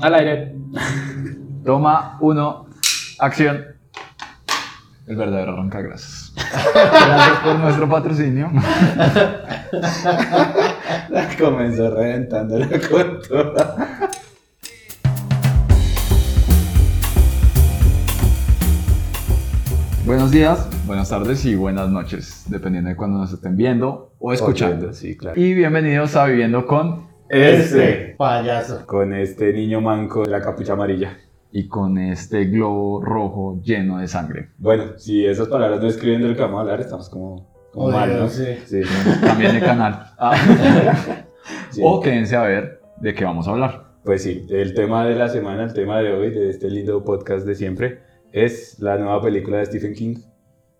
Al 0.00 0.14
aire. 0.14 0.54
Toma 1.64 2.18
uno. 2.20 2.66
Acción. 3.18 3.64
El 5.06 5.16
verdadero 5.16 5.52
arranca 5.52 5.80
gracias. 5.80 6.32
Gracias 6.34 7.38
por 7.44 7.58
nuestro 7.58 7.88
patrocinio. 7.88 8.50
Comenzó 11.38 11.94
reventando 11.94 12.58
la 12.58 12.80
contura. 12.80 14.10
Buenos 20.04 20.30
días, 20.30 20.68
buenas 20.86 21.08
tardes 21.08 21.44
y 21.46 21.54
buenas 21.54 21.88
noches, 21.88 22.44
dependiendo 22.48 22.90
de 22.90 22.96
cuando 22.96 23.18
nos 23.18 23.32
estén 23.32 23.56
viendo 23.56 24.14
o 24.18 24.32
escuchando. 24.32 24.92
Sí, 24.92 25.16
claro. 25.16 25.40
Y 25.40 25.54
bienvenidos 25.54 26.14
a 26.16 26.26
Viviendo 26.26 26.66
con 26.66 27.13
Este. 27.34 28.14
Payaso. 28.16 28.86
Con 28.86 29.12
este 29.12 29.52
niño 29.52 29.80
manco 29.80 30.22
de 30.24 30.30
la 30.30 30.40
capucha 30.40 30.74
amarilla. 30.74 31.16
y 31.56 31.68
con 31.68 31.98
este 31.98 32.46
globo 32.46 33.00
rojo 33.00 33.60
lleno 33.62 33.98
de 33.98 34.08
sangre. 34.08 34.50
Bueno, 34.58 34.98
si 34.98 35.24
esas 35.24 35.46
palabras 35.48 35.80
no 35.80 35.86
escriben 35.88 36.20
de 36.22 36.28
lo 36.28 36.34
que 36.34 36.42
vamos 36.42 36.58
a 36.58 36.60
hablar, 36.62 36.80
estamos 36.80 37.08
como, 37.08 37.48
como 37.72 37.86
Oye, 37.86 37.96
mal, 37.96 38.18
¿no? 38.18 38.28
sí. 38.28 38.44
Sí. 38.66 38.80
También 39.20 39.54
de 39.54 39.60
canal. 39.60 40.06
Ah. 40.18 40.34
Sí. 41.70 41.80
O 41.84 42.00
quédense 42.00 42.36
a 42.36 42.42
ver 42.42 42.80
de 43.00 43.12
qué 43.14 43.24
vamos 43.24 43.46
a 43.46 43.50
hablar. 43.50 43.84
Pues 44.04 44.22
sí, 44.22 44.46
el 44.48 44.74
tema 44.74 45.04
de 45.06 45.14
la 45.14 45.28
semana, 45.28 45.64
el 45.64 45.74
tema 45.74 45.98
de 46.00 46.12
hoy, 46.12 46.30
de 46.30 46.48
este 46.50 46.70
lindo 46.70 47.04
podcast 47.04 47.44
de 47.46 47.54
siempre, 47.54 47.98
es 48.32 48.78
la 48.80 48.96
nueva 48.96 49.20
película 49.20 49.58
de 49.58 49.66
Stephen 49.66 49.92
King. 49.92 50.16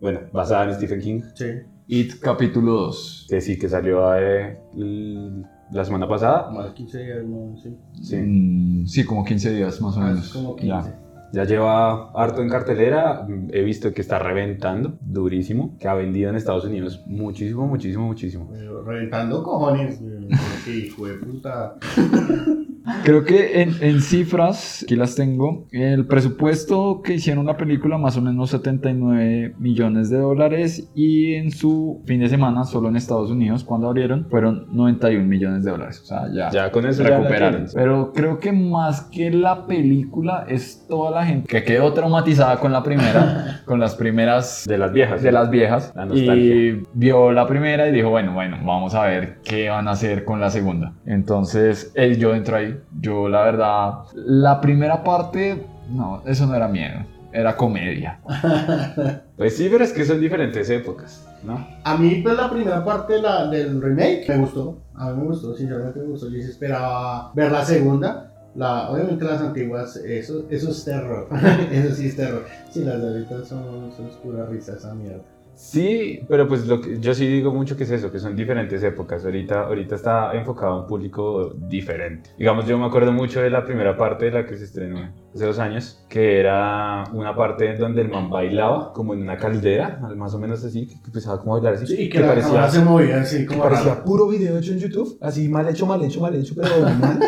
Bueno, 0.01 0.21
basada 0.33 0.65
en 0.65 0.75
Stephen 0.75 1.01
King, 1.01 1.21
Sí. 1.35 1.47
It 1.89 2.15
capítulo 2.21 2.73
2. 2.73 3.27
que 3.29 3.41
sí, 3.41 3.59
que 3.59 3.69
salió 3.69 4.15
eh, 4.17 4.59
l- 4.75 5.45
la 5.73 5.85
semana 5.85 6.07
pasada. 6.09 6.51
Más 6.51 6.71
15 6.73 6.99
días, 7.05 7.25
no, 7.25 7.57
sí. 7.63 7.77
Sí. 8.03 8.17
Mm, 8.17 8.87
sí, 8.87 9.05
como 9.05 9.25
15 9.25 9.51
días 9.55 9.81
más 9.81 9.97
o 9.97 10.01
Más 10.01 10.11
menos. 10.11 10.33
como 10.33 10.57
15. 10.57 10.67
Ya. 10.69 11.01
Ya 11.33 11.43
lleva 11.45 12.13
harto 12.13 12.43
en 12.43 12.49
cartelera, 12.49 13.27
he 13.51 13.63
visto 13.65 13.93
que 13.93 14.01
está 14.03 14.21
reventando, 14.21 14.99
durísimo, 15.01 15.77
que 15.81 15.89
ha 15.89 15.95
vendido 15.95 16.31
en 16.31 16.37
Estados 16.37 16.65
Unidos 16.65 17.03
muchísimo, 17.07 17.67
muchísimo, 17.67 18.07
muchísimo. 18.07 18.49
Pero 18.53 18.85
Reventando 18.85 19.43
cojones. 19.43 20.01
eh, 20.01 20.29
Que 20.65 20.77
hijo 20.77 21.07
de 21.07 21.15
puta. 21.15 21.75
Creo 23.05 23.25
que 23.25 23.63
en, 23.63 23.75
en 23.81 24.01
cifras, 24.03 24.83
aquí 24.83 24.97
las 24.97 25.15
tengo, 25.15 25.67
el 25.73 26.07
presupuesto 26.07 27.01
que 27.03 27.15
hicieron 27.15 27.47
la 27.47 27.57
película 27.57 27.99
más 27.99 28.17
o 28.17 28.23
menos 28.23 28.51
79 28.51 29.55
millones 29.59 30.11
de 30.11 30.19
dólares 30.19 30.91
y 30.95 31.35
en 31.35 31.51
su 31.51 32.03
fin 32.07 32.21
de 32.21 32.29
semana, 32.29 32.65
solo 32.65 32.89
en 32.89 32.97
Estados 32.97 33.31
Unidos, 33.31 33.65
cuando 33.65 33.89
abrieron, 33.89 34.27
fueron 34.29 34.67
91 34.73 35.25
millones 35.27 35.65
de 35.65 35.71
dólares. 35.71 36.01
O 36.03 36.07
sea, 36.07 36.29
ya, 36.33 36.51
Ya 36.51 36.71
con 36.71 36.87
eso 36.87 37.03
recuperaron. 37.03 37.67
Pero 37.75 38.13
creo 38.13 38.39
que 38.39 38.53
más 38.53 39.03
que 39.03 39.31
la 39.31 39.67
película 39.67 40.45
es 40.49 40.87
toda 40.89 41.11
la 41.11 41.25
gente 41.25 41.49
que 41.49 41.63
quedó 41.65 41.93
traumatizada 41.93 42.59
con 42.59 42.73
la 42.73 42.83
primera, 42.83 43.63
con 43.65 43.81
las 43.81 43.95
primeras 43.95 44.65
De 44.67 44.79
las 44.79 44.93
viejas. 44.93 45.23
de 45.23 45.33
las 45.33 45.51
viejas 45.51 45.93
La 45.95 46.07
y 46.15 46.83
vio 46.93 47.33
la 47.33 47.47
primera 47.47 47.89
y 47.89 47.93
dijo, 47.93 48.11
bueno, 48.11 48.33
bueno, 48.35 48.59
vamos 48.65 48.95
a 48.95 49.05
ver 49.05 49.39
qué 49.45 49.69
van 49.71 49.89
a 49.89 49.93
hacer 49.93 50.25
con 50.25 50.41
la 50.41 50.51
segunda. 50.51 50.95
Entonces, 51.07 51.93
él, 51.95 52.19
yo 52.19 52.35
entro 52.35 52.57
ahí. 52.57 52.74
Yo, 53.01 53.29
la 53.29 53.43
verdad, 53.45 53.93
la 54.15 54.61
primera 54.61 55.03
parte, 55.05 55.65
no, 55.91 56.23
eso 56.27 56.47
no 56.47 56.55
era 56.55 56.69
miedo, 56.69 57.01
era 57.33 57.57
comedia. 57.57 58.21
Pues 59.37 59.57
sí, 59.57 59.69
pero 59.69 59.83
es 59.83 59.93
que 59.93 60.05
son 60.05 60.21
diferentes 60.21 60.71
épocas, 60.71 61.27
¿no? 61.43 61.67
A 61.83 61.97
mí, 61.97 62.21
pues, 62.23 62.37
la 62.37 62.49
primera 62.49 62.85
parte 62.85 63.21
la- 63.21 63.49
del 63.49 63.83
remake 63.83 64.25
me 64.29 64.37
gustó. 64.39 64.79
A 64.95 65.11
mí 65.11 65.23
me 65.23 65.25
gustó, 65.27 65.57
sinceramente 65.57 65.99
me 65.99 66.07
gustó. 66.07 66.29
Yo 66.31 66.39
esperaba 66.39 67.33
ver 67.35 67.51
la 67.51 67.65
segunda. 67.65 68.31
La, 68.55 68.89
obviamente 68.91 69.25
las 69.25 69.41
antiguas, 69.41 69.97
eso, 69.97 70.45
eso 70.49 70.71
es 70.71 70.85
terror. 70.85 71.27
eso 71.73 71.95
sí 71.97 72.07
es 72.07 72.15
terror. 72.17 72.45
Sí, 72.71 72.85
las 72.85 73.03
de 73.03 73.09
ahorita 73.09 73.45
son, 73.45 73.91
son 73.97 74.09
pura 74.23 74.47
risa 74.47 74.75
esa 74.77 74.95
mierda. 74.95 75.25
Sí, 75.55 76.21
pero 76.29 76.49
pues 76.49 76.67
lo 76.67 76.81
que, 76.81 76.99
yo 76.99 77.15
sí 77.15 77.27
digo 77.27 77.53
mucho 77.53 77.77
que 77.77 77.85
es 77.85 77.91
eso, 77.91 78.11
que 78.11 78.19
son 78.19 78.35
diferentes 78.35 78.83
épocas. 78.83 79.25
Ahorita, 79.25 79.63
ahorita 79.63 79.95
está 79.95 80.35
enfocado 80.35 80.73
a 80.73 80.81
un 80.81 80.87
público 80.87 81.55
diferente. 81.57 82.31
Digamos, 82.39 82.67
yo 82.67 82.79
me 82.79 82.87
acuerdo 82.87 83.13
mucho 83.13 83.41
de 83.41 83.51
la 83.51 83.65
primera 83.65 83.97
parte 83.97 84.27
de 84.27 84.31
la 84.33 84.47
que 84.47 84.57
se 84.57 84.65
estrenó 84.65 85.24
hace 85.35 85.47
dos 85.47 85.59
años, 85.59 86.01
que 86.09 86.39
era 86.39 87.05
una 87.13 87.35
parte 87.35 87.77
donde 87.77 88.03
el 88.03 88.09
man 88.09 88.31
bailaba 88.31 88.93
como 88.93 89.15
en 89.15 89.23
una 89.23 89.37
caldera, 89.37 89.99
más 90.17 90.33
o 90.33 90.39
menos 90.39 90.65
así, 90.65 90.87
que 90.87 90.95
empezaba 91.07 91.41
como 91.41 91.57
a 91.57 91.59
bailar 91.59 91.75
así. 91.75 91.87
Sí, 91.89 92.03
y 92.03 92.09
que, 92.09 92.21
la 92.21 92.37
cámara 92.37 92.71
se 92.71 92.81
movía 92.81 93.21
así 93.21 93.45
como 93.45 93.65
parecía 93.65 93.95
raro. 93.95 94.05
puro 94.05 94.29
video 94.29 94.59
hecho 94.59 94.73
en 94.73 94.79
YouTube, 94.79 95.19
así 95.21 95.49
mal 95.49 95.69
hecho, 95.69 95.87
mal 95.87 96.03
hecho, 96.05 96.21
mal 96.21 96.35
hecho, 96.37 96.55
pero 96.57 96.81
mal. 97.01 97.19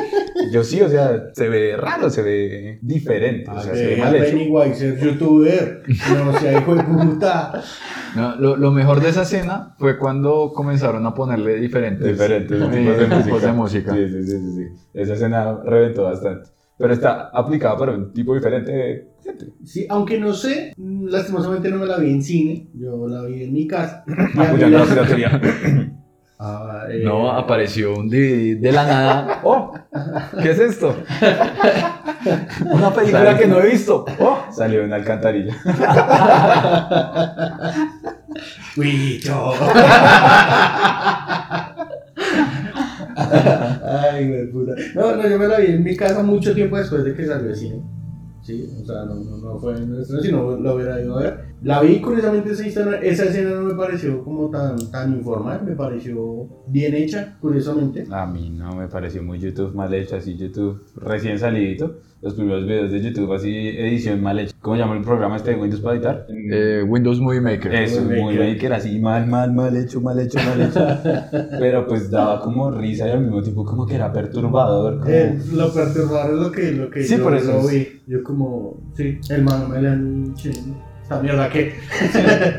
Yo 0.53 0.63
sí, 0.63 0.81
o 0.81 0.89
sea, 0.89 1.33
se 1.33 1.49
ve 1.49 1.77
raro, 1.77 2.09
se 2.09 2.23
ve 2.23 2.79
diferente, 2.81 3.51
o 3.51 3.61
sea, 3.61 3.75
se 3.75 3.87
ve 3.87 3.97
mal 3.97 4.15
hecho. 4.15 4.37
Pennywise 4.37 4.75
ser 4.77 5.01
youtuber. 5.01 5.83
No 6.25 6.39
sea 6.39 6.61
hijo 6.61 6.77
de 6.77 6.85
puta. 6.85 7.63
No, 8.15 8.37
lo, 8.37 8.57
lo 8.57 8.71
mejor 8.71 9.01
de 9.01 9.09
esa 9.09 9.23
escena 9.23 9.75
fue 9.79 9.99
cuando 9.99 10.53
comenzaron 10.55 11.05
a 11.07 11.15
ponerle 11.15 11.57
diferentes, 11.57 12.07
diferentes 12.07 12.57
tipos 12.57 12.71
de 12.71 13.23
tipos 13.23 13.43
de 13.43 13.53
música. 13.53 13.93
Sí, 13.93 14.09
sí, 14.09 14.23
sí, 14.23 14.39
sí, 14.39 14.55
sí. 14.55 14.87
Esa 14.95 15.15
escena 15.15 15.59
reventó 15.65 16.05
bastante. 16.05 16.56
Pero 16.79 16.93
está 16.93 17.31
aplicada 17.33 17.77
para 17.77 17.93
un 17.93 18.13
tipo 18.13 18.35
diferente 18.35 18.71
de 18.71 19.09
gente. 19.25 19.47
Sí, 19.65 19.87
aunque 19.89 20.21
no 20.21 20.35
sé, 20.35 20.75
lastimosamente 20.77 21.71
no 21.71 21.79
me 21.79 21.87
la 21.87 21.97
vi 21.99 22.11
en 22.11 22.23
cine. 22.23 22.69
Yo 22.75 23.07
la 23.09 23.23
vi 23.23 23.45
en 23.45 23.53
mi 23.53 23.67
casa. 23.67 24.05
Apoyando 24.39 24.79
la- 24.79 24.85
piratería. 24.85 25.41
Ah, 26.39 26.83
eh, 26.91 27.01
No, 27.03 27.31
apareció 27.31 27.95
un 27.97 28.11
DVD 28.11 28.61
de 28.61 28.71
la 28.71 28.85
nada. 28.85 29.41
¡Oh! 29.43 29.73
¿Qué 30.43 30.51
es 30.51 30.59
esto? 30.59 30.95
Una 32.71 32.93
película 32.93 33.39
que 33.39 33.47
no 33.47 33.59
he 33.59 33.71
visto. 33.71 34.05
¡Oh! 34.21 34.45
Salió 34.53 34.83
en 34.85 34.93
alcantarilla. 34.93 35.57
Huicho. 38.77 39.53
Ay. 44.01 44.51
No, 44.95 45.17
no, 45.17 45.29
yo 45.29 45.39
me 45.39 45.49
la 45.49 45.59
vi 45.61 45.67
en 45.73 45.85
mi 45.85 45.97
casa 45.97 46.23
mucho 46.23 46.55
tiempo 46.55 46.77
después 46.77 47.05
de 47.05 47.15
que 47.15 47.25
salió 47.27 47.51
el 47.51 47.57
cine. 47.57 47.83
Sí, 48.43 48.65
o 48.81 48.85
sea, 48.85 49.05
no, 49.05 49.17
no, 49.17 49.39
no 49.39 49.59
fue 49.59 49.77
en 49.77 49.93
el 49.93 50.03
estreno, 50.03 50.57
lo 50.57 50.75
hubiera 50.77 51.01
ido 51.01 51.19
a 51.19 51.23
ver. 51.23 51.41
La 51.63 51.83
vi, 51.83 52.01
curiosamente, 52.01 52.53
esa, 52.53 52.65
historia- 52.65 53.01
esa 53.01 53.25
escena 53.25 53.51
no 53.57 53.63
me 53.63 53.75
pareció 53.75 54.23
como 54.23 54.49
tan, 54.51 54.77
tan 54.93 55.15
informal, 55.15 55.63
me 55.67 55.75
pareció 55.75 56.47
bien 56.69 56.95
hecha, 56.95 57.37
curiosamente. 57.41 58.05
A 58.09 58.25
mí 58.25 58.51
no 58.51 58.77
me 58.77 58.87
pareció 58.87 59.21
muy 59.25 59.41
YouTube 59.41 59.75
mal 59.75 59.93
hecho, 59.93 60.15
así 60.15 60.37
YouTube 60.37 60.81
recién 60.95 61.41
salidito. 61.41 61.97
Los 62.27 62.35
primeros 62.35 62.67
videos 62.67 62.91
de 62.91 63.01
YouTube 63.01 63.33
así, 63.35 63.55
edición 63.69 64.21
mal 64.21 64.41
hecha. 64.41 64.53
¿Cómo 64.61 64.75
llama 64.75 64.97
el 64.97 65.03
programa 65.05 65.37
este 65.37 65.53
de 65.53 65.61
Windows 65.61 65.81
para 65.81 65.95
editar? 65.95 66.27
Eh, 66.29 66.83
Windows 66.85 67.21
Movie 67.21 67.41
Maker. 67.41 67.73
Eso, 67.73 68.03
Movie 68.03 68.21
Maker. 68.25 68.49
maker, 68.55 68.73
así 68.73 68.99
mal, 68.99 69.29
mal, 69.29 69.53
mal 69.53 69.77
hecho, 69.77 70.01
mal 70.01 70.19
hecho, 70.19 70.37
mal 70.41 70.61
hecho. 70.61 70.85
Pero 71.61 71.87
pues 71.87 72.11
daba 72.11 72.41
como 72.41 72.73
risa 72.73 73.07
y 73.07 73.13
al 73.13 73.21
mismo 73.21 73.41
tiempo 73.45 73.65
como 73.65 73.87
que 73.87 73.95
era 73.95 74.13
perturbador. 74.13 74.99
Como... 74.99 75.09
Eh, 75.09 75.39
lo 75.53 75.73
perturbador 75.73 76.35
es 76.35 76.41
lo 76.41 76.51
que, 76.51 76.73
lo 76.73 76.91
que 76.91 77.05
Sí, 77.05 77.17
yo 77.17 77.23
por 77.23 77.37
eso 77.37 77.53
lo 77.53 77.61
es- 77.61 77.71
vi. 77.71 78.03
Yo 78.09 78.25
como, 78.25 78.77
sí, 78.97 79.21
hermano, 79.31 79.69
me 79.69 79.81
le 79.83 79.89
han... 79.89 80.35
Esta 81.07 81.23
mierda 81.23 81.49
que... 81.49 81.73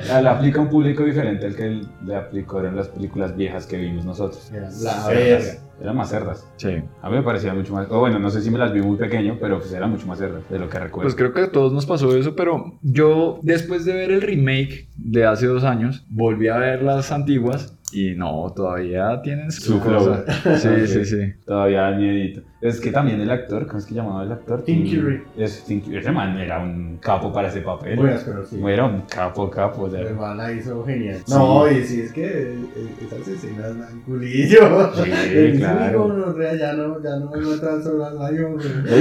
Le 0.22 0.30
aplica 0.30 0.62
un 0.62 0.70
público 0.70 1.04
diferente 1.04 1.48
al 1.48 1.54
que 1.54 1.82
le 2.06 2.16
aplicó 2.16 2.64
en 2.64 2.78
las 2.78 2.88
películas 2.88 3.36
viejas 3.36 3.66
que 3.66 3.76
vimos 3.76 4.06
nosotros. 4.06 4.50
Era 4.54 4.70
la 4.70 5.08
verga. 5.10 5.52
Eran 5.82 5.98
más 5.98 6.10
cerdas. 6.10 6.48
Sí. 6.56 6.82
A 7.02 7.10
mí 7.10 7.18
me 7.18 7.24
parecía 7.24 7.54
mucho 7.54 7.74
más. 7.74 7.92
O 7.92 8.00
bueno, 8.00 8.20
no 8.20 8.30
sé 8.30 8.42
si 8.42 8.50
me 8.50 8.58
las 8.58 8.72
vi 8.72 8.82
muy 8.82 8.96
pequeño, 8.96 9.38
pero 9.42 9.60
pues 9.60 9.74
eran 9.74 9.92
mucho 9.92 10.08
más 10.08 10.20
cerdas 10.20 10.50
de 10.50 10.60
lo 10.60 10.70
que 10.70 10.80
recuerdo. 10.80 11.08
Pues 11.08 11.16
creo 11.16 11.34
que 11.34 11.42
a 11.42 11.52
todos 11.52 11.74
nos 11.74 11.86
pasó 11.86 12.16
eso, 12.16 12.38
pero 12.38 12.80
yo 12.84 13.42
después 13.44 13.84
de 13.84 13.94
ver 13.94 14.12
el 14.12 14.22
remake 14.22 14.88
de 14.96 15.26
hace 15.26 15.46
dos 15.46 15.66
años, 15.66 16.06
volví 16.08 16.48
a 16.48 16.56
ver 16.56 16.84
las 16.84 17.12
antiguas 17.12 17.78
y 17.92 18.16
no, 18.16 18.52
todavía 18.56 19.22
tienen 19.24 19.52
su, 19.52 19.74
Su 19.74 19.80
cosa. 19.82 20.24
Sí, 20.58 20.88
sí, 20.88 21.04
sí. 21.04 21.34
Todavía 21.46 21.82
da 21.82 21.98
miedito. 21.98 22.44
Es 22.60 22.82
que 22.82 22.90
también 22.92 23.22
el 23.22 23.30
actor, 23.30 23.68
¿cómo 23.68 23.78
es 23.78 23.86
que 23.86 23.94
llamaba 23.94 24.24
el 24.24 24.32
actor? 24.32 24.64
Tim 24.64 24.82
Mm, 24.84 24.90
Curry. 24.90 25.24
Es, 25.38 25.64
Tim 25.66 25.80
Curry. 25.82 25.98
Ese 25.98 26.12
man 26.12 26.36
era 26.40 26.60
un 26.60 26.98
capo 27.00 27.32
para 27.32 27.50
ese 27.50 27.62
papel. 27.62 27.98
Muy 28.00 28.10
áspero, 28.10 28.44
sí. 28.46 28.60
Era 28.66 28.86
un 28.86 29.02
capo, 29.02 29.48
capo. 29.50 29.84
O 29.84 29.90
sea, 29.92 30.02
El 30.02 30.16
man 30.16 30.38
la 30.38 30.52
hizo 30.52 30.84
genial. 30.84 31.18
Sí. 31.24 31.34
No, 31.36 31.70
y 31.72 31.84
sí, 31.84 32.02
es 32.02 32.12
que 32.12 32.26
eh, 32.26 32.58
esas 33.06 33.28
escenas 33.28 33.78
dan 33.78 34.02
culillo. 34.02 34.92
Sí, 34.96 35.12
El 35.36 35.58
claro. 35.60 35.84
cínico, 35.86 36.14
no, 36.14 36.56
ya 36.56 36.74
no, 36.74 37.04
ya 37.04 37.16
no 37.20 37.30
me 37.32 37.38
matan 37.46 37.84
sobre 37.84 37.98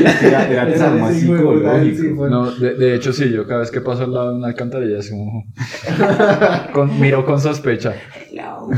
es 0.06 0.16
que 0.16 0.26
era, 0.28 0.48
era 0.50 0.69
Esa 0.69 0.90
más 0.90 1.00
puta, 1.00 1.14
sí, 1.14 1.20
psicológico. 1.96 2.16
fue- 2.16 2.30
No, 2.30 2.50
de, 2.50 2.75
de 2.75 2.94
hecho 2.94 3.12
sí, 3.14 3.30
yo 3.30 3.46
cada 3.46 3.60
vez 3.60 3.70
que 3.70 3.80
paso 3.80 4.04
al 4.04 4.12
lado 4.12 4.32
de 4.32 4.36
una 4.36 4.48
alcantarilla 4.48 4.98
es 4.98 5.10
como... 5.10 5.44
con- 6.75 7.00
miro 7.00 7.25
con 7.25 7.40
sospecha. 7.40 7.94
No, 8.34 8.69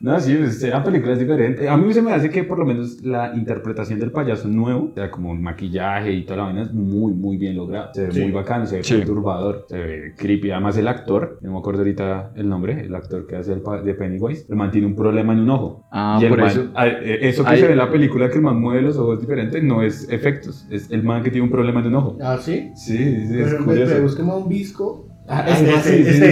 No, 0.00 0.20
sí, 0.20 0.36
pues, 0.36 0.62
eran 0.62 0.84
películas 0.84 1.18
diferentes. 1.18 1.68
A 1.68 1.76
mí 1.76 1.92
se 1.92 2.00
me 2.02 2.12
hace 2.12 2.30
que 2.30 2.44
por 2.44 2.56
lo 2.60 2.64
menos 2.64 3.02
la 3.02 3.34
interpretación 3.34 3.98
del 3.98 4.12
payaso 4.12 4.46
nuevo, 4.46 4.90
o 4.92 4.94
sea, 4.94 5.10
como 5.10 5.32
el 5.32 5.40
maquillaje 5.40 6.12
y 6.12 6.22
toda 6.24 6.36
la 6.36 6.42
vaina 6.44 6.62
es 6.62 6.72
muy, 6.72 7.12
muy 7.14 7.36
bien 7.36 7.56
logrado. 7.56 7.90
Se 7.92 8.04
ve 8.06 8.12
Sí. 8.12 8.20
muy 8.20 8.30
bacano, 8.30 8.64
se 8.64 8.76
ve 8.76 8.84
Sí. 8.84 8.94
perturbador, 8.94 9.66
se 9.68 9.76
ve 9.76 10.14
creepy. 10.16 10.52
Además, 10.52 10.76
el 10.78 10.86
actor, 10.86 11.40
no 11.42 11.50
me 11.50 11.58
acuerdo 11.58 11.80
ahorita 11.80 12.30
el 12.36 12.48
nombre, 12.48 12.80
el 12.80 12.94
actor 12.94 13.26
que 13.26 13.34
hace 13.34 13.52
el 13.52 13.62
de 13.84 13.94
Pennywise, 13.94 14.46
el 14.48 14.54
man 14.54 14.70
tiene 14.70 14.86
un 14.86 14.94
problema 14.94 15.32
en 15.32 15.40
un 15.40 15.50
ojo. 15.50 15.84
Ah, 15.90 16.16
y 16.20 16.24
el 16.26 16.30
por 16.30 16.38
man- 16.42 16.48
eso. 16.50 16.70
ah, 16.76 16.86
eh, 16.86 17.18
eso 17.22 17.42
que 17.42 17.50
Ahí- 17.50 17.60
se 17.60 17.66
ve 17.66 17.72
en 17.72 17.78
la 17.78 17.90
película, 17.90 18.28
que 18.30 18.36
el 18.36 18.42
man 18.42 18.60
mueve 18.60 18.82
los 18.82 18.96
ojos 18.98 19.20
diferentes, 19.20 19.60
no 19.64 19.82
es 19.82 20.08
efectos, 20.12 20.64
es 20.70 20.92
el 20.92 21.02
man 21.02 21.24
que 21.24 21.32
tiene 21.32 21.44
un 21.44 21.50
problema 21.50 21.80
en 21.80 21.88
un 21.88 21.94
ojo. 21.96 22.18
¿Ah, 22.22 22.38
sí? 22.40 22.70
Sí, 22.76 22.96
sí, 22.96 23.36
es 23.40 23.48
Pero 23.48 23.58
me, 23.58 23.64
curioso. 23.66 23.94
me 23.94 24.00
busquemos 24.02 24.42
un 24.44 24.48
visco. 24.48 25.08
Ah, 25.30 25.44
Este, 25.46 25.70
ah, 25.70 25.74
este, 25.76 26.04
sí, 26.04 26.04
sí, 26.04 26.24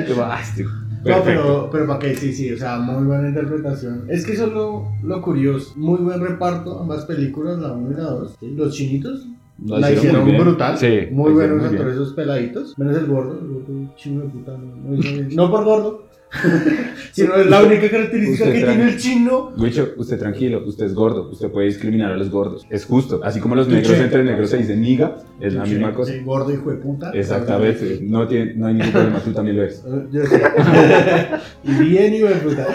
este 0.00 0.14
No, 1.04 1.22
pero, 1.24 1.68
pero 1.70 1.86
para 1.86 1.98
que 1.98 2.14
sí, 2.14 2.32
sí, 2.32 2.52
o 2.52 2.56
sea, 2.56 2.78
muy 2.78 3.04
buena 3.04 3.28
interpretación. 3.28 4.04
Es 4.08 4.24
que 4.24 4.32
eso 4.32 4.46
es 4.46 4.52
lo, 4.52 4.88
lo 5.02 5.22
curioso. 5.22 5.72
Muy 5.76 5.98
buen 5.98 6.20
reparto, 6.20 6.80
ambas 6.80 7.04
películas, 7.04 7.58
la 7.58 7.72
1 7.72 7.90
y 7.90 7.94
la 7.94 8.10
2. 8.10 8.38
Los 8.56 8.74
chinitos 8.74 9.26
la 9.62 9.78
hicieron 9.78 9.98
hicieron 9.98 10.24
muy 10.24 10.36
brutal. 10.38 10.76
Sí, 10.78 11.08
muy 11.12 11.32
buenos 11.32 11.64
actores 11.64 11.94
esos 11.94 12.12
peladitos. 12.14 12.76
Menos 12.78 12.96
el 12.96 13.06
gordo, 13.06 13.38
el 13.38 13.48
gordo 13.48 13.94
chino 13.96 14.22
de 14.22 14.28
puta. 14.28 14.58
No 14.58 15.50
por 15.50 15.64
gordo, 15.64 16.03
sino 17.12 17.34
es 17.36 17.46
la 17.46 17.62
única 17.62 17.88
característica 17.90 18.52
que 18.52 18.58
tiene 18.64 18.84
el 18.90 18.96
chino. 18.98 19.52
Guicho, 19.56 19.90
usted 19.96 20.18
tranquilo, 20.18 20.62
usted 20.66 20.86
es 20.86 20.94
gordo, 20.94 21.30
usted 21.30 21.50
puede 21.50 21.66
discriminar 21.68 22.12
a 22.12 22.16
los 22.16 22.30
gordos. 22.30 22.66
Es 22.70 22.84
justo. 22.84 23.20
Así 23.22 23.40
como 23.40 23.54
los 23.54 23.68
negros 23.68 23.92
entre 23.98 24.24
negros 24.24 24.50
se 24.50 24.58
dicen 24.58 24.80
niga, 24.80 25.16
es 25.40 25.54
la 25.54 25.64
misma 25.64 25.92
cosa. 25.94 26.12
sí, 26.12 26.20
gordo 26.24 26.52
hijo 26.52 26.70
de 26.70 26.76
puta. 26.76 27.10
Exactamente. 27.12 28.00
No, 28.02 28.26
tiene, 28.26 28.54
no 28.54 28.66
hay 28.66 28.74
ningún 28.74 28.92
problema, 28.92 29.18
tú 29.20 29.32
también 29.32 29.56
lo 29.56 29.62
eres. 29.62 29.84
Yo 30.12 30.24
sé. 30.26 30.42
y 31.64 31.72
bien 31.74 32.14
hijo 32.14 32.26
de 32.28 32.34
puta. 32.36 32.66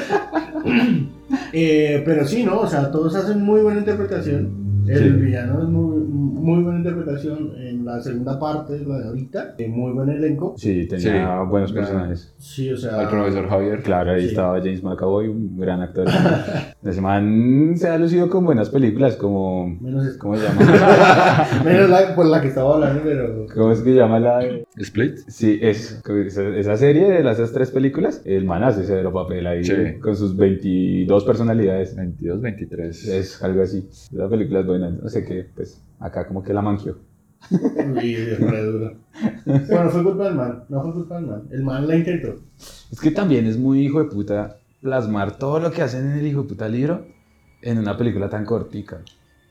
Eh, 1.53 2.01
pero 2.05 2.25
sí, 2.27 2.43
¿no? 2.43 2.59
O 2.61 2.67
sea, 2.67 2.91
todos 2.91 3.15
hacen 3.15 3.43
muy 3.43 3.61
buena 3.61 3.79
interpretación. 3.79 4.69
El 4.87 4.97
Sí. 4.97 5.09
villano 5.09 5.61
es 5.61 5.69
muy, 5.69 5.98
muy 6.29 6.63
buena 6.63 6.79
interpretación 6.79 7.51
en 7.57 7.85
la 7.85 8.01
segunda 8.01 8.39
parte, 8.39 8.79
la 8.85 8.99
de 8.99 9.07
ahorita. 9.07 9.55
muy 9.69 9.91
buen 9.93 10.09
elenco. 10.09 10.53
Sí, 10.57 10.87
tenía 10.87 11.41
Sí. 11.43 11.49
buenos 11.49 11.71
Claro. 11.71 11.87
personajes. 11.87 12.33
Sí, 12.37 12.71
o 12.71 12.77
sea. 12.77 12.99
Al 13.01 13.09
profesor 13.09 13.47
Javier. 13.49 13.81
Claro, 13.83 14.11
ahí 14.11 14.21
Sí. 14.21 14.27
estaba 14.27 14.57
James 14.59 14.83
McAvoy, 14.83 15.27
un 15.27 15.57
gran 15.57 15.81
actor. 15.81 16.05
Ese 16.83 17.01
man 17.01 17.73
se 17.75 17.87
ha 17.89 17.97
lucido 17.97 18.29
con 18.29 18.45
buenas 18.45 18.69
películas, 18.69 19.15
como. 19.15 19.67
Menos, 19.81 20.05
es- 20.05 20.17
¿Cómo 20.17 20.35
se 20.37 20.43
llama? 20.47 21.45
menos 21.65 21.89
la 21.89 22.15
por 22.15 22.25
la 22.25 22.41
que 22.41 22.47
estaba 22.47 22.75
hablando, 22.75 23.01
pero. 23.03 23.45
¿Cómo 23.53 23.71
es 23.71 23.79
que 23.81 23.91
se 23.91 23.95
llama 23.97 24.19
la.? 24.19 24.39
de- 24.39 24.65
Split. 24.77 25.17
Sí, 25.27 25.59
es, 25.61 26.01
esa, 26.55 26.77
serie 26.77 27.09
de 27.09 27.23
las 27.23 27.37
esas 27.39 27.51
tres 27.53 27.71
películas, 27.71 28.21
el 28.25 28.45
man 28.45 28.63
hace 28.63 28.83
severo 28.85 29.11
papel 29.11 29.45
ahí 29.47 29.63
Sí. 29.63 29.73
con 30.01 30.15
sus 30.15 30.35
22 30.37 31.25
personalidades. 31.25 31.95
22, 31.95 32.41
23. 32.41 33.07
Es 33.07 33.43
algo 33.43 33.61
así. 33.61 33.87
La 34.11 34.27
película 34.29 34.61
es 34.61 34.65
buena. 34.65 34.89
No 34.89 35.09
sé 35.09 35.25
qué, 35.25 35.45
pues 35.55 35.81
acá 35.99 36.27
como 36.27 36.43
que 36.43 36.53
la 36.53 36.61
mangió. 36.61 36.97
Y 38.03 38.13
es 38.15 38.39
re 38.39 38.63
duro. 38.63 38.93
Bueno, 39.45 39.89
fue 39.89 40.03
culpa 40.03 40.25
del 40.25 40.35
man. 40.35 40.63
No 40.69 40.81
fue 40.83 40.93
culpa 40.93 41.15
del 41.15 41.25
man. 41.27 41.43
El 41.51 41.63
man 41.63 41.87
la 41.87 41.95
intentó. 41.95 42.35
Es 42.91 42.99
que 42.99 43.11
también 43.11 43.45
es 43.47 43.57
muy 43.57 43.79
hijo 43.85 43.99
de 44.03 44.09
puta 44.09 44.57
plasmar 44.81 45.37
todo 45.37 45.59
lo 45.59 45.71
que 45.71 45.81
hacen 45.81 46.11
en 46.11 46.17
el 46.19 46.27
hijo 46.27 46.43
de 46.43 46.49
puta 46.49 46.67
libro 46.67 47.05
en 47.61 47.77
una 47.77 47.97
película 47.97 48.29
tan 48.29 48.45
cortica. 48.45 49.01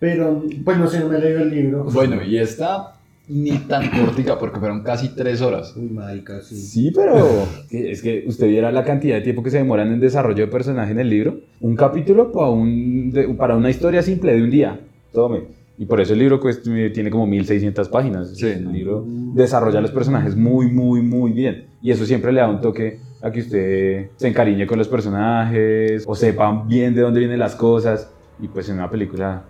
Pero, 0.00 0.42
pues 0.64 0.78
no 0.78 0.86
sé, 0.86 1.00
no 1.00 1.08
me 1.08 1.16
he 1.16 1.20
leído 1.20 1.40
el 1.40 1.50
libro. 1.50 1.84
Bueno, 1.84 2.22
y 2.22 2.38
esta 2.38 2.94
ni 3.30 3.58
tan 3.58 3.90
cortica 3.90 4.38
porque 4.38 4.58
fueron 4.58 4.82
casi 4.82 5.08
3 5.14 5.40
horas. 5.42 5.74
Uy, 5.76 5.88
marica, 5.90 6.40
sí. 6.40 6.56
Sí, 6.56 6.92
pero 6.94 7.16
es 7.70 8.00
que 8.00 8.24
usted 8.26 8.46
viera 8.48 8.70
la 8.70 8.84
cantidad 8.84 9.16
de 9.16 9.22
tiempo 9.22 9.42
que 9.42 9.50
se 9.50 9.58
demoran 9.58 9.92
en 9.92 9.98
desarrollo 10.00 10.46
de 10.46 10.52
personaje 10.52 10.92
en 10.92 11.00
el 11.00 11.10
libro. 11.10 11.40
Un 11.60 11.74
capítulo 11.74 12.30
para, 12.32 12.48
un, 12.50 13.10
de- 13.10 13.28
para 13.34 13.56
una 13.56 13.70
historia 13.70 14.02
simple 14.02 14.34
de 14.34 14.42
un 14.42 14.50
día. 14.50 14.80
Tome. 15.12 15.57
Y 15.80 15.86
por 15.86 16.00
eso 16.00 16.12
el 16.12 16.18
libro 16.18 16.40
pues, 16.40 16.60
tiene 16.62 17.08
como 17.08 17.26
1600 17.26 17.88
páginas. 17.88 18.36
Sí, 18.36 18.46
el 18.48 18.64
¿no? 18.64 18.72
libro 18.72 19.04
desarrolla 19.06 19.80
los 19.80 19.92
personajes 19.92 20.34
muy, 20.36 20.70
muy, 20.70 21.02
muy 21.02 21.30
bien. 21.32 21.68
Y 21.80 21.92
eso 21.92 22.04
siempre 22.04 22.32
le 22.32 22.40
da 22.40 22.48
un 22.48 22.60
toque 22.60 23.00
a 23.22 23.30
que 23.30 23.40
usted 23.40 24.10
se 24.16 24.28
encariñe 24.28 24.66
con 24.66 24.76
los 24.78 24.88
personajes 24.88 26.04
o 26.06 26.14
sepa 26.14 26.64
bien 26.66 26.94
de 26.94 27.02
dónde 27.02 27.20
vienen 27.20 27.38
las 27.38 27.54
cosas. 27.54 28.12
Y 28.40 28.48
pues 28.48 28.68
en 28.68 28.76
una 28.76 28.90
película, 28.90 29.44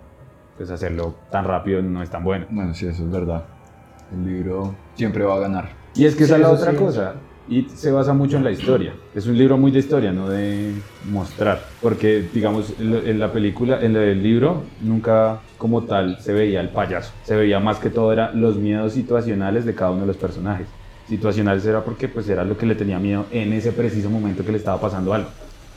pues 0.55 0.69
hacerlo 0.69 1.15
tan 1.31 1.45
rápido 1.45 1.81
no 1.81 2.03
es 2.03 2.09
tan 2.11 2.23
bueno. 2.23 2.45
Bueno, 2.51 2.73
sí, 2.75 2.85
eso 2.87 3.03
es 3.03 3.11
verdad. 3.11 3.45
El 4.13 4.25
libro 4.25 4.75
siempre 4.93 5.23
va 5.23 5.35
a 5.35 5.39
ganar. 5.39 5.69
Y 5.95 6.05
es 6.05 6.15
que 6.15 6.25
esa 6.25 6.35
Sí, 6.35 6.41
es 6.41 6.47
la 6.47 6.53
otra 6.53 6.71
sí. 6.71 6.77
cosa. 6.77 7.13
Y 7.49 7.63
se 7.69 7.91
basa 7.91 8.13
mucho 8.13 8.37
en 8.37 8.43
la 8.43 8.51
historia. 8.51 8.93
Es 9.15 9.25
un 9.25 9.35
libro 9.37 9.57
muy 9.57 9.71
de 9.71 9.79
historia, 9.79 10.11
no 10.11 10.29
de 10.29 10.71
mostrar. 11.09 11.59
Porque, 11.81 12.29
digamos, 12.31 12.73
en 12.79 13.19
la- 13.19 13.31
película, 13.31 13.79
en 13.81 13.95
el 13.95 14.21
libro, 14.21 14.63
nunca 14.81 15.41
como 15.57 15.83
tal 15.83 16.19
se 16.19 16.33
veía 16.33 16.61
el 16.61 16.69
payaso. 16.69 17.11
Se 17.23 17.35
veía 17.35 17.59
más 17.59 17.79
que 17.79 17.89
todo 17.89 18.13
era 18.13 18.31
los 18.33 18.57
miedos 18.57 18.93
situacionales 18.93 19.65
de 19.65 19.73
cada 19.73 19.91
uno 19.91 20.01
de 20.01 20.07
los 20.07 20.17
personajes. 20.17 20.67
Situacionales 21.07 21.65
era 21.65 21.83
porque 21.83 22.07
pues 22.07 22.29
era 22.29 22.43
lo 22.43 22.55
que 22.57 22.65
le 22.67 22.75
tenía 22.75 22.99
miedo 22.99 23.25
en 23.31 23.51
ese 23.53 23.71
preciso 23.71 24.09
momento 24.09 24.45
que 24.45 24.51
le 24.51 24.57
estaba 24.59 24.79
pasando 24.79 25.13
algo. 25.13 25.29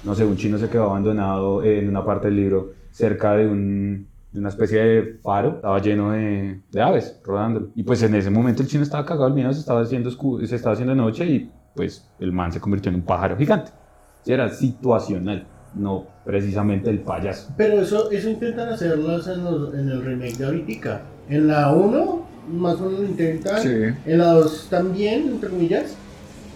No 0.04 0.14
sé, 0.14 0.24
un 0.24 0.36
chino 0.36 0.58
se 0.58 0.69
quedó 0.69 0.84
abandonado 0.90 1.62
en 1.64 1.88
una 1.88 2.04
parte 2.04 2.28
del 2.28 2.36
libro 2.36 2.72
cerca 2.90 3.34
de 3.36 3.46
un 3.46 4.06
de 4.32 4.40
una 4.40 4.48
especie 4.48 4.82
de 4.82 5.19
faro, 5.22 5.56
estaba 5.56 5.78
lleno 5.78 6.12
de, 6.12 6.62
de 6.70 6.80
aves 6.82 7.20
rodándolo. 7.22 7.69
Y 7.74 7.82
pues 7.82 8.02
en 8.02 8.14
ese 8.14 8.30
momento 8.30 8.62
el 8.62 8.69
chino 8.69 8.82
estaba 8.82 9.04
cagado 9.04 9.26
el 9.26 9.34
miedo, 9.34 9.52
se 9.52 9.60
estaba 9.60 9.82
haciendo, 9.82 10.10
se 10.10 10.56
estaba 10.56 10.72
haciendo 10.72 10.94
noche 10.94 11.26
y 11.26 11.50
pues 11.74 12.08
el 12.20 12.32
man 12.32 12.52
se 12.52 12.60
convirtió 12.60 12.90
en 12.90 12.96
un 12.96 13.02
pájaro 13.02 13.36
gigante. 13.36 13.70
Era 14.26 14.48
situacional, 14.50 15.46
no 15.74 16.06
precisamente 16.24 16.90
el 16.90 17.00
payaso. 17.00 17.52
Pero 17.56 17.80
eso, 17.80 18.10
eso 18.10 18.28
intentan 18.30 18.69
hacerlas 18.69 19.26
en, 19.26 19.44
los- 19.44 19.74
en 19.74 19.88
el 19.88 20.02
remake 20.04 20.36
de 20.38 20.44
ahorita. 20.46 21.02
En 21.28 21.48
la 21.48 21.72
1, 21.72 22.26
más 22.52 22.80
o 22.80 22.84
menos 22.86 23.00
lo 23.00 23.06
intentan. 23.06 23.60
Sí. 23.60 23.70
En 24.06 24.19
la 24.19 24.26
2 24.34 24.69
también, 24.70 25.28
entre 25.28 25.48
comillas. 25.50 25.96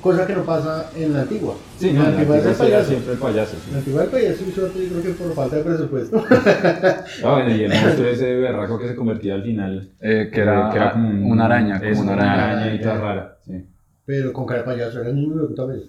Cosa 0.03 0.25
que 0.25 0.35
no 0.37 0.45
pasa 0.45 0.89
en 0.95 1.15
la 1.15 1.23
antigua. 1.23 1.55
Sí, 1.79 1.89
en 1.89 1.97
no, 1.97 2.03
la 2.03 2.09
en 2.11 2.15
la 2.15 2.21
antigua 2.21 2.37
es 2.37 2.43
el 2.45 2.49
antigua 2.51 2.67
payaso. 2.69 2.89
siempre 2.91 3.13
el 3.15 3.19
payaso. 3.19 3.57
sí. 3.57 3.63
En 3.67 3.73
la 3.73 3.79
antigua 3.79 4.03
el 4.05 4.09
payaso 4.11 4.45
hizo 4.47 4.67
otro, 4.67 4.81
yo 4.81 4.89
creo 4.91 5.03
que 5.03 5.11
por 5.11 5.35
falta 5.35 5.57
de 5.57 5.63
presupuesto. 5.65 6.25
Ah, 7.25 7.33
bueno, 7.33 7.51
y 7.57 7.65
el 7.65 7.71
monstruo 7.73 8.07
ese 8.09 8.35
berraco 8.37 8.79
que 8.79 8.89
se 8.89 8.95
convertía 8.95 9.35
al 9.35 9.43
final. 9.43 9.91
Eh, 10.01 10.31
que, 10.33 10.41
era, 10.41 10.71
que 10.71 10.77
era 10.77 10.93
como 10.93 11.09
un- 11.09 11.25
una 11.33 11.47
araña. 11.47 11.81
Como 11.81 12.03
una 12.03 12.13
araña. 12.13 12.53
araña 12.53 12.75
y 12.75 12.81
toda 12.81 12.95
rara. 12.99 13.39
Sí. 13.47 13.65
Pero 14.07 14.33
con 14.33 14.47
cara 14.47 14.61
de 14.61 14.67
payaso 14.67 15.01
era 15.01 15.11
el 15.11 15.17
mismo 15.17 15.43
de 15.43 15.49
puta 15.49 15.65
vez. 15.67 15.83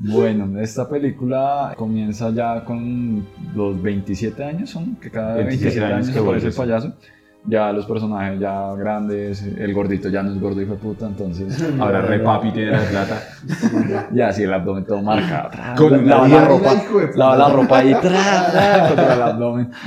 Bueno, 0.00 0.60
esta 0.60 0.88
película 0.88 1.74
comienza 1.76 2.30
ya 2.30 2.64
con 2.64 3.26
los 3.56 3.82
27 3.82 4.44
años, 4.44 4.70
son 4.70 4.94
que 4.96 5.10
cada 5.10 5.34
27 5.36 5.80
27 5.80 5.84
años 5.84 5.94
años 5.94 6.06
que 6.08 6.12
se 6.12 6.18
aparece 6.20 6.46
el 6.48 6.54
payaso. 6.54 6.92
Ya 7.46 7.72
los 7.72 7.86
personajes 7.86 8.38
ya 8.38 8.74
grandes, 8.74 9.42
el 9.42 9.72
gordito 9.72 10.10
ya 10.10 10.22
no 10.22 10.32
es 10.32 10.40
gordo 10.40 10.60
hijo 10.60 10.72
de 10.72 10.78
puta, 10.78 11.06
entonces 11.06 11.58
Ahora 11.80 12.02
re 12.02 12.18
papi 12.20 12.52
tiene 12.52 12.72
la 12.72 12.82
plata. 12.82 13.22
ya 14.12 14.28
así 14.28 14.42
el 14.42 14.52
abdomen 14.52 14.84
todo 14.84 15.00
marcado. 15.00 15.50
tra, 15.50 15.74
Con 15.74 16.06
lava 16.06 16.28
la 16.28 16.44
ropa, 16.44 16.74
lava 17.14 17.36
la 17.36 17.48
ropa 17.48 17.78
ahí 17.78 17.92
tra, 17.92 18.50
tra, 18.52 18.88
contra 18.88 19.14
el 19.14 19.22
abdomen. 19.22 19.70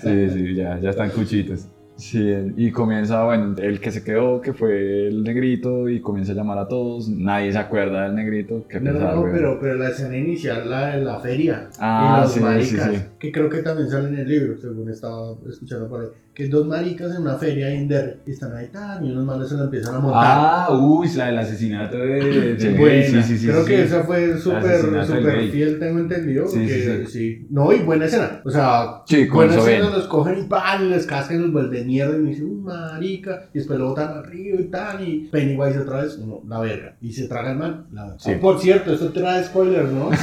Sí, 0.00 0.30
sí, 0.30 0.54
ya, 0.54 0.78
ya 0.78 0.90
están 0.90 1.10
cuchitos. 1.10 1.68
Sí, 1.98 2.24
y 2.56 2.70
comienza, 2.70 3.24
bueno, 3.24 3.56
el 3.58 3.80
que 3.80 3.90
se 3.90 4.04
quedó, 4.04 4.40
que 4.40 4.52
fue 4.52 5.08
el 5.08 5.24
negrito, 5.24 5.88
y 5.88 6.00
comienza 6.00 6.30
a 6.30 6.36
llamar 6.36 6.56
a 6.58 6.68
todos. 6.68 7.08
Nadie 7.08 7.50
se 7.50 7.58
acuerda 7.58 8.04
del 8.04 8.14
negrito. 8.14 8.64
Qué 8.68 8.78
No, 8.78 8.92
no, 8.92 8.98
pesar, 9.00 9.14
no, 9.16 9.20
güey. 9.22 9.32
pero, 9.32 9.58
pero 9.60 9.74
la 9.74 9.88
escena 9.88 10.16
inicial, 10.16 10.70
la 10.70 10.94
de 10.96 11.02
la 11.04 11.18
feria. 11.18 11.68
Ah, 11.80 12.18
y 12.18 12.22
los 12.22 12.32
sí, 12.32 12.40
maricas, 12.40 12.90
sí, 12.90 12.96
sí. 12.98 13.02
que 13.18 13.32
creo 13.32 13.48
que 13.50 13.62
también 13.62 13.90
sale 13.90 14.08
en 14.10 14.18
el 14.18 14.28
libro, 14.28 14.56
según 14.56 14.88
estaba 14.88 15.34
escuchando 15.50 15.88
por 15.88 16.02
ahí. 16.02 16.06
Que 16.38 16.46
dos 16.46 16.68
maricas 16.68 17.10
en 17.16 17.22
una 17.22 17.34
feria 17.34 17.68
en 17.68 17.88
Der 17.88 18.20
y 18.24 18.30
están 18.30 18.54
ahí 18.54 18.68
tan, 18.68 19.04
y 19.04 19.10
unos 19.10 19.24
malos 19.24 19.48
se 19.48 19.56
la 19.56 19.64
empiezan 19.64 19.96
a 19.96 19.98
montar. 19.98 20.22
Ah, 20.24 20.68
uy, 20.70 21.08
la 21.16 21.26
del 21.26 21.38
asesinato 21.38 21.96
de. 21.96 22.54
de- 22.54 22.78
Buena. 22.78 23.02
sí, 23.08 23.22
sí, 23.24 23.38
sí, 23.38 23.46
Creo 23.48 23.64
que 23.64 23.82
esa 23.82 24.04
fue 24.04 24.38
súper 24.38 25.04
súper 25.04 25.50
fiel, 25.50 25.80
tengo 25.80 25.98
entendido. 25.98 26.46
Sí, 26.46 26.58
porque, 26.60 27.06
sí, 27.08 27.46
No, 27.50 27.72
y 27.72 27.80
buena 27.80 28.04
escena. 28.04 28.40
O 28.44 28.50
sea, 28.52 29.02
buena 29.32 29.56
escena, 29.56 29.90
los 29.90 30.06
cogen 30.06 30.38
y 30.38 30.42
pan, 30.44 30.86
y 30.86 30.90
les 30.90 31.06
cascan 31.06 31.38
y 31.38 31.40
los 31.40 31.52
vuelven 31.52 31.88
mierda. 31.88 32.14
Y 32.16 32.20
me 32.20 32.30
dicen, 32.30 32.44
uy, 32.44 32.60
marica. 32.60 33.48
Y 33.52 33.58
después 33.58 33.76
lo 33.80 33.88
botan 33.88 34.18
arriba 34.18 34.60
y 34.60 34.64
tan. 34.66 35.04
Y 35.04 35.28
Pennywise 35.32 35.80
otra 35.80 36.02
vez, 36.02 36.20
no, 36.20 36.40
la 36.46 36.60
verga. 36.60 36.94
Y 37.00 37.14
se 37.14 37.26
traga 37.26 37.50
el 37.50 37.58
man. 37.58 37.86
La 37.90 38.04
verga. 38.04 38.18
Sí. 38.20 38.30
Ah, 38.32 38.38
por 38.40 38.60
cierto, 38.60 38.92
esto 38.92 39.10
trae 39.10 39.42
spoilers, 39.42 39.90
¿no? 39.90 40.10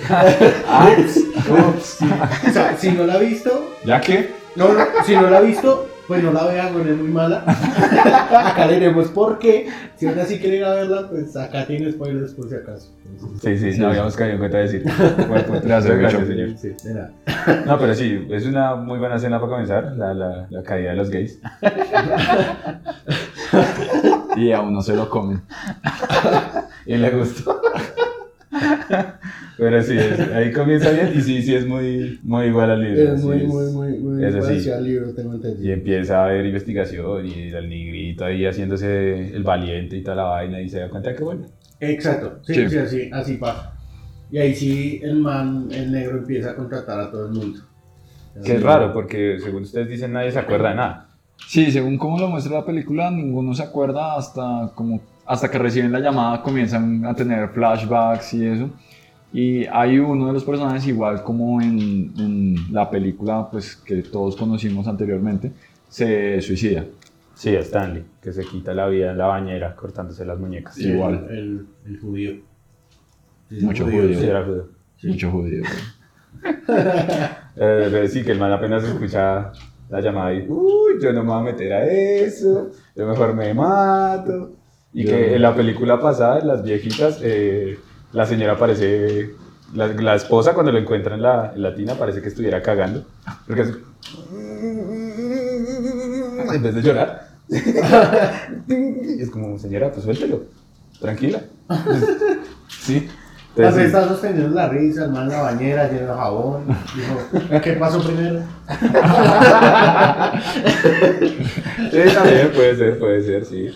Ah, 0.10 0.94
Sí. 1.08 2.04
O 2.48 2.52
sea, 2.52 2.76
si 2.76 2.90
no 2.90 3.06
la 3.06 3.14
ha 3.14 3.18
visto, 3.18 3.76
¿Ya 3.86 3.98
qué? 3.98 4.28
No, 4.58 4.72
no, 4.74 4.84
si 5.04 5.14
no 5.14 5.30
la 5.30 5.38
ha 5.38 5.40
visto, 5.40 5.88
pues 6.06 6.22
no 6.22 6.32
la 6.32 6.44
vea, 6.46 6.70
güey, 6.72 6.88
es 6.88 6.96
muy 6.96 7.08
mala. 7.08 7.44
Acá 7.46 8.66
le 8.66 8.74
diremos 8.74 9.08
por 9.08 9.38
qué. 9.38 9.68
Si 9.96 10.06
aún 10.06 10.18
así 10.18 10.38
quiere 10.38 10.56
ir 10.58 10.64
a 10.64 10.74
verla, 10.74 11.08
pues 11.08 11.36
acá 11.36 11.66
tiene 11.66 11.90
spoilers 11.92 12.32
por 12.34 12.48
si 12.48 12.54
acaso. 12.54 12.92
Sí, 13.42 13.58
sí, 13.58 13.72
Sí. 13.72 13.80
no 13.80 13.88
habíamos 13.88 14.16
caído 14.16 14.34
en 14.34 14.38
cuenta 14.38 14.58
de 14.58 14.62
decir. 14.64 14.84
Bueno, 15.28 15.44
pues, 15.48 15.62
Gracias, 15.62 15.98
gracias, 15.98 16.26
señor. 16.28 16.56
Sí, 16.56 16.68
de 16.84 16.94
nada. 16.94 17.12
No, 17.66 17.78
pero 17.78 17.94
sí, 17.94 18.26
es 18.30 18.46
una 18.46 18.74
muy 18.74 18.98
buena 18.98 19.16
escena 19.16 19.38
para 19.38 19.50
comenzar, 19.52 19.92
la, 19.96 20.14
la, 20.14 20.46
la 20.48 20.62
caída 20.62 20.90
de 20.90 20.96
los 20.96 21.10
gays. 21.10 21.40
Y 24.36 24.52
a 24.52 24.60
uno 24.60 24.80
se 24.82 24.94
lo 24.94 25.08
comen. 25.10 25.42
y 26.86 26.96
le 26.96 27.10
gustó. 27.10 27.60
Pero 29.58 29.82
sí, 29.82 29.96
es- 29.98 30.20
ahí 30.32 30.52
comienza 30.52 30.90
bien 30.90 31.10
y 31.16 31.20
sí, 31.20 31.42
sí 31.42 31.54
es 31.54 31.66
muy, 31.66 32.20
muy 32.22 32.46
igual 32.46 32.70
al 32.70 32.80
libro. 32.82 33.12
Es 33.14 33.20
sí, 33.20 33.26
muy, 33.26 33.36
es- 33.38 33.46
muy, 33.48 33.72
muy, 33.72 33.98
muy 33.98 34.24
es 34.24 34.34
así. 34.34 34.46
parecido 34.46 34.76
al 34.76 34.84
libro, 34.84 35.14
tengo 35.14 35.32
Y 35.32 35.36
entendido. 35.36 35.74
empieza 35.74 36.24
a 36.24 36.28
ver 36.28 36.46
investigación 36.46 37.26
y 37.26 37.32
el 37.48 37.68
negrito 37.68 38.24
ahí 38.24 38.46
haciéndose 38.46 39.34
el 39.34 39.42
valiente 39.42 39.96
y 39.96 40.02
toda 40.02 40.16
la 40.16 40.22
vaina 40.24 40.60
y 40.60 40.68
se 40.68 40.78
da 40.78 40.88
cuenta 40.88 41.14
que 41.14 41.24
bueno. 41.24 41.46
Exacto, 41.80 42.38
sí, 42.44 42.54
Sí. 42.54 42.68
sí, 42.70 42.76
así, 42.78 43.10
así 43.12 43.34
pasa. 43.36 43.72
Y 44.30 44.38
ahí 44.38 44.54
sí 44.54 45.00
el 45.02 45.16
man, 45.16 45.68
el 45.72 45.90
negro 45.90 46.18
empieza 46.18 46.50
a 46.50 46.54
contratar 46.56 47.00
a 47.00 47.10
todo 47.10 47.26
el 47.26 47.32
mundo. 47.32 47.60
Que 48.44 48.54
es 48.56 48.62
raro 48.62 48.92
porque 48.92 49.38
según 49.42 49.62
ustedes 49.62 49.88
dicen 49.88 50.12
nadie 50.12 50.30
se 50.30 50.38
acuerda 50.38 50.68
de 50.70 50.74
nada. 50.76 51.08
Sí, 51.48 51.70
según 51.72 51.98
como 51.98 52.18
lo 52.18 52.28
muestra 52.28 52.58
la 52.58 52.64
película, 52.64 53.10
ninguno 53.10 53.54
se 53.54 53.62
acuerda 53.64 54.16
hasta 54.16 54.70
como 54.74 55.00
hasta 55.26 55.50
que 55.50 55.58
reciben 55.58 55.92
la 55.92 56.00
llamada 56.00 56.42
comienzan 56.42 57.04
a 57.04 57.14
tener 57.14 57.48
flashbacks 57.50 58.34
y 58.34 58.46
eso. 58.46 58.70
Y 59.32 59.66
hay 59.66 59.98
uno 59.98 60.26
de 60.28 60.32
los 60.32 60.44
personajes 60.44 60.86
igual 60.86 61.22
como 61.22 61.60
en, 61.60 62.12
en 62.18 62.54
la 62.72 62.88
película 62.90 63.48
pues 63.50 63.76
que 63.76 64.02
todos 64.02 64.36
conocimos 64.36 64.88
anteriormente, 64.88 65.52
se 65.88 66.40
suicida. 66.40 66.84
Sí, 67.34 67.54
Stanley, 67.54 68.04
que 68.22 68.32
se 68.32 68.44
quita 68.44 68.74
la 68.74 68.88
vida 68.88 69.12
en 69.12 69.18
la 69.18 69.26
bañera 69.26 69.76
cortándose 69.76 70.24
las 70.24 70.38
muñecas. 70.38 70.74
Sí, 70.74 70.88
igual. 70.88 71.26
El, 71.30 71.36
el, 71.38 71.66
el 71.86 72.00
judío. 72.00 72.32
Sí, 73.48 73.58
Mucho 73.64 73.86
el 73.86 73.92
judío. 73.92 74.18
Sí, 74.18 74.26
era 74.26 74.44
judío. 74.44 74.64
Sí. 74.96 75.08
Mucho 75.08 75.30
judío. 75.30 75.62
Eh, 77.56 78.06
sí, 78.10 78.22
que 78.22 78.32
el 78.32 78.38
man 78.38 78.52
apenas 78.52 78.84
escucha 78.84 79.52
la 79.88 80.00
llamada 80.00 80.32
y, 80.34 80.46
uy, 80.48 80.94
yo 81.02 81.12
no 81.12 81.22
me 81.24 81.30
voy 81.30 81.40
a 81.40 81.42
meter 81.44 81.72
a 81.72 81.86
eso, 81.86 82.70
yo 82.94 83.06
mejor 83.06 83.34
me 83.34 83.52
mato. 83.54 84.52
Y 84.92 85.04
Yo- 85.04 85.10
que 85.10 85.34
en 85.34 85.42
la 85.42 85.54
película 85.54 86.00
pasada, 86.00 86.40
en 86.40 86.48
las 86.48 86.62
viejitas, 86.62 87.20
eh, 87.22 87.78
la 88.12 88.26
señora 88.26 88.56
parece, 88.56 89.34
la, 89.74 89.88
la 89.88 90.14
esposa 90.14 90.54
cuando 90.54 90.72
lo 90.72 90.78
encuentra 90.78 91.14
en 91.14 91.22
la, 91.22 91.52
en 91.54 91.62
la 91.62 91.74
tina 91.74 91.94
parece 91.94 92.22
que 92.22 92.28
estuviera 92.28 92.62
cagando. 92.62 93.04
Porque 93.46 93.62
es, 93.62 93.72
en 96.54 96.62
vez 96.62 96.74
de 96.74 96.82
llorar. 96.82 97.28
Y 98.68 99.22
es 99.22 99.30
como, 99.30 99.58
señora, 99.58 99.90
pues 99.90 100.04
suéltelo, 100.04 100.44
tranquila. 101.00 101.42
Sí. 102.68 103.08
Entonces, 103.56 103.86
está 103.86 104.06
sosteniendo 104.06 104.54
la 104.54 104.68
risa, 104.68 105.06
el 105.06 105.10
man 105.10 105.24
en 105.24 105.30
la 105.30 105.42
bañera, 105.42 105.90
lleno 105.90 106.12
de 106.12 106.14
jabón. 106.14 106.64
Dijo, 106.94 107.60
¿qué 107.60 107.72
pasó 107.72 108.00
primero? 108.02 108.40
Sí, 111.90 112.14
también 112.14 112.50
puede 112.54 112.76
ser, 112.76 112.98
puede 112.98 113.22
ser, 113.22 113.44
sí. 113.44 113.70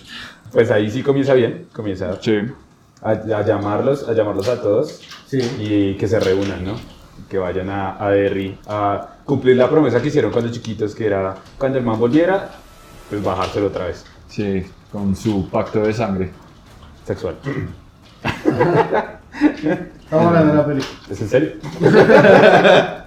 Pues 0.52 0.70
ahí 0.70 0.90
sí 0.90 1.02
comienza 1.02 1.34
bien, 1.34 1.66
comienza 1.72 2.16
Sí. 2.20 2.38
A, 3.02 3.10
a 3.10 3.42
llamarlos, 3.44 4.08
a 4.08 4.12
llamarlos 4.12 4.48
a 4.48 4.60
todos 4.60 5.00
Sí. 5.26 5.40
y 5.58 5.94
que 5.96 6.06
se 6.08 6.20
reúnan, 6.20 6.64
¿no? 6.64 6.74
Que 7.28 7.38
vayan 7.38 7.70
a, 7.70 8.02
a 8.04 8.10
Derry 8.10 8.58
a 8.68 9.08
cumplir 9.24 9.56
la 9.56 9.68
promesa 9.70 10.00
que 10.02 10.08
hicieron 10.08 10.30
cuando 10.32 10.50
chiquitos, 10.52 10.94
que 10.94 11.06
era 11.06 11.34
cuando 11.58 11.78
el 11.78 11.84
man 11.84 11.98
volviera, 11.98 12.50
pues 13.08 13.22
bajárselo 13.22 13.68
otra 13.68 13.86
vez, 13.86 14.04
Sí, 14.28 14.64
con 14.90 15.14
su 15.16 15.48
pacto 15.50 15.80
de 15.82 15.92
sangre. 15.92 16.30
sexual. 17.06 17.36
Estamos 18.22 20.26
hablando 20.26 20.52
de 20.52 20.58
la 20.58 20.66
película. 20.66 20.98
¿Es 21.10 21.20
en 21.20 21.28
serio? 21.28 21.50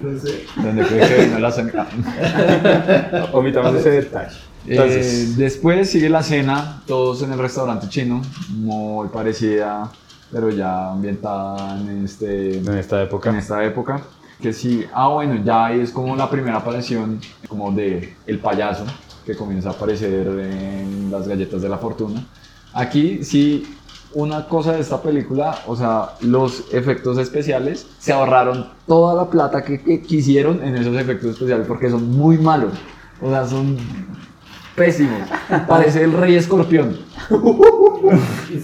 No 0.00 0.18
sé. 0.18 0.46
Donde 0.56 0.86
cree 0.86 1.06
que 1.08 1.24
vino 1.26 1.38
la 1.38 1.50
sangre. 1.50 1.78
Omitamos 3.32 3.74
ese 3.74 3.90
detalle. 3.90 4.36
Entonces, 4.66 5.30
Eh, 5.30 5.34
después 5.36 5.90
sigue 5.90 6.08
la 6.08 6.22
cena, 6.22 6.82
todos 6.86 7.22
en 7.22 7.32
el 7.32 7.38
restaurante 7.38 7.88
chino, 7.88 8.22
muy 8.50 9.08
parecida, 9.08 9.90
pero 10.32 10.50
ya 10.50 10.90
ambientada 10.92 11.78
en, 11.80 12.04
este, 12.04 12.58
en 12.58 12.68
esta 12.78 13.02
época. 13.02 13.30
en 13.30 13.36
esta 13.36 13.62
época. 13.64 14.00
Que 14.40 14.52
sí, 14.52 14.84
ah 14.92 15.08
bueno, 15.08 15.40
ya 15.44 15.66
ahí 15.66 15.80
es 15.80 15.90
como 15.90 16.16
la 16.16 16.28
primera 16.28 16.58
aparición 16.58 17.20
como 17.48 17.70
de 17.72 18.14
el 18.26 18.38
payaso 18.40 18.84
que 19.24 19.36
comienza 19.36 19.70
a 19.70 19.72
aparecer 19.72 20.26
en 20.26 21.10
las 21.10 21.26
galletas 21.28 21.62
de 21.62 21.68
la 21.68 21.78
fortuna. 21.78 22.26
Aquí 22.72 23.22
sí, 23.24 23.64
una 24.12 24.46
cosa 24.48 24.72
de 24.72 24.80
esta 24.80 25.00
película, 25.00 25.56
o 25.66 25.76
sea, 25.76 26.10
los 26.20 26.64
efectos 26.72 27.16
especiales, 27.18 27.86
se 27.98 28.12
ahorraron 28.12 28.66
toda 28.86 29.14
la 29.14 29.30
plata 29.30 29.62
que, 29.64 29.80
que 29.80 30.02
quisieron 30.02 30.62
en 30.62 30.76
esos 30.76 30.96
efectos 30.96 31.30
especiales 31.30 31.66
porque 31.66 31.88
son 31.90 32.10
muy 32.10 32.36
malos. 32.38 32.72
O 33.20 33.30
sea, 33.30 33.46
son 33.46 33.76
pésimos. 34.74 35.28
Parece 35.68 36.02
el 36.04 36.12
rey 36.12 36.36
escorpión. 36.36 36.98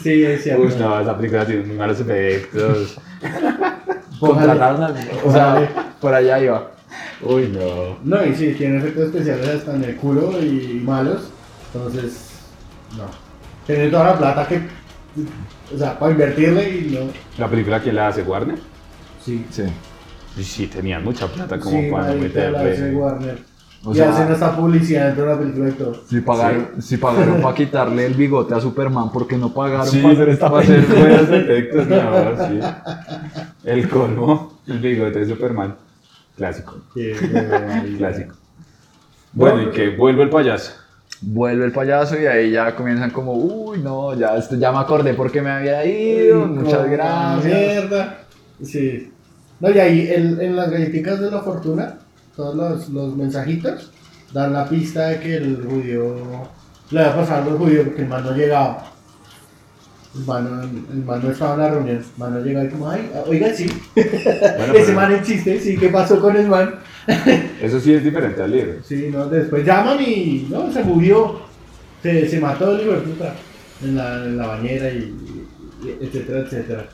Sí, 0.02 0.22
es 0.24 0.44
cierto. 0.44 0.62
Uy, 0.62 0.74
no, 0.78 1.00
esa 1.00 1.16
película 1.16 1.46
tiene 1.46 1.64
muy 1.64 1.76
malos 1.76 1.98
efectos. 2.00 2.98
Contrataron 4.20 4.82
al- 4.82 4.96
O 5.24 5.32
sea, 5.32 5.94
por 6.00 6.14
allá 6.14 6.38
iba. 6.38 6.70
Uy, 7.22 7.48
no. 7.48 7.98
No, 8.04 8.24
y 8.24 8.34
sí, 8.34 8.54
tiene 8.56 8.78
efectos 8.78 9.06
especiales 9.06 9.48
hasta 9.48 9.74
en 9.74 9.84
el 9.84 9.96
culo 9.96 10.32
y 10.42 10.80
malos. 10.84 11.30
Entonces, 11.72 12.30
no. 12.96 13.04
Tiene 13.66 13.88
toda 13.88 14.04
la 14.12 14.18
plata 14.18 14.46
que. 14.46 14.60
O 15.74 15.78
sea, 15.78 15.98
para 15.98 16.12
invertirle 16.12 16.68
y 16.68 16.90
no. 16.92 17.10
¿La 17.38 17.48
película 17.48 17.80
quién 17.80 17.96
la 17.96 18.08
hace? 18.08 18.22
¿Warner? 18.22 18.58
Sí. 19.24 19.44
Sí. 19.50 19.64
Sí, 20.42 20.66
tenían 20.68 21.02
mucha 21.04 21.26
plata 21.26 21.58
como 21.58 21.80
sí, 21.80 21.88
para 21.90 22.08
no 22.12 22.18
marica, 22.20 22.50
la 22.50 22.60
hace 22.60 22.68
meterle. 22.70 22.94
Warner. 22.96 23.38
O 23.82 23.92
y 23.92 23.94
sea- 23.96 24.10
hacen 24.10 24.30
hasta 24.30 24.54
publicidad 24.56 25.06
dentro 25.06 25.24
de 25.24 25.30
la 25.32 25.38
película 25.38 25.68
y 25.68 25.72
todo. 25.72 25.94
Si 26.06 26.20
pagaron, 26.20 26.68
si 26.82 26.96
pagaron 26.98 27.40
para 27.42 27.54
quitarle 27.54 28.06
el 28.06 28.14
bigote 28.14 28.54
a 28.54 28.60
Superman, 28.60 29.10
¿por 29.10 29.26
qué 29.26 29.36
no 29.38 29.52
pagaron 29.54 29.86
Sí, 29.86 30.00
para 30.02 30.14
hacer 30.14 30.28
esta 30.28 30.50
para 30.50 30.62
hacer 30.62 30.84
película? 30.84 31.00
buenos 31.08 31.30
efectos, 31.30 31.86
no, 31.88 32.46
sí. 32.48 32.60
El 33.64 33.88
colmo, 33.88 34.60
el 34.66 34.78
bigote 34.80 35.18
de 35.20 35.26
Superman. 35.26 35.74
Clásico, 36.36 36.76
clásico. 37.98 38.34
Bueno, 39.32 39.62
y 39.62 39.70
que 39.70 39.90
vuelve 39.96 40.22
el 40.24 40.30
payaso. 40.30 40.72
Vuelve 41.22 41.66
el 41.66 41.72
payaso 41.72 42.18
y 42.20 42.26
ahí 42.26 42.50
ya 42.50 42.74
comienzan 42.74 43.10
como, 43.10 43.34
uy, 43.34 43.78
no, 43.80 44.14
ya, 44.14 44.36
esto, 44.36 44.56
ya 44.56 44.72
me 44.72 44.78
acordé 44.78 45.12
por 45.14 45.30
qué 45.30 45.42
me 45.42 45.50
había 45.50 45.84
ido, 45.84 46.46
muchas 46.46 46.88
gracias. 46.90 47.44
Mierda. 47.44 48.18
Sí. 48.62 49.12
No, 49.60 49.70
y 49.70 49.78
ahí 49.78 50.10
en, 50.10 50.40
en 50.40 50.56
las 50.56 50.70
galletitas 50.70 51.20
de 51.20 51.30
la 51.30 51.40
fortuna, 51.40 51.98
todos 52.36 52.54
los, 52.54 52.88
los 52.90 53.16
mensajitos 53.16 53.90
dan 54.32 54.52
la 54.52 54.68
pista 54.68 55.08
de 55.08 55.20
que 55.20 55.36
el 55.36 55.64
judío 55.68 56.14
le 56.90 57.02
va 57.02 57.10
a 57.10 57.16
pasar 57.16 57.38
algo 57.42 57.52
al 57.52 57.58
judío 57.58 57.84
porque 57.84 58.02
el 58.02 58.08
man 58.08 58.24
no 58.24 58.32
llegaba. 58.32 58.86
El 60.14 60.24
man, 60.24 60.44
no- 60.44 60.92
el 60.92 61.04
man 61.04 61.20
no 61.22 61.30
estaba 61.30 61.54
en 61.54 61.60
la 61.60 61.70
reunión. 61.70 61.96
El 61.98 62.04
man 62.16 62.34
no 62.34 62.40
llegaba 62.40 62.66
y 62.66 62.68
como, 62.68 62.88
ay, 62.90 63.10
oiga, 63.26 63.54
sí. 63.54 63.66
Bueno, 63.94 64.74
Ese 64.74 64.92
man 64.92 65.12
existe, 65.12 65.60
sí, 65.60 65.76
¿qué 65.76 65.88
pasó 65.88 66.20
con 66.20 66.36
el 66.36 66.48
man? 66.48 66.74
eso 67.62 67.78
sí 67.80 67.92
es 67.94 68.02
diferente 68.04 68.42
al 68.42 68.50
libro. 68.50 68.74
Sí, 68.84 69.08
no, 69.12 69.26
después 69.26 69.64
llaman 69.64 69.98
y 70.00 70.46
no, 70.50 70.72
se 70.72 70.82
murió, 70.82 71.40
se, 72.02 72.28
se 72.28 72.40
mató 72.40 72.74
el 72.74 72.82
hijo 72.82 72.92
de 72.92 72.98
puta 73.00 73.34
en 73.82 73.96
la, 73.96 74.24
en 74.24 74.36
la 74.36 74.46
bañera 74.48 74.90
y, 74.90 75.14
y 75.84 75.96
etcétera, 76.04 76.40
etcétera. 76.40 76.88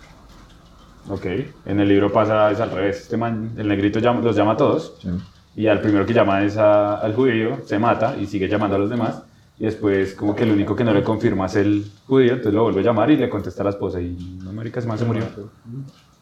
Ok, 1.09 1.25
en 1.67 1.81
el 1.81 1.89
libro 1.89 2.13
pasa 2.13 2.51
es 2.51 2.61
al 2.61 2.71
revés. 2.71 3.03
Este 3.03 3.17
man, 3.17 3.53
el 3.57 3.69
negrito 3.69 3.99
llama- 4.01 4.21
los 4.21 4.35
llama 4.37 4.53
a 4.53 4.57
todos 4.57 4.95
Sí. 5.01 5.09
y 5.57 5.67
al 5.69 5.81
primero 5.81 6.05
que 6.05 6.13
llama 6.13 6.43
es 6.43 6.57
a- 6.57 6.97
al 6.97 7.15
judío, 7.15 7.59
se 7.65 7.79
mata 7.79 8.17
y 8.17 8.27
sigue 8.27 8.49
llamando 8.49 8.77
a 8.77 8.79
los 8.81 8.91
demás. 8.91 9.23
Y 9.59 9.65
después, 9.65 10.15
como 10.15 10.35
que 10.35 10.43
el 10.43 10.53
único 10.53 10.75
que 10.77 10.85
no 10.85 10.93
le 10.93 11.03
confirma 11.03 11.47
es 11.47 11.57
el 11.57 11.91
judío, 12.07 12.33
entonces 12.33 12.53
lo 12.53 12.65
vuelve 12.65 12.81
a 12.81 12.85
llamar 12.85 13.11
y 13.11 13.17
le 13.17 13.29
contesta 13.31 13.63
a 13.63 13.65
la 13.65 13.71
esposa. 13.71 14.01
Y 14.01 14.39
no, 14.43 14.53
marica, 14.53 14.81
ese 14.81 14.89
man 14.89 14.99
se 14.99 15.05
murió. 15.07 15.23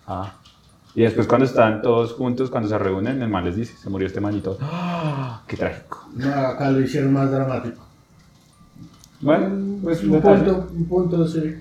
Ah. 0.07 0.35
Y 0.95 1.03
después, 1.03 1.27
cuando 1.27 1.45
están 1.47 1.83
todos 1.83 2.13
juntos, 2.13 2.49
cuando 2.51 2.69
se 2.69 2.79
reúnen, 2.79 3.21
el 3.21 3.29
man 3.29 3.45
les 3.45 3.57
dice: 3.57 3.77
Se 3.77 3.91
murió 3.91 4.07
este 4.07 4.21
man 4.21 4.37
y 4.37 4.41
todo. 4.41 4.59
¡Ah! 4.61 5.43
¡Qué 5.49 5.57
trágico! 5.57 6.07
No, 6.15 6.29
acá 6.33 6.71
lo 6.71 6.81
hicieron 6.81 7.13
más 7.13 7.33
dramático. 7.33 7.83
Bueno, 9.21 9.81
pues 9.83 10.05
un 10.05 10.11
un 10.13 10.21
punto, 10.21 10.69
un 10.73 10.85
punto, 10.87 11.27
sí. 11.27 11.57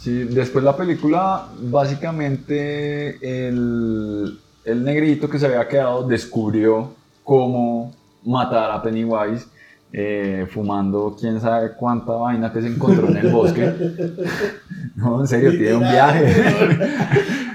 Sí, 0.00 0.24
después 0.24 0.64
la 0.64 0.76
película, 0.76 1.46
básicamente 1.60 3.18
el, 3.48 4.38
el 4.64 4.84
negrito 4.84 5.28
que 5.28 5.38
se 5.38 5.46
había 5.46 5.68
quedado 5.68 6.08
descubrió 6.08 6.94
cómo 7.22 7.94
matar 8.24 8.70
a 8.70 8.82
Pennywise 8.82 9.46
eh, 9.92 10.46
fumando 10.50 11.16
quién 11.18 11.40
sabe 11.40 11.72
cuánta 11.72 12.12
vaina 12.12 12.52
que 12.52 12.62
se 12.62 12.68
encontró 12.68 13.08
en 13.08 13.16
el 13.16 13.28
bosque. 13.28 13.72
No, 14.96 15.20
en 15.20 15.26
serio, 15.26 15.50
tiene 15.52 15.74
un 15.74 15.80
viaje. 15.80 16.44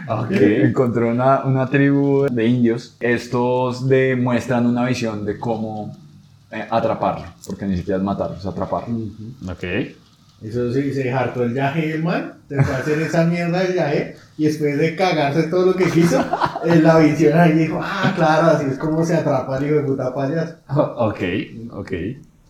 Ok. 0.07 0.31
Encontró 0.31 1.09
una, 1.09 1.43
una 1.45 1.67
tribu 1.67 2.27
de 2.29 2.45
indios. 2.45 2.95
Estos 2.99 3.87
demuestran 3.87 4.67
una 4.67 4.85
visión 4.85 5.25
de 5.25 5.39
cómo 5.39 5.95
eh, 6.51 6.63
atraparlo, 6.69 7.25
porque 7.47 7.65
ni 7.65 7.77
siquiera 7.77 7.97
es 7.97 8.03
matarlo, 8.03 8.37
es 8.37 8.45
atraparlo. 8.45 8.95
Ok. 9.49 9.63
Eso 10.43 10.71
sí, 10.71 10.93
se 10.93 11.11
hartó 11.11 11.43
el 11.43 11.53
viaje 11.53 11.97
man, 11.97 12.34
se 12.49 12.61
fue 12.63 12.73
a 12.75 12.77
hacer 12.77 13.01
esa 13.01 13.23
mierda 13.25 13.59
del 13.59 13.73
viaje 13.73 14.15
y 14.37 14.45
después 14.45 14.77
de 14.77 14.95
cagarse 14.95 15.43
todo 15.43 15.67
lo 15.67 15.73
que 15.75 15.85
quiso, 15.85 16.23
en 16.63 16.83
la 16.83 16.97
visión 16.99 17.37
ahí 17.39 17.53
dijo, 17.53 17.79
ah, 17.83 18.13
claro, 18.15 18.47
así 18.47 18.65
es 18.71 18.77
como 18.77 19.03
se 19.05 19.15
atrapa 19.15 19.57
el 19.57 19.65
hijo 19.65 19.75
de 19.75 19.81
puta 19.83 20.13
payaso. 20.13 20.55
Ok, 20.69 21.19
ok. 21.71 21.91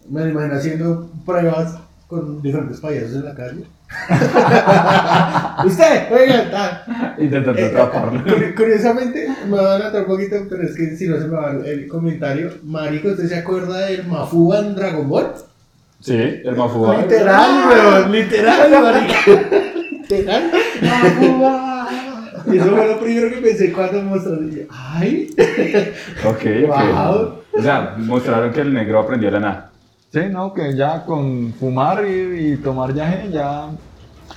Me 0.10 0.22
lo 0.22 0.28
imagino 0.30 0.56
haciendo 0.56 1.10
pruebas 1.25 1.75
con 2.08 2.42
diferentes 2.42 2.80
payasos 2.80 3.16
en 3.16 3.25
la 3.25 3.34
calle. 3.36 3.64
Usted, 5.66 6.12
oiga, 6.12 6.50
tal. 6.52 7.16
Intentando 7.20 7.60
Eh, 7.62 7.66
atraparlo. 7.66 8.20
curi- 8.25 8.56
Curiosamente, 8.56 9.28
me 9.48 9.58
va 9.58 9.62
a 9.72 9.75
adelantar 9.75 10.02
un 10.02 10.08
poquito, 10.08 10.36
pero 10.50 10.64
es 10.64 10.75
que 10.75 10.96
si 10.96 11.08
no 11.08 11.18
se 11.18 11.25
me 11.28 11.36
va 11.38 11.52
el 11.66 11.88
comentario. 11.88 12.52
Marico, 12.64 13.10
¿usted 13.10 13.28
se 13.28 13.38
acuerda 13.38 13.86
del 13.86 14.06
Mafuba 14.08 14.60
en 14.60 14.75
Dragon 14.75 15.08
Ball? 15.10 15.32
Sí, 16.02 16.14
el 16.18 16.56
Mafuba. 16.56 16.98
Literal, 16.98 17.68
weón, 17.70 18.12
literal, 18.12 18.72
marico. 18.72 19.14
Literal. 20.10 20.52
Mafuba. 20.82 21.88
Y 22.48 22.58
eso 22.58 22.70
fue 22.76 22.88
lo 22.88 23.00
primero 23.00 23.30
que 23.30 23.38
pensé 23.42 23.72
cuando 23.74 24.02
mostraron. 24.04 24.52
Y 24.52 24.56
yo, 24.56 24.62
Ay, 24.70 25.30
Ok, 26.26 26.46
ok. 26.68 26.68
Wow. 26.68 27.34
O 27.58 27.62
sea, 27.62 27.96
mostraron 27.98 28.52
que 28.52 28.62
el 28.62 28.74
negro 28.74 29.00
aprendió 29.00 29.32
la 29.32 29.40
nada. 29.40 29.72
Sí, 30.12 30.20
no, 30.32 30.54
que 30.54 30.76
ya 30.76 31.04
con 31.06 31.54
fumar 31.60 32.06
y, 32.06 32.54
y 32.54 32.58
tomar 32.58 32.94
yaje 32.94 33.30
ya. 33.32 33.68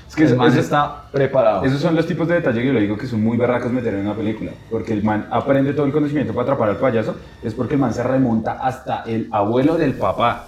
Es 0.08 0.14
que 0.16 0.24
el 0.24 0.36
man 0.36 0.48
eso- 0.48 0.60
está 0.60 1.02
preparado. 1.12 1.64
Esos 1.64 1.80
son 1.80 1.94
los 1.94 2.06
tipos 2.06 2.26
de 2.28 2.36
detalles 2.36 2.60
que 2.62 2.66
yo 2.68 2.72
le 2.72 2.80
digo 2.80 2.96
que 2.96 3.06
son 3.06 3.22
muy 3.22 3.36
berracos 3.36 3.70
meter 3.70 3.94
en 3.94 4.00
una 4.06 4.14
película. 4.14 4.52
Porque 4.70 4.92
el 4.94 5.04
man 5.04 5.26
aprende 5.30 5.72
todo 5.74 5.84
el 5.86 5.92
conocimiento 5.92 6.32
para 6.32 6.44
atrapar 6.44 6.70
al 6.70 6.76
payaso. 6.76 7.16
Es 7.42 7.54
porque 7.54 7.74
el 7.74 7.80
man 7.80 7.92
se 7.92 8.02
remonta 8.02 8.52
hasta 8.52 9.02
el 9.06 9.28
abuelo 9.30 9.76
del 9.76 9.92
papá. 9.94 10.46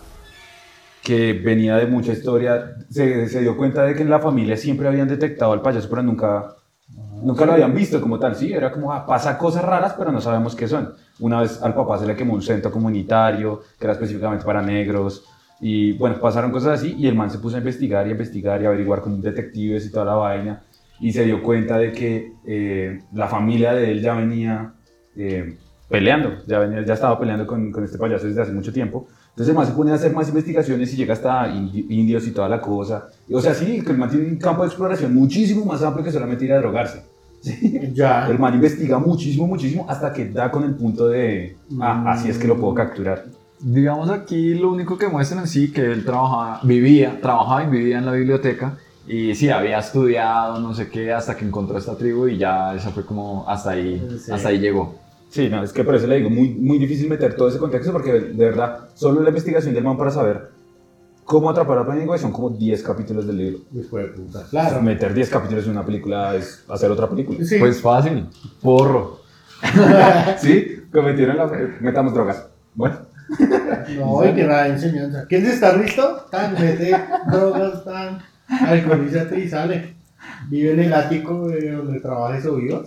Que 1.03 1.33
venía 1.33 1.77
de 1.77 1.87
mucha 1.87 2.13
historia. 2.13 2.77
Se, 2.91 3.29
se 3.29 3.41
dio 3.41 3.57
cuenta 3.57 3.85
de 3.85 3.95
que 3.95 4.03
en 4.03 4.11
la 4.11 4.19
familia 4.19 4.57
siempre 4.57 4.89
habían 4.89 5.09
detectado 5.09 5.53
al 5.53 5.63
payaso, 5.63 5.89
pero 5.89 6.03
nunca, 6.03 6.57
nunca 7.23 7.47
lo 7.47 7.53
habían 7.53 7.75
visto 7.75 8.01
como 8.01 8.19
tal. 8.19 8.37
Sí, 8.37 8.53
era 8.53 8.71
como, 8.71 8.93
ah, 8.93 9.07
pasa 9.07 9.39
cosas 9.39 9.65
raras, 9.65 9.95
pero 9.99 10.13
no 10.13 10.21
sabemos 10.21 10.55
qué 10.55 10.69
son. 10.69 10.95
Una 11.21 11.41
vez 11.41 11.63
al 11.63 11.75
papá 11.75 11.99
se 11.99 12.07
le 12.07 12.17
quemó 12.17 12.35
un 12.35 12.43
centro 12.43 12.71
comunitario, 12.71 13.61
que 13.79 13.85
era 13.85 13.93
específicamente 13.93 14.45
para 14.45 14.63
negros. 14.63 15.25
Y 15.61 15.93
bueno, 15.93 16.19
pasaron 16.19 16.51
cosas 16.51 16.81
así 16.81 16.95
y 16.99 17.07
el 17.07 17.15
man 17.15 17.31
se 17.31 17.39
puso 17.39 17.57
a 17.57 17.59
investigar 17.59 18.07
y 18.07 18.11
a 18.11 18.13
investigar 18.13 18.63
y 18.63 18.65
a 18.65 18.69
averiguar 18.69 19.03
con 19.03 19.21
detectives 19.21 19.87
y 19.87 19.91
toda 19.91 20.07
la 20.07 20.15
vaina. 20.15 20.63
Y 21.01 21.13
se 21.13 21.25
dio 21.25 21.43
cuenta 21.43 21.79
de 21.79 21.93
que 21.93 22.33
eh, 22.47 23.03
la 23.13 23.29
familia 23.29 23.75
de 23.75 23.91
él 23.91 24.01
ya 24.01 24.15
venía 24.15 24.73
eh, 25.17 25.59
peleando, 25.89 26.43
ya, 26.47 26.61
venía, 26.61 26.83
ya 26.85 26.95
estaba 26.95 27.19
peleando 27.19 27.47
con, 27.47 27.71
con 27.73 27.85
este 27.85 27.99
payaso 27.99 28.27
desde 28.27 28.43
hace 28.43 28.53
mucho 28.53 28.73
tiempo. 28.73 29.07
Entonces 29.41 29.55
man 29.57 29.67
se 29.67 29.73
pone 29.73 29.91
a 29.91 29.95
hacer 29.95 30.13
más 30.15 30.29
investigaciones 30.29 30.93
y 30.93 30.99
llega 30.99 31.15
hasta 31.15 31.49
indi- 31.49 31.87
indios 31.89 32.27
y 32.27 32.31
toda 32.33 32.47
la 32.47 32.61
cosa. 32.61 33.09
O 33.33 33.41
sea, 33.41 33.55
sí, 33.55 33.81
que 33.81 33.93
el 33.93 33.97
man 33.97 34.11
tiene 34.11 34.27
un 34.27 34.37
campo 34.37 34.61
de 34.61 34.69
exploración 34.69 35.15
muchísimo 35.15 35.65
más 35.65 35.83
amplio 35.83 36.05
que 36.05 36.13
solamente 36.13 36.45
ir 36.45 36.53
a 36.53 36.59
drogarse. 36.59 37.05
ya. 37.95 38.29
El 38.29 38.39
man 38.39 38.53
investiga 38.53 38.99
muchísimo, 38.99 39.47
muchísimo, 39.47 39.87
hasta 39.89 40.13
que 40.13 40.27
da 40.29 40.51
con 40.51 40.65
el 40.65 40.75
punto 40.75 41.09
de, 41.09 41.57
ah, 41.81 42.05
así 42.09 42.29
es 42.29 42.37
que 42.37 42.47
lo 42.47 42.59
puedo 42.61 42.75
capturar. 42.75 43.25
Digamos 43.61 44.11
aquí 44.11 44.53
lo 44.55 44.71
único 44.73 44.99
que 44.99 45.09
muestran 45.09 45.47
sí 45.47 45.73
que 45.73 45.87
él 45.91 46.05
trabajaba, 46.05 46.61
vivía, 46.63 47.19
trabajaba 47.23 47.65
y 47.65 47.69
vivía 47.69 47.97
en 47.97 48.05
la 48.05 48.13
biblioteca 48.13 48.77
y 49.09 49.35
sí 49.35 49.49
había 49.49 49.79
estudiado 49.79 50.61
no 50.61 50.75
sé 50.75 50.91
qué 50.91 51.15
hasta 51.15 51.35
que 51.35 51.47
encontró 51.47 51.79
esta 51.79 51.97
tribu 51.97 52.29
y 52.29 52.37
ya 52.37 52.75
eso 52.75 52.91
fue 52.91 53.07
como 53.07 53.49
hasta 53.49 53.71
ahí, 53.71 54.07
Sí. 54.23 54.33
hasta 54.33 54.51
ahí 54.51 54.59
llegó. 54.59 54.97
Sí, 55.31 55.49
no, 55.49 55.63
es 55.63 55.73
que 55.73 55.85
por 55.85 55.95
eso 55.95 56.09
le 56.09 56.17
digo, 56.17 56.29
muy, 56.29 56.49
muy 56.49 56.77
difícil 56.79 57.09
meter 57.09 57.35
todo 57.35 57.49
ese 57.49 57.59
contexto 57.59 57.93
porque 57.93 58.13
de 58.13 58.45
verdad, 58.45 58.89
solo 58.95 59.23
la 59.23 59.29
investigación 59.29 59.73
del 59.73 59.85
man 59.85 59.97
para 59.97 60.11
saber 60.11 60.51
cómo 61.25 61.49
atrapar 61.49 61.79
a 61.79 61.87
Penny 61.87 62.05
son 62.19 62.33
como 62.33 62.51
10 62.51 62.83
capítulos 62.83 63.25
del 63.25 63.37
libro. 63.37 63.61
Hijo 63.73 63.99
de 63.99 64.07
puta. 64.07 64.45
Claro. 64.51 64.83
Meter 64.83 65.15
10 65.15 65.31
capítulos 65.31 65.65
en 65.67 65.71
una 65.71 65.87
película 65.87 66.35
es 66.35 66.65
hacer 66.69 66.91
otra 66.91 67.09
película. 67.09 67.39
Sí. 67.45 67.59
Pues 67.61 67.81
fácil, 67.81 68.27
porro. 68.61 69.21
Sí, 70.39 70.83
cometieron 70.91 71.37
la... 71.37 71.47
Metamos 71.81 72.13
drogas. 72.13 72.47
Bueno, 72.75 72.97
No, 73.97 74.25
y 74.29 74.35
que 74.35 74.45
nada 74.45 74.65
de 74.65 74.71
enseñanza. 74.71 75.27
¿Quién 75.29 75.47
está 75.47 75.77
listo? 75.77 76.27
Tan, 76.31 76.55
mete 76.55 76.97
drogas, 77.31 77.85
tan, 77.85 78.19
alcoholízate 78.49 79.39
y 79.39 79.49
sale. 79.49 79.95
Vive 80.49 80.73
en 80.73 80.81
el 80.81 80.93
ático 80.93 81.49
de 81.49 81.71
donde 81.71 82.01
trabajes 82.01 82.45
o 82.47 82.57
vivas. 82.57 82.87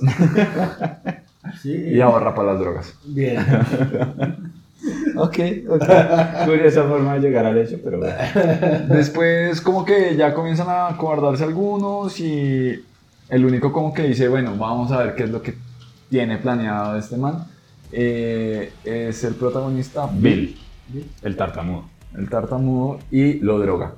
Sí. 1.62 1.74
Y 1.74 2.02
ahorra 2.02 2.34
para 2.34 2.54
las 2.54 2.60
drogas. 2.60 2.94
Bien. 3.06 3.38
ok, 5.16 5.38
ok. 5.70 5.84
Curiosa 6.46 6.84
forma 6.84 7.16
de 7.16 7.20
llegar 7.22 7.46
al 7.46 7.58
hecho, 7.58 7.80
pero 7.84 8.00
bueno. 8.00 8.16
Después 8.90 9.62
como 9.62 9.86
que 9.86 10.16
ya 10.16 10.34
comienzan 10.34 10.68
a 10.70 10.98
cobardarse 10.98 11.44
algunos 11.44 12.20
y 12.20 12.84
el 13.30 13.46
único 13.46 13.72
como 13.72 13.94
que 13.94 14.04
dice, 14.04 14.28
bueno, 14.28 14.56
vamos 14.58 14.92
a 14.92 14.98
ver 14.98 15.16
qué 15.16 15.24
es 15.24 15.30
lo 15.30 15.42
que 15.42 15.56
tiene 16.10 16.38
planeado 16.38 16.98
este 16.98 17.18
man. 17.18 17.46
Eh, 17.92 18.72
es 18.84 19.24
el 19.24 19.36
protagonista 19.36 20.10
Bill, 20.12 20.58
el 21.22 21.36
tartamudo. 21.36 21.86
el 22.18 22.28
tartamudo, 22.28 23.00
y 23.12 23.40
lo 23.40 23.60
droga. 23.60 23.94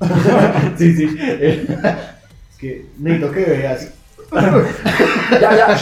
Sí, 0.76 0.94
sí. 0.94 1.16
Es 2.56 2.58
que 2.58 2.86
necesito 2.98 3.32
que 3.32 3.44
veas. 3.44 3.92
Ya, 5.40 5.56
ya. 5.56 5.76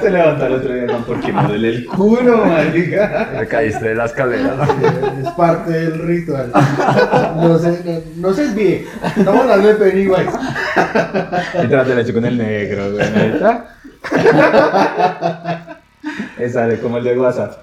Se 0.00 0.10
levanta 0.10 0.46
el 0.46 0.52
otro 0.54 0.74
día, 0.74 0.84
no, 0.86 1.04
porque 1.04 1.32
me 1.32 1.42
duele 1.44 1.68
el 1.68 1.86
culo, 1.86 2.44
marica. 2.46 3.30
Te 3.38 3.46
caíste 3.46 3.88
de 3.88 3.94
la 3.94 4.04
escalera. 4.06 4.54
Es 5.22 5.28
parte 5.30 5.70
del 5.72 5.98
ritual. 6.06 6.52
No 7.36 7.58
se, 7.58 7.70
no, 8.16 8.28
no 8.28 8.34
se. 8.34 8.84
Estamos 9.16 9.42
hablando 9.42 9.68
de 9.68 9.74
Pennywise. 9.74 10.30
Y 11.62 11.66
trate 11.68 11.94
la 11.94 12.00
hecho 12.00 12.14
con 12.14 12.24
el 12.24 12.36
negro, 12.38 12.92
güey. 12.92 13.06
Eh, 16.38 16.48
Sale 16.48 16.78
como 16.80 16.98
el 16.98 17.04
de 17.04 17.18
WhatsApp. 17.18 17.58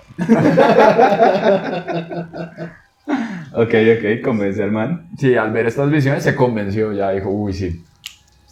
ok, 3.54 3.73
ok, 3.97 4.21
convence 4.23 4.63
al 4.63 4.71
man. 4.71 5.08
Sí, 5.17 5.36
al 5.36 5.52
ver 5.52 5.67
estas 5.67 5.89
visiones 5.89 6.23
se 6.23 6.36
convenció, 6.36 6.93
ya 6.93 7.12
dijo, 7.12 7.30
uy, 7.30 7.54
sí, 7.54 7.84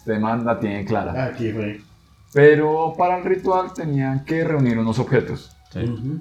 este 0.06 0.20
man 0.20 0.44
la 0.44 0.60
tiene 0.60 0.84
clara. 0.84 1.24
Aquí 1.24 1.50
fue. 1.50 1.80
Pero 2.32 2.94
para 2.96 3.18
el 3.18 3.24
ritual 3.24 3.72
tenían 3.74 4.24
que 4.24 4.44
reunir 4.44 4.78
unos 4.78 5.00
objetos. 5.00 5.56
Ujú. 5.74 6.20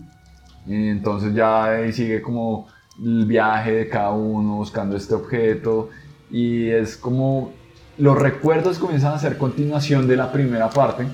Y 0.65 0.89
entonces 0.89 1.35
ya 1.35 1.65
ahí 1.65 1.93
sigue 1.93 2.19
como 2.19 2.67
el 2.99 3.27
viaje 3.27 3.73
de 3.73 3.87
cada 3.87 4.09
uno 4.09 4.55
buscando 4.55 4.97
este 4.97 5.13
objeto. 5.13 5.89
Y 6.31 6.69
es 6.69 6.97
como 6.97 7.53
los 7.99 8.19
recuerdos 8.19 8.79
comienzan 8.79 9.13
a 9.13 9.19
ser 9.19 9.37
continuación 9.37 10.07
de 10.07 10.17
la 10.17 10.31
primera 10.31 10.71
parte. 10.71 11.05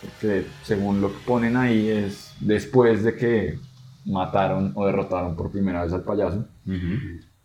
Porque 0.00 0.46
según 0.62 1.00
lo 1.00 1.08
que 1.08 1.18
ponen 1.26 1.56
ahí 1.56 1.88
es 1.88 2.36
después 2.38 3.02
de 3.02 3.16
que 3.16 3.58
mataron 4.04 4.70
o 4.76 4.86
derrotaron 4.86 5.34
por 5.34 5.50
primera 5.50 5.82
vez 5.82 5.92
al 5.92 6.04
payaso. 6.04 6.46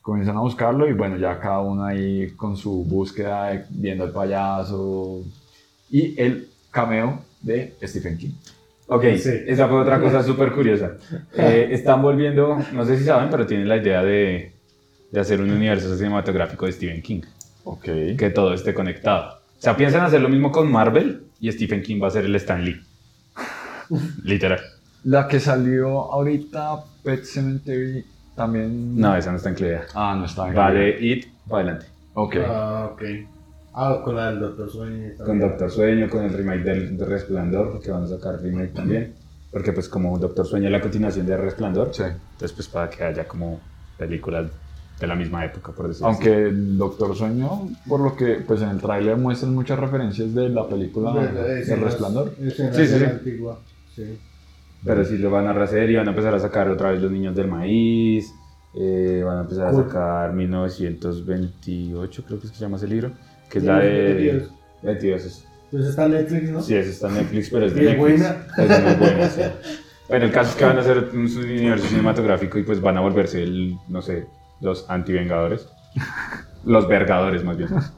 Comienzan 0.07 0.37
a 0.37 0.39
buscarlo 0.39 0.87
y 0.87 0.93
bueno, 0.93 1.17
ya 1.17 1.37
cada 1.37 1.59
uno 1.59 1.83
ahí 1.83 2.29
con 2.37 2.55
su 2.55 2.85
búsqueda, 2.85 3.47
de- 3.49 3.65
viendo 3.71 4.05
al 4.05 4.11
payaso. 4.11 5.21
Y 5.91 6.17
el 6.21 6.47
cameo 6.71 7.19
de 7.41 7.75
Stephen 7.83 8.17
King. 8.17 8.31
Ok, 8.87 9.03
Sí. 9.17 9.31
esa 9.47 9.67
fue 9.67 9.81
otra 9.81 9.99
cosa 9.99 10.23
súper 10.23 10.53
curiosa. 10.53 10.93
Eh, 11.35 11.67
están 11.71 12.01
volviendo, 12.01 12.57
no 12.71 12.85
sé 12.85 12.97
si 12.97 13.03
saben, 13.03 13.29
pero 13.29 13.45
tienen 13.45 13.67
la 13.67 13.75
idea 13.75 14.01
de, 14.01 14.53
de 15.11 15.19
hacer 15.19 15.41
un 15.41 15.51
universo 15.51 15.93
cinematográfico 15.97 16.65
de 16.67 16.71
Stephen 16.71 17.01
King. 17.01 17.21
Ok. 17.65 17.83
Que 18.17 18.31
todo 18.33 18.53
esté 18.53 18.73
conectado. 18.73 19.39
O 19.59 19.61
sea, 19.61 19.75
piensan 19.75 20.05
hacer 20.05 20.21
lo 20.21 20.29
mismo 20.29 20.53
con 20.53 20.71
Marvel 20.71 21.23
y 21.41 21.51
Stephen 21.51 21.81
King 21.83 22.01
va 22.01 22.07
a 22.07 22.11
ser 22.11 22.23
el 22.23 22.35
Stan 22.35 22.63
Lee. 22.63 22.79
Literal. 24.23 24.61
La 25.03 25.27
que 25.27 25.41
salió 25.41 26.11
ahorita, 26.13 26.77
Pet 27.03 27.25
Cemetery, 27.25 28.05
también. 28.37 28.97
No, 28.97 29.15
esa 29.17 29.31
no 29.31 29.37
está 29.37 29.49
incluida. 29.49 29.81
Ah, 29.93 30.15
no 30.17 30.25
está 30.25 30.45
Va 30.53 30.71
de 30.71 30.97
It 31.05 31.25
para 31.49 31.63
adelante. 31.63 31.87
Ok. 32.13 32.35
Ah, 32.47 32.89
ok. 32.93 33.01
Ah, 33.73 34.01
con 34.03 34.15
la 34.15 34.27
del 34.31 34.39
Doctor 34.39 34.71
Sueño. 34.71 35.09
Con 35.17 35.25
también. 35.25 35.49
Doctor 35.49 35.71
Sueño, 35.71 36.09
con 36.09 36.23
el 36.23 36.33
remake 36.33 36.63
del, 36.63 36.97
de 36.97 37.05
Resplandor, 37.05 37.71
porque 37.73 37.91
van 37.91 38.03
a 38.03 38.07
sacar 38.07 38.41
remake 38.41 38.73
también. 38.73 39.13
Porque 39.51 39.71
pues 39.73 39.87
como 39.89 40.17
Doctor 40.17 40.45
Sueño 40.45 40.65
es 40.67 40.71
la 40.71 40.81
continuación 40.81 41.25
de 41.25 41.35
Resplandor, 41.37 41.93
Sí. 41.93 42.03
entonces 42.03 42.53
pues 42.53 42.67
para 42.69 42.89
que 42.89 43.03
haya 43.03 43.27
como 43.27 43.59
películas 43.97 44.49
de 44.99 45.07
la 45.07 45.15
misma 45.15 45.45
época, 45.45 45.71
por 45.73 45.87
decirlo 45.87 46.07
así. 46.09 46.15
Aunque 46.27 46.43
el 46.49 46.77
Doctor 46.77 47.15
Sueño, 47.15 47.69
por 47.87 47.99
lo 47.99 48.15
que 48.15 48.43
pues 48.47 48.61
en 48.61 48.69
el 48.69 48.81
tráiler 48.81 49.15
muestran 49.17 49.53
muchas 49.53 49.77
referencias 49.79 50.33
de 50.33 50.49
la 50.49 50.67
película 50.67 51.13
De- 51.13 51.31
de- 51.31 51.65
de 51.65 51.75
Resplandor. 51.75 52.33
Sí, 52.39 52.87
sí, 52.87 53.03
antigua. 53.03 53.59
Sí. 53.95 54.17
Pero 54.85 55.03
sí 55.03 55.17
lo 55.17 55.29
van 55.31 55.47
a 55.47 55.53
rehacer 55.53 55.89
y 55.89 55.95
van 55.95 56.07
a 56.07 56.11
empezar 56.11 56.33
a 56.35 56.39
sacar 56.39 56.69
otra 56.69 56.91
vez 56.91 57.01
Los 57.01 57.11
Niños 57.11 57.35
del 57.35 57.47
Maíz. 57.47 58.31
eh, 58.79 59.23
van 59.25 59.37
a 59.39 59.41
empezar 59.41 59.67
a 59.67 59.73
sacar 59.73 60.33
1928, 60.33 62.23
creo 62.25 62.39
que 62.39 62.45
es 62.45 62.51
que 62.51 62.57
se 62.57 62.63
llama 62.63 62.77
ese 62.77 62.87
libro. 62.87 63.11
Que 63.49 63.57
es 63.59 63.63
la 63.65 63.79
de... 63.79 64.13
22. 64.13 64.51
22 64.83 65.25
es- 65.25 65.45
Pues 65.71 65.85
está 65.85 66.05
en 66.05 66.11
Netflix, 66.11 66.49
¿no? 66.51 66.61
Sí, 66.61 66.75
esa 66.75 66.89
está 66.89 67.07
en 67.09 67.15
Netflix, 67.15 67.49
pero 67.49 67.65
es 67.65 67.73
de 67.73 67.81
Netflix. 67.81 67.99
buena. 67.99 68.37
Es 68.57 68.83
muy 68.83 68.93
buena, 69.07 69.29
sí. 69.29 69.41
Bueno, 70.09 70.23
el 70.25 70.31
caso 70.31 70.51
es 70.51 70.55
que 70.55 70.63
van 70.63 70.77
a 70.77 70.79
hacer 70.79 71.09
un 71.13 71.25
universo 71.25 71.85
cinematográfico 71.87 72.57
y 72.57 72.63
pues 72.63 72.79
van 72.79 72.95
a 72.97 73.01
volverse, 73.01 73.43
el, 73.43 73.75
no 73.89 74.01
sé, 74.01 74.25
los 74.61 74.89
anti-vengadores. 74.89 75.67
Los 76.63 76.87
vergadores, 76.87 77.43
más 77.43 77.57
bien. 77.57 77.69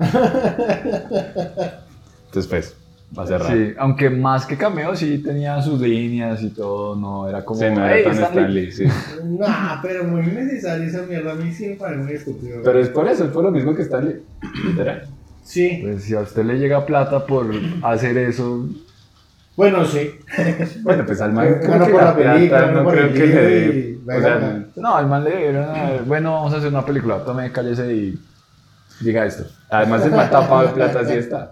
Entonces, 2.26 2.48
pues, 2.50 2.76
Va 3.18 3.24
a 3.24 3.28
ser 3.28 3.42
raro. 3.42 3.54
Sí, 3.56 3.74
aunque 3.78 4.10
más 4.10 4.46
que 4.46 4.56
cameo 4.56 4.96
sí 4.96 5.18
tenía 5.24 5.60
sus 5.62 5.80
líneas 5.82 6.44
y 6.44 6.50
todo, 6.50 6.96
no 6.96 7.28
era 7.28 7.44
como... 7.44 7.60
Sí, 7.60 7.66
no 7.74 7.84
era 7.86 7.96
"Hey, 7.96 8.04
tan 8.04 8.14
Stan 8.14 8.54
Lee". 8.54 8.68
Stanley, 8.70 8.72
sí. 8.72 8.86
Nah, 9.40 9.82
pero 9.82 10.04
muy 10.04 10.22
innecesaria 10.22 10.86
esa 10.86 11.02
mierda. 11.04 11.32
A 11.32 11.36
mí 11.36 11.52
sí 11.52 11.68
me 11.70 11.76
parece 11.76 12.04
muy 12.04 12.14
estúpido. 12.14 12.62
Pero 12.64 12.80
es 12.80 12.90
por 12.90 13.08
eso, 13.08 13.26
es 13.26 13.32
por 13.32 13.44
lo 13.44 13.52
mismo 13.52 13.74
que 13.76 13.82
Stanley. 13.82 14.22
Literal. 14.66 15.08
Sí, 15.44 15.80
Pues 15.82 16.04
si 16.04 16.14
a 16.14 16.20
usted 16.20 16.44
le 16.46 16.60
llega 16.60 16.86
plata 16.86 17.26
por 17.26 17.48
hacer 17.82 18.18
eso, 18.20 18.68
bueno, 19.56 19.84
sí. 19.84 20.12
Bueno, 20.84 21.04
pues 21.06 21.20
al 21.20 21.34
man 21.34 21.56
como 21.66 21.86
que 21.86 21.92
por 21.92 22.02
la 22.02 22.08
la 22.12 22.16
película, 22.16 22.60
plata 22.60 22.72
no 22.72 22.84
por 22.84 22.94
creo 22.94 23.06
el 23.08 23.14
que 23.14 23.26
le 23.26 23.42
dé. 23.42 23.98
O 24.08 24.22
sea, 24.22 24.66
no, 24.76 24.96
al 24.96 25.08
man 25.08 25.24
le 25.24 25.36
dieron, 25.36 25.64
a 25.70 25.92
ver, 25.92 26.04
bueno, 26.04 26.34
vamos 26.34 26.54
a 26.54 26.58
hacer 26.58 26.70
una 26.70 26.86
película, 26.86 27.24
tome, 27.26 27.52
cállese 27.52 27.92
y 27.94 28.20
diga 29.02 29.26
esto. 29.26 29.44
además 29.70 30.06
el 30.06 30.12
man 30.12 30.30
tapado 30.30 30.68
de 30.68 30.74
plata 30.74 31.00
así 31.02 31.14
está. 31.14 31.52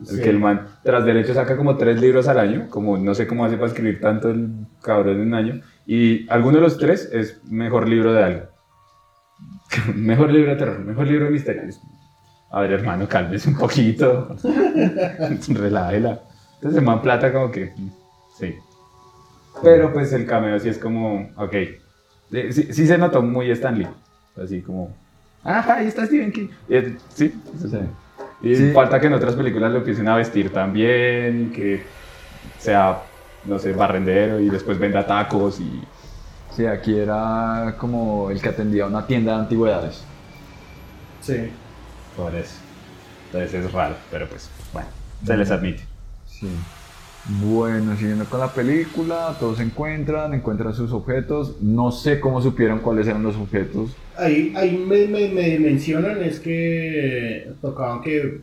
El 0.00 0.06
Sí. 0.06 0.20
que 0.22 0.30
el 0.30 0.38
man 0.38 0.66
tras 0.84 1.04
derecho 1.04 1.34
saca 1.34 1.56
como 1.56 1.76
tres 1.76 2.00
libros 2.00 2.28
al 2.28 2.38
año, 2.38 2.68
como 2.70 2.96
no 2.98 3.14
sé 3.14 3.26
cómo 3.26 3.44
hace 3.44 3.56
para 3.56 3.68
escribir 3.68 4.00
tanto 4.00 4.30
el 4.30 4.50
cabrón 4.82 5.16
en 5.16 5.26
un 5.28 5.34
año, 5.34 5.60
y 5.86 6.28
alguno 6.30 6.56
de 6.58 6.62
los 6.62 6.78
tres 6.78 7.08
es 7.12 7.42
mejor 7.44 7.88
libro 7.88 8.12
de 8.12 8.22
algo. 8.24 8.42
mejor 9.94 10.30
libro 10.32 10.50
de 10.52 10.56
terror, 10.56 10.78
mejor 10.80 11.06
libro 11.06 11.24
de 11.26 11.30
misterios. 11.32 11.80
A 12.50 12.60
ver, 12.62 12.72
hermano, 12.72 13.06
cálmese 13.08 13.48
un 13.50 13.56
poquito. 13.58 14.36
Relájela. 15.48 16.20
Entonces 16.54 16.78
el 16.78 16.84
man 16.84 17.02
plata 17.02 17.32
como 17.32 17.50
que, 17.50 17.72
sí. 18.38 18.54
Pero 19.62 19.92
pues 19.92 20.12
el 20.12 20.26
cameo 20.26 20.58
sí 20.58 20.68
es 20.68 20.78
como, 20.78 21.30
ok. 21.36 21.52
Eh, 21.54 22.52
Sí, 22.52 22.72
sí 22.72 22.86
se 22.86 22.98
notó 22.98 23.22
muy 23.22 23.50
Stanley. 23.50 23.88
Así 24.42 24.60
como, 24.62 24.94
ah, 25.44 25.64
ahí 25.76 25.86
está 25.88 26.06
Stephen 26.06 26.30
King. 26.32 26.48
Eh, 26.68 26.96
sí, 27.08 27.34
Sí. 27.60 27.78
Y 28.42 28.54
Sí. 28.54 28.72
falta 28.72 29.00
que 29.00 29.06
en 29.08 29.14
otras 29.14 29.34
películas 29.34 29.72
lo 29.72 29.78
empiecen 29.78 30.08
a 30.08 30.16
vestir 30.16 30.52
también, 30.52 31.52
que 31.52 31.84
sea, 32.58 33.02
no 33.44 33.58
sé, 33.58 33.72
barrendero 33.72 34.40
y 34.40 34.48
después 34.48 34.78
venda 34.78 35.06
tacos 35.06 35.60
y... 35.60 35.82
Sí, 36.54 36.66
aquí 36.66 36.98
era 36.98 37.76
como 37.78 38.30
el 38.30 38.40
que 38.40 38.48
atendía 38.48 38.86
una 38.86 39.06
tienda 39.06 39.34
de 39.34 39.38
antigüedades. 39.40 40.02
Sí. 41.20 41.50
Por 42.16 42.34
eso. 42.34 42.56
Entonces 43.26 43.54
es 43.64 43.72
raro, 43.72 43.94
pero 44.10 44.26
pues, 44.28 44.50
bueno, 44.72 44.88
se 45.24 45.36
les 45.36 45.50
admite. 45.50 45.82
Sí. 46.26 46.48
Bueno, 47.26 47.94
siguiendo 47.96 48.24
con 48.24 48.40
la 48.40 48.48
película, 48.48 49.36
todos 49.38 49.58
se 49.58 49.64
encuentran, 49.64 50.32
encuentran 50.32 50.74
sus 50.74 50.92
objetos. 50.92 51.56
No 51.60 51.92
sé 51.92 52.20
cómo 52.20 52.40
supieron 52.40 52.78
cuáles 52.78 53.06
eran 53.06 53.22
los 53.22 53.36
objetos. 53.36 53.90
Ahí, 54.16 54.52
ahí 54.56 54.76
me, 54.76 55.06
me, 55.06 55.28
me 55.28 55.58
mencionan 55.58 56.22
es 56.22 56.40
que 56.40 57.52
tocaban 57.60 58.00
que 58.00 58.40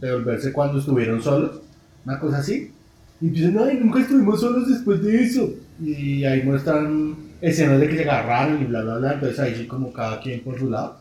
devolverse 0.00 0.52
cuando 0.52 0.78
estuvieron 0.78 1.22
solos, 1.22 1.62
una 2.04 2.20
cosa 2.20 2.38
así. 2.38 2.72
Y 3.20 3.30
dicen, 3.30 3.56
ay, 3.58 3.78
nunca 3.80 4.00
estuvimos 4.00 4.40
solos 4.40 4.68
después 4.68 5.02
de 5.02 5.22
eso. 5.22 5.48
Y 5.82 6.24
ahí 6.24 6.42
muestran 6.42 7.16
escenas 7.40 7.80
de 7.80 7.88
que 7.88 7.96
se 7.96 8.02
agarraron 8.02 8.60
y 8.62 8.66
bla, 8.66 8.82
bla, 8.82 8.98
bla. 8.98 9.12
Entonces 9.14 9.38
ahí 9.40 9.54
sí 9.54 9.66
como 9.66 9.92
cada 9.92 10.20
quien 10.20 10.42
por 10.42 10.58
su 10.58 10.68
lado. 10.68 10.98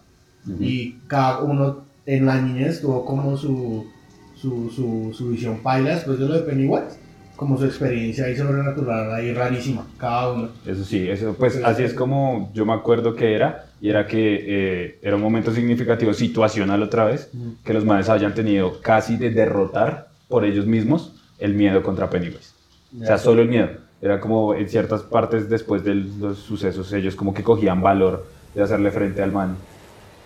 Y 0.59 0.93
cada 1.07 1.39
uno 1.41 1.83
en 2.05 2.25
la 2.27 2.39
niñez 2.39 2.79
tuvo 2.79 3.03
como 3.03 3.35
su, 3.35 3.87
su, 4.35 4.69
su, 4.69 5.11
su 5.13 5.29
visión 5.29 5.59
paila 5.61 5.95
después 5.95 6.17
de 6.19 6.27
lo 6.27 6.35
de 6.35 6.41
Pennywise. 6.41 6.99
Como 7.35 7.57
su 7.57 7.65
experiencia 7.65 8.25
ahí 8.25 8.35
sobrenatural 8.35 9.13
ahí 9.13 9.33
rarísima, 9.33 9.85
cada 9.97 10.31
uno. 10.31 10.49
Eso 10.65 10.83
sí, 10.83 11.09
eso 11.09 11.35
pues 11.37 11.61
así 11.63 11.83
es 11.83 11.93
como 11.93 12.51
yo 12.53 12.65
me 12.65 12.73
acuerdo 12.73 13.15
que 13.15 13.35
era, 13.35 13.65
y 13.81 13.89
era 13.89 14.07
que 14.07 14.45
eh, 14.47 14.99
era 15.01 15.15
un 15.17 15.21
momento 15.21 15.51
significativo, 15.51 16.13
situacional 16.13 16.81
otra 16.81 17.05
vez, 17.05 17.29
que 17.63 17.73
los 17.73 17.83
manes 17.83 18.09
hayan 18.09 18.33
tenido 18.33 18.79
casi 18.81 19.17
de 19.17 19.31
derrotar 19.31 20.07
por 20.27 20.45
ellos 20.45 20.65
mismos 20.65 21.13
el 21.39 21.53
miedo 21.53 21.83
contra 21.83 22.09
Pennywise. 22.09 22.53
O 23.01 23.05
sea, 23.05 23.17
solo 23.17 23.41
el 23.41 23.49
miedo. 23.49 23.69
Era 24.01 24.19
como 24.19 24.53
en 24.53 24.69
ciertas 24.69 25.01
partes 25.01 25.49
después 25.49 25.83
de 25.83 25.95
los 25.95 26.39
sucesos, 26.39 26.91
ellos 26.93 27.15
como 27.15 27.33
que 27.33 27.43
cogían 27.43 27.81
valor 27.81 28.25
de 28.53 28.61
hacerle 28.61 28.91
frente 28.91 29.21
al 29.21 29.31
man 29.31 29.55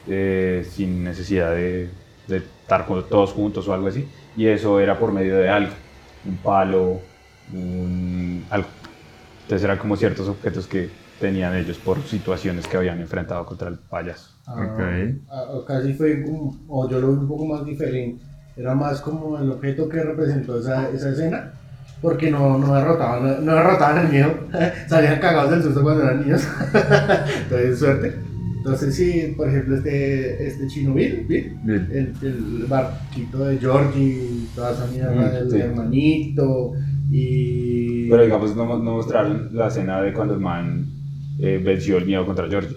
eh, 0.07 0.65
sin 0.69 1.03
necesidad 1.03 1.51
de, 1.51 1.89
de 2.27 2.37
estar 2.37 2.85
todos 2.87 3.31
juntos 3.31 3.67
o 3.67 3.73
algo 3.73 3.87
así. 3.87 4.07
Y 4.37 4.47
eso 4.47 4.79
era 4.79 4.97
por 4.97 5.11
medio 5.11 5.37
de 5.37 5.49
algo, 5.49 5.73
un 6.25 6.37
palo, 6.37 6.99
un, 7.53 8.43
algo. 8.49 8.67
Entonces 9.43 9.63
eran 9.65 9.77
como 9.77 9.95
ciertos 9.95 10.27
objetos 10.27 10.67
que 10.67 10.89
tenían 11.19 11.55
ellos 11.55 11.77
por 11.77 12.01
situaciones 12.03 12.67
que 12.67 12.77
habían 12.77 12.99
enfrentado 13.01 13.45
contra 13.45 13.67
el 13.67 13.75
payaso. 13.77 14.31
Ah, 14.47 14.55
Ok. 14.73 14.79
ah, 15.29 15.45
casi 15.67 15.93
fue 15.93 16.23
como, 16.23 16.57
o 16.67 16.89
yo 16.89 16.99
lo 16.99 17.07
vi 17.09 17.13
un 17.19 17.27
poco 17.27 17.45
más 17.45 17.65
diferente. 17.65 18.23
Era 18.55 18.75
más 18.75 19.01
como 19.01 19.37
el 19.37 19.49
objeto 19.51 19.87
que 19.89 20.01
representó 20.03 20.59
esa, 20.59 20.89
esa 20.89 21.09
escena, 21.11 21.51
porque 22.01 22.29
no, 22.29 22.57
no 22.57 22.73
derrotaban, 22.75 23.45
no 23.45 23.53
derrotaban 23.55 24.05
el 24.05 24.11
miedo, 24.11 24.33
salían 24.87 25.19
cagados 25.19 25.51
del 25.51 25.63
susto 25.63 25.81
cuando 25.81 26.03
eran 26.03 26.21
niños. 26.21 26.45
Entonces, 27.43 27.79
suerte. 27.79 28.15
Entonces, 28.57 28.93
sí, 28.95 29.33
por 29.37 29.47
ejemplo, 29.47 29.77
este, 29.77 30.45
este 30.47 30.67
chino 30.67 30.93
Bill, 30.93 31.25
Bill, 31.27 31.57
Bien. 31.63 31.87
el, 31.91 32.27
el 32.27 32.65
barquito 32.67 33.45
de 33.45 33.57
Georgie, 33.57 34.28
toda 34.55 34.71
esa 34.71 34.85
mierda 34.87 35.11
Mm, 35.11 35.31
del 35.33 35.51
sí. 35.51 35.57
hermanito, 35.57 36.71
y. 37.11 38.09
Pero 38.09 38.23
digamos, 38.23 38.55
no, 38.55 38.65
no 38.65 38.91
mostraron 38.95 39.49
la 39.53 39.67
escena 39.67 40.01
de 40.01 40.13
cuando 40.13 40.33
el 40.33 40.39
man 40.39 40.85
eh, 41.39 41.61
venció 41.63 41.97
el 41.97 42.05
miedo 42.05 42.25
contra 42.25 42.47
Georgie. 42.47 42.75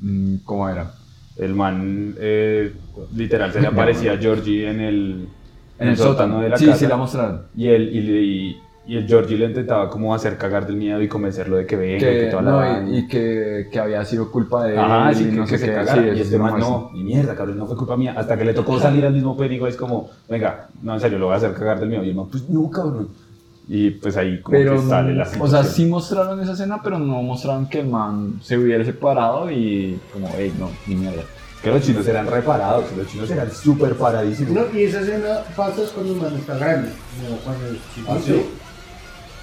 Mm, 0.00 0.36
¿Cómo 0.44 0.68
era? 0.68 0.92
El 1.36 1.54
man, 1.54 2.14
eh, 2.18 2.72
literal, 3.14 3.52
se 3.52 3.60
le 3.60 3.66
aparecía 3.68 4.12
a 4.12 4.18
Georgie 4.18 4.68
en 4.70 4.80
el, 4.80 5.28
En 5.78 5.88
el 5.88 5.96
sótano. 5.96 6.40
de 6.40 6.48
la 6.50 6.56
sí, 6.58 6.66
casa. 6.66 6.78
sí, 6.78 6.86
la 6.86 6.96
mostraron. 6.96 7.42
Y 7.56 7.68
él, 7.68 7.90
y, 7.94 7.98
y, 7.98 8.56
y 8.86 8.96
el 8.96 9.06
Georgie 9.06 9.36
le 9.36 9.46
intentaba 9.46 9.88
como 9.90 10.14
hacer 10.14 10.36
cagar 10.38 10.66
del 10.66 10.76
miedo 10.76 11.00
y 11.02 11.06
convencerlo 11.06 11.56
de 11.56 11.66
que 11.66 11.76
venga, 11.76 11.98
que, 11.98 12.20
Que, 12.20 12.26
toda 12.26 12.42
la 12.42 12.50
no, 12.50 12.56
vaina. 12.56 12.90
y, 12.90 12.98
y 12.98 13.08
que, 13.08 13.68
que 13.70 13.78
había 13.78 14.04
sido 14.04 14.30
culpa 14.32 14.64
de 14.64 14.72
él. 14.72 14.78
Ajá, 14.78 15.14
sí, 15.14 15.24
y 15.24 15.26
que, 15.30 15.32
no 15.36 15.44
que 15.44 15.50
sé 15.50 15.58
se 15.58 15.66
qué. 15.66 15.72
cagara. 15.74 16.02
Sí, 16.02 16.08
y 16.18 16.20
este 16.20 16.38
lo 16.38 16.44
man, 16.44 16.58
no, 16.58 16.90
ni 16.94 17.04
mierda, 17.04 17.34
cabrón, 17.36 17.58
no 17.58 17.66
fue 17.66 17.76
culpa 17.76 17.96
mía. 17.96 18.14
Hasta 18.16 18.36
que 18.36 18.44
le 18.44 18.54
tocó 18.54 18.78
salir 18.80 19.04
al 19.06 19.12
mismo 19.12 19.36
Pennywise 19.36 19.76
como, 19.76 20.10
venga, 20.28 20.68
no, 20.82 20.94
en 20.94 21.00
serio, 21.00 21.18
lo 21.18 21.26
voy 21.26 21.34
a 21.34 21.36
hacer 21.36 21.52
cagar 21.54 21.78
del 21.78 21.88
miedo. 21.90 22.02
Y 22.04 22.08
el 22.10 22.14
man, 22.16 22.26
pues 22.30 22.48
no, 22.48 22.68
cabrón. 22.70 23.08
Y 23.68 23.90
pues 23.90 24.16
ahí 24.16 24.40
como 24.40 24.56
Pero, 24.58 24.72
que 24.80 24.88
sale 24.88 25.14
la 25.14 25.22
o 25.22 25.26
sea, 25.26 25.34
situación. 25.34 25.66
sí 25.66 25.84
mostraron 25.86 26.40
esa 26.40 26.52
escena, 26.54 26.80
pero 26.82 26.98
no 26.98 27.22
mostraron 27.22 27.68
que 27.68 27.80
el 27.80 27.86
man 27.86 28.40
se 28.42 28.58
hubiera 28.58 28.84
separado 28.84 29.48
y 29.50 30.00
como, 30.12 30.28
hey, 30.36 30.52
no, 30.58 30.70
ni 30.88 30.96
mierda. 30.96 31.22
Que 31.62 31.70
los 31.70 31.82
chinos 31.82 32.08
eran 32.08 32.26
reparados, 32.26 32.86
los 32.96 33.06
chinos 33.06 33.30
eran 33.30 33.48
súper 33.52 33.94
paradísimos. 33.94 34.54
No, 34.54 34.62
y 34.76 34.84
esa 34.84 35.02
escena 35.02 35.40
pasa 35.54 35.82
es 35.82 35.90
cuando 35.90 36.14
el 36.14 36.20
man 36.20 36.34
está 36.34 36.56
grande, 36.58 36.88
no 36.88 37.36
cuando 37.44 37.66
es 37.66 37.78
chiquito. 37.94 38.12
¿Ah, 38.12 38.18
sí? 38.24 38.42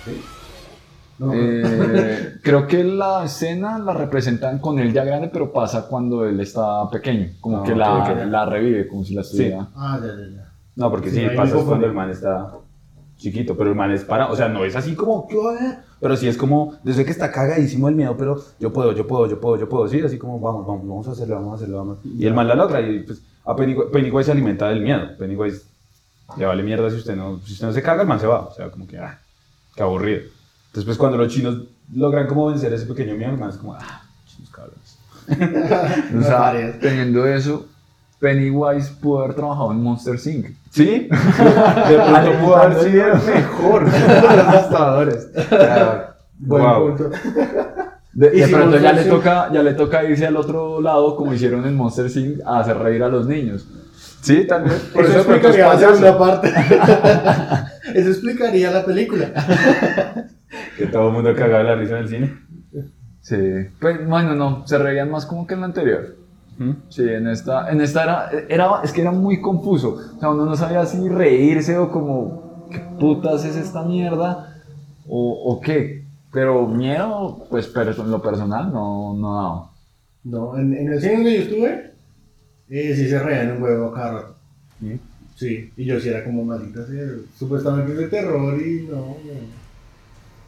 Sí. 0.07 0.21
No, 1.19 1.31
Eh, 1.33 2.35
creo 2.43 2.67
que 2.67 2.83
la 2.83 3.25
escena 3.25 3.79
la 3.79 3.93
representan 3.93 4.59
con 4.59 4.77
él 4.79 4.93
ya 4.93 5.03
grande, 5.03 5.29
pero 5.33 5.51
pasa 5.51 5.87
cuando 5.87 6.25
él 6.25 6.39
está 6.39 6.87
pequeño, 6.91 7.29
como 7.41 7.57
Ah, 7.61 7.63
que 7.63 7.75
la, 7.75 7.97
ok. 8.03 8.25
la 8.27 8.45
revive, 8.45 8.87
como 8.87 9.03
si 9.03 9.15
la 9.15 9.21
estuviera. 9.21 9.67
Ah, 9.75 9.99
ya, 9.99 10.07
ya, 10.09 10.35
ya. 10.35 10.51
No, 10.75 10.91
porque 10.91 11.09
sí, 11.09 11.17
Sí, 11.27 11.35
pasa 11.35 11.55
cuando 11.65 11.87
el 11.87 11.93
man 11.93 12.11
está 12.11 12.51
chiquito, 13.17 13.57
pero 13.57 13.71
el 13.71 13.75
man 13.75 13.89
es 13.91 14.03
para, 14.03 14.27
o 14.31 14.35
sea, 14.35 14.47
no 14.47 14.63
es 14.63 14.75
así 14.75 14.93
como, 14.93 15.27
¿qué? 15.27 15.37
Pero 15.99 16.15
sí 16.15 16.27
es 16.27 16.37
como, 16.37 16.75
desde 16.83 17.03
que 17.03 17.09
está 17.09 17.31
cagadísimo 17.31 17.89
el 17.89 17.95
miedo, 17.95 18.15
pero 18.15 18.39
yo 18.59 18.71
puedo, 18.71 18.91
yo 18.91 19.07
puedo, 19.07 19.25
yo 19.25 19.41
puedo, 19.41 19.57
yo 19.57 19.67
puedo, 19.67 19.87
sí, 19.87 19.99
así 20.01 20.19
como, 20.19 20.39
vamos, 20.39 20.67
vamos, 20.67 20.87
vamos 20.87 21.07
a 21.07 21.11
hacerlo, 21.13 21.37
vamos 21.37 21.53
a 21.53 21.55
hacerlo, 21.55 21.77
vamos. 21.79 21.97
Y 22.05 22.27
el 22.27 22.35
man 22.35 22.47
la 22.47 22.53
logra 22.53 22.79
y 22.79 22.99
pues 22.99 23.23
a 23.43 23.55
Pennywise, 23.55 23.87
Pennywise 23.91 24.25
se 24.27 24.31
alimenta 24.33 24.69
del 24.69 24.81
miedo, 24.81 25.01
Pennywise 25.17 25.63
le 26.37 26.45
vale 26.45 26.61
mierda 26.61 26.91
si 26.91 26.97
usted 26.97 27.15
no, 27.15 27.39
si 27.43 27.53
usted 27.53 27.65
no 27.65 27.73
se 27.73 27.81
caga, 27.81 28.03
el 28.03 28.07
man 28.07 28.19
se 28.19 28.27
va, 28.27 28.41
o 28.41 28.53
sea, 28.53 28.69
como 28.69 28.85
que, 28.85 28.99
ah, 28.99 29.19
qué 29.77 29.83
aburrido. 29.83 30.21
Entonces 30.67 30.85
pues 30.85 30.97
cuando 30.97 31.17
los 31.17 31.31
chinos 31.31 31.59
logran 31.93 32.27
como 32.27 32.47
vencer 32.47 32.73
ese 32.73 32.85
pequeño 32.85 33.15
miedo, 33.15 33.47
es 33.49 33.55
como, 33.55 33.75
ah, 33.75 34.01
chinos 34.25 34.51
cabrones. 34.51 34.97
O 36.17 36.21
sea, 36.23 36.77
teniendo 36.81 37.25
eso, 37.25 37.65
Pennywise 38.19 38.89
pudo 39.01 39.19
haber 39.23 39.35
trabajado 39.35 39.71
en 39.71 39.83
Monster 39.83 40.15
Inc. 40.25 40.47
¿Sí? 40.71 41.07
De 41.89 41.95
pronto 41.95 42.31
pudo 42.43 42.55
haber 42.57 42.83
sido 42.83 43.05
el 43.13 43.21
mejor 43.23 43.91
de 43.91 43.99
los 44.37 44.47
asustadores. 44.47 45.29
Buen 46.39 46.63
Wow. 46.63 46.87
punto. 46.97 47.09
De, 48.13 48.27
Y 48.35 48.39
de 48.39 48.45
si 48.47 48.53
pronto 48.53 48.77
ya 48.79 48.93
le, 48.93 49.03
toca, 49.05 49.51
ya 49.53 49.61
le 49.63 49.73
toca 49.73 50.03
irse 50.03 50.25
al 50.25 50.37
otro 50.37 50.81
lado, 50.81 51.15
como 51.15 51.33
hicieron 51.33 51.65
en 51.67 51.75
Monster 51.75 52.05
Inc., 52.17 52.39
a 52.45 52.59
hacer 52.59 52.77
reír 52.77 53.03
a 53.03 53.09
los 53.09 53.27
niños. 53.27 53.67
Sí, 54.21 54.45
también. 54.47 54.77
Por 54.93 55.03
Eso 55.05 55.19
eso 55.19 55.31
explicaría 55.31 55.67
la 55.67 55.79
segunda 55.79 56.17
parte. 56.17 56.49
Eso 57.93 58.09
explicaría 58.09 58.71
la 58.71 58.85
película. 58.85 59.31
Que 60.77 60.85
todo 60.85 61.09
el 61.09 61.13
mundo 61.13 61.35
cagaba 61.35 61.63
la 61.63 61.75
risa 61.75 61.97
en 61.97 62.03
el 62.03 62.09
cine. 62.09 62.33
Sí. 63.21 63.35
Pues, 63.81 64.07
bueno, 64.07 64.33
no, 64.33 64.65
se 64.65 64.77
reían 64.77 65.11
más 65.11 65.25
como 65.25 65.45
que 65.45 65.55
en 65.55 65.59
la 65.59 65.65
anterior. 65.65 66.15
Sí, 66.89 67.03
en 67.03 67.27
esta, 67.27 67.69
en 67.69 67.81
esta 67.81 68.03
era, 68.03 68.29
era, 68.49 68.67
es 68.83 68.91
que 68.91 69.01
era 69.01 69.11
muy 69.11 69.41
confuso. 69.41 69.97
O 70.15 70.19
sea, 70.19 70.29
uno 70.29 70.45
no 70.45 70.55
sabía 70.55 70.85
si 70.85 71.07
reírse 71.07 71.77
o 71.77 71.91
como, 71.91 72.67
¿qué 72.71 72.79
putas 72.99 73.45
es 73.45 73.55
esta 73.55 73.83
mierda? 73.83 74.61
O, 75.07 75.53
o 75.53 75.61
qué. 75.61 76.07
Pero 76.31 76.65
miedo, 76.67 77.45
pues 77.49 77.67
pero 77.67 77.91
en 77.91 78.09
lo 78.09 78.21
personal 78.21 78.71
no, 78.71 79.13
no 79.15 79.35
daba. 79.35 79.71
No, 80.23 80.57
en, 80.57 80.73
en 80.73 80.93
el 80.93 81.01
cine 81.01 81.15
donde 81.15 81.35
yo 81.35 81.41
estuve, 81.41 81.93
eh, 82.69 82.93
sí 82.95 83.07
se 83.09 83.19
reían 83.19 83.57
un 83.57 83.63
huevo 83.63 83.91
cada 83.93 84.11
rato. 84.13 84.35
Sí, 85.35 85.71
y 85.77 85.85
yo 85.85 85.99
sí 85.99 86.09
era 86.09 86.23
como 86.23 86.43
maldita 86.43 86.85
sea, 86.85 87.03
supuestamente 87.37 87.91
es 87.91 87.97
de 87.99 88.07
terror 88.07 88.59
y 88.59 88.87
no, 88.89 88.95
no. 88.97 89.57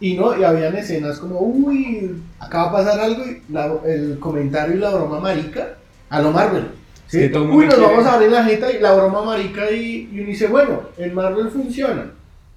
Y 0.02 0.16
no, 0.16 0.38
y 0.40 0.44
habían 0.44 0.76
escenas 0.76 1.20
como, 1.20 1.40
uy, 1.42 2.22
acaba 2.40 2.68
de 2.68 2.72
pasar 2.86 3.00
algo 3.02 3.24
y 3.26 3.42
la- 3.52 3.74
el 3.86 4.18
comentario 4.20 4.76
y 4.76 4.80
la 4.80 4.92
broma 4.96 5.20
marica 5.20 5.76
a 6.10 6.22
lo 6.22 6.32
Marvel. 6.32 6.70
¿sí? 7.08 7.20
El 7.24 7.38
uy, 7.38 7.66
nos 7.66 7.82
vamos 7.82 8.06
a 8.06 8.14
abrir 8.14 8.32
la 8.32 8.44
jeta 8.46 8.72
y 8.72 8.80
la 8.80 8.94
broma 8.96 9.24
marica 9.26 9.70
y, 9.72 10.10
y 10.12 10.20
uno 10.22 10.30
dice, 10.30 10.48
bueno, 10.48 10.84
en 10.98 11.14
Marvel 11.14 11.50
funciona, 11.50 12.12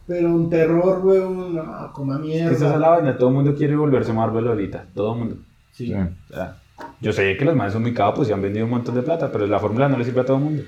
pero 0.07 0.29
un 0.33 0.49
terror, 0.49 1.05
weón, 1.05 1.55
no, 1.57 1.93
coma 1.93 2.17
Es 2.17 2.23
que 2.23 2.37
esa 2.39 2.51
es 2.53 2.61
la 2.61 2.69
mierda. 2.77 2.89
vaina, 2.91 3.19
todo 3.19 3.29
el 3.31 3.35
mundo 3.35 3.55
quiere 3.57 3.75
volverse 3.77 4.13
Marvel 4.13 4.47
ahorita, 4.47 4.87
todo 4.95 5.13
el 5.15 5.19
mundo. 5.19 5.37
Sí. 5.73 5.87
Sí. 5.87 5.95
O 5.95 6.35
sea, 6.35 6.57
yo 7.01 7.13
sé 7.13 7.37
que 7.37 7.45
los 7.45 7.55
manes 7.57 7.73
son 7.73 7.83
muy 7.83 7.95
capos 7.95 8.29
y 8.29 8.33
han 8.33 8.43
vendido 8.43 8.65
un 8.67 8.71
montón 8.71 8.95
de 8.95 9.03
plata, 9.03 9.31
pero 9.33 9.47
la 9.47 9.59
fórmula 9.59 9.89
no 9.89 9.97
le 9.99 10.05
sirve 10.05 10.21
a 10.21 10.25
todo 10.25 10.37
el 10.39 10.43
mundo. 10.45 10.63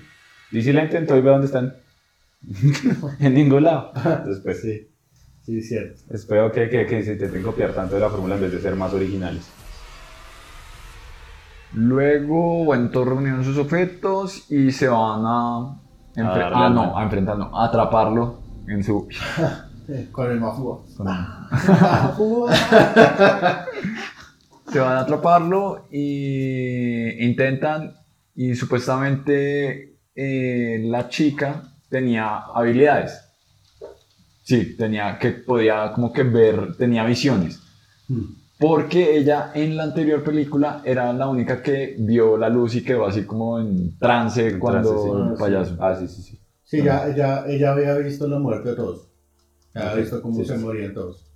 DC 0.51 0.73
la 0.73 0.85
intentó 0.85 1.17
y 1.17 1.21
ve 1.21 1.31
dónde 1.31 1.47
están. 1.47 1.75
en 3.21 3.35
ningún 3.35 3.65
lado. 3.65 3.93
Entonces, 3.97 4.41
pues, 4.43 4.61
Sí, 4.61 4.89
sí, 5.43 5.59
es 5.59 5.69
cierto. 5.69 6.01
espero 6.11 6.51
que, 6.53 6.69
que, 6.69 6.87
que 6.87 7.03
se 7.03 7.13
intenten 7.13 7.43
copiar 7.43 7.73
tanto 7.73 7.95
de 7.95 8.01
la 8.01 8.11
fórmula 8.11 8.35
en 8.37 8.41
vez 8.43 8.53
de 8.53 8.61
ser 8.61 8.75
más 8.77 8.93
originales. 8.93 9.49
Luego, 11.73 12.65
bueno, 12.65 12.89
todos 12.91 13.09
reunieron 13.09 13.43
sus 13.45 13.59
objetos 13.59 14.51
y 14.51 14.71
se 14.71 14.89
van 14.89 15.23
a. 15.25 15.77
enfre- 16.15 16.37
A 16.37 16.51
darle 16.51 16.57
ah, 16.57 16.71
no, 16.71 16.97
a 16.99 17.03
enfrentar, 17.03 17.37
no, 17.37 17.57
a 17.57 17.67
atraparlo 17.67 18.39
en 18.69 18.83
su. 18.85 19.09
Eh, 19.87 20.09
Con 20.11 20.31
el 20.31 20.41
mafúa. 20.41 20.81
con- 20.97 21.05
Mafúa. 21.05 22.51
Se 24.71 24.79
van 24.79 24.97
a 24.97 25.01
atraparlo 25.01 25.87
y 25.91 27.25
intentan 27.25 27.95
y 28.35 28.55
supuestamente 28.55 29.99
eh, 30.15 30.81
la 30.85 31.09
chica 31.09 31.63
tenía 31.89 32.39
habilidades. 32.55 33.21
Sí, 34.43 34.77
tenía 34.77 35.19
que 35.19 35.31
podía 35.31 35.93
como 35.93 36.13
que 36.13 36.23
ver, 36.23 36.77
tenía 36.77 37.05
visiones. 37.05 37.61
Porque 38.59 39.17
ella 39.17 39.53
en 39.55 39.77
la 39.77 39.85
anterior 39.85 40.23
película 40.23 40.83
era 40.85 41.13
la 41.13 41.29
única 41.29 41.63
que 41.63 41.97
vio 41.99 42.37
la 42.37 42.49
luz 42.49 42.75
y 42.77 42.85
quedó 42.85 43.07
así 43.07 43.25
como 43.25 43.59
en 43.59 43.99
trance 43.99 44.47
En 44.49 44.59
cuando 44.59 44.91
trance, 44.91 45.09
sí. 45.09 45.33
el 45.33 45.39
payaso. 45.39 45.77
Ah, 45.81 45.97
sí, 45.99 46.09
sí, 46.09 46.23
sí. 46.23 46.41
Sí, 46.63 46.83
ya, 46.83 47.09
ella, 47.09 47.45
ella 47.47 47.73
había 47.73 47.97
visto 47.99 48.27
la 48.27 48.39
muerte 48.39 48.71
de 48.71 48.77
todos. 48.77 49.09
Ya 49.75 49.91
había 49.91 50.03
visto 50.03 50.23
cómo 50.23 50.37
sí, 50.37 50.45
se 50.45 50.57
sí. 50.57 50.63
morían 50.63 50.95
todos. 50.95 51.31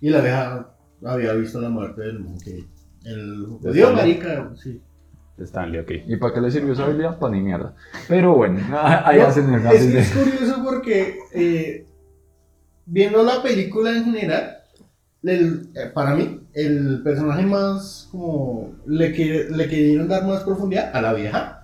Y 0.00 0.10
la 0.10 0.20
vieja 0.20 0.76
había 1.04 1.32
visto 1.34 1.60
la 1.60 1.68
muerte 1.68 2.02
del 2.02 2.20
monkey. 2.20 2.66
El 3.04 3.44
judío 3.46 3.88
Stanley. 3.88 3.94
marica, 4.18 4.50
sí. 4.56 4.80
Stanley, 5.38 5.80
ok. 5.80 5.90
¿Y 6.06 6.16
para 6.16 6.34
qué 6.34 6.40
le 6.40 6.50
sirvió 6.50 6.72
esa 6.72 6.84
habilidad? 6.84 7.18
Para 7.18 7.32
ni 7.34 7.40
mierda. 7.40 7.74
Pero 8.08 8.34
bueno, 8.36 8.60
ahí 8.72 9.18
No, 9.18 9.26
hacen 9.26 9.52
el 9.52 9.66
es, 9.66 9.92
de- 9.92 9.98
es 10.00 10.10
curioso 10.12 10.62
porque 10.64 11.18
eh, 11.32 11.86
viendo 12.86 13.22
la 13.22 13.42
película 13.42 13.96
en 13.96 14.04
general, 14.04 14.58
el- 15.22 15.68
eh, 15.74 15.90
para 15.92 16.14
mí, 16.14 16.40
el 16.54 17.02
personaje 17.02 17.44
más 17.46 18.08
como 18.10 18.72
le, 18.86 19.12
que, 19.12 19.48
le 19.50 19.68
querían 19.68 20.08
dar 20.08 20.24
más 20.26 20.42
profundidad 20.44 20.94
a 20.94 21.00
la 21.02 21.12
vieja. 21.14 21.58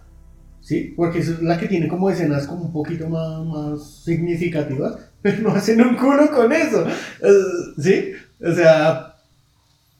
Sí, 0.60 0.92
porque 0.96 1.20
es 1.20 1.40
la 1.40 1.56
que 1.58 1.68
tiene 1.68 1.88
como 1.88 2.10
escenas 2.10 2.46
como 2.46 2.64
un 2.64 2.72
poquito 2.72 3.08
más, 3.08 3.44
más 3.46 4.02
significativas, 4.04 4.96
pero 5.22 5.42
no 5.42 5.50
hacen 5.50 5.80
un 5.80 5.94
culo 5.96 6.30
con 6.34 6.52
eso. 6.52 6.84
Eh, 6.86 7.72
sí, 7.78 8.12
o 8.44 8.52
sea, 8.52 9.07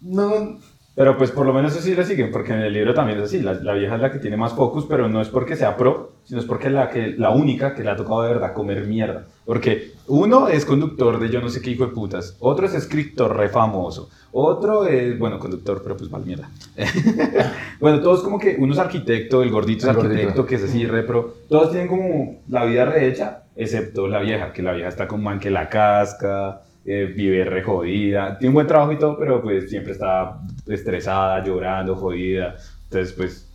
no, 0.00 0.58
Pero 0.94 1.16
pues 1.16 1.30
por 1.30 1.46
lo 1.46 1.52
menos 1.52 1.72
eso 1.72 1.82
sí 1.82 1.94
le 1.94 2.04
siguen, 2.04 2.32
porque 2.32 2.52
en 2.52 2.60
el 2.60 2.72
libro 2.72 2.94
también 2.94 3.18
es 3.18 3.24
así. 3.24 3.40
La, 3.40 3.54
la 3.54 3.72
vieja 3.74 3.94
es 3.94 4.00
la 4.00 4.10
que 4.10 4.18
tiene 4.18 4.36
más 4.36 4.52
focus, 4.52 4.86
pero 4.88 5.08
no 5.08 5.20
es 5.20 5.28
porque 5.28 5.56
sea 5.56 5.76
pro, 5.76 6.12
sino 6.24 6.40
es 6.40 6.46
porque 6.46 6.66
es 6.66 6.74
la, 6.74 6.90
que, 6.90 7.14
la 7.16 7.30
única 7.30 7.74
que 7.74 7.82
le 7.82 7.90
ha 7.90 7.96
tocado 7.96 8.22
de 8.22 8.28
verdad 8.28 8.52
comer 8.52 8.84
mierda. 8.86 9.26
Porque 9.46 9.92
uno 10.08 10.48
es 10.48 10.66
conductor 10.66 11.18
de 11.18 11.30
yo 11.30 11.40
no 11.40 11.48
sé 11.48 11.62
qué 11.62 11.70
hijo 11.70 11.86
de 11.86 11.92
putas, 11.92 12.36
otro 12.40 12.66
es 12.66 12.74
escritor 12.74 13.34
re 13.34 13.48
famoso, 13.48 14.10
otro 14.32 14.86
es, 14.86 15.18
bueno, 15.18 15.38
conductor, 15.38 15.80
pero 15.82 15.96
pues 15.96 16.10
mal 16.10 16.26
mierda. 16.26 16.50
bueno, 17.80 18.00
todos 18.00 18.22
como 18.22 18.38
que, 18.38 18.56
uno 18.58 18.74
es 18.74 18.78
arquitecto, 18.78 19.42
el 19.42 19.50
gordito 19.50 19.78
es 19.78 19.84
El 19.84 19.90
arquitecto, 19.90 20.22
gordito. 20.22 20.46
que 20.46 20.56
es 20.56 20.64
así 20.64 20.84
re 20.84 21.02
pro. 21.02 21.34
Todos 21.48 21.70
tienen 21.70 21.88
como 21.88 22.40
la 22.48 22.64
vida 22.64 22.84
rehecha, 22.84 23.44
excepto 23.56 24.06
la 24.06 24.20
vieja, 24.20 24.52
que 24.52 24.62
la 24.62 24.72
vieja 24.72 24.88
está 24.90 25.08
como 25.08 25.22
man 25.22 25.40
que 25.40 25.50
la 25.50 25.70
casca, 25.70 26.60
eh, 26.90 27.12
vive 27.14 27.44
re 27.44 27.62
jodida, 27.62 28.38
tiene 28.38 28.48
un 28.50 28.54
buen 28.54 28.66
trabajo 28.66 28.92
y 28.92 28.98
todo, 28.98 29.18
pero 29.18 29.42
pues 29.42 29.68
siempre 29.68 29.92
está 29.92 30.38
estresada, 30.66 31.44
llorando, 31.44 31.94
jodida. 31.96 32.54
Entonces, 32.84 33.12
pues, 33.12 33.46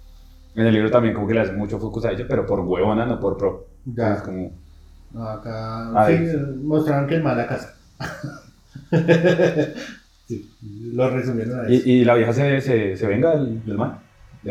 en 0.56 0.68
el 0.68 0.74
libro 0.74 0.92
también 0.92 1.16
como 1.16 1.28
que 1.28 1.34
le 1.34 1.40
hace 1.42 1.54
mucho 1.54 1.80
focus 1.80 2.06
a 2.06 2.12
ella, 2.12 2.26
pero 2.30 2.46
por 2.46 2.60
huevona, 2.60 3.06
no 3.06 3.20
por 3.20 3.38
pro. 3.38 3.66
Ya. 3.86 4.14
Es 4.14 4.22
como, 4.22 4.52
acá 5.16 6.00
A 6.00 6.08
sí, 6.08 6.20
mostraron 6.64 7.08
que 7.08 7.16
el 7.16 7.24
mala 7.24 7.48
casa. 7.48 7.74
sí, 10.28 10.50
lo 10.94 11.10
resumieron 11.10 11.60
a 11.60 11.64
eso. 11.68 11.74
¿Y, 11.86 11.92
y 11.92 12.06
la 12.06 12.16
vieja 12.16 12.34
se, 12.34 12.62
se, 12.62 12.96
se 12.96 13.08
venga 13.08 13.32
del, 13.36 13.64
del 13.66 13.78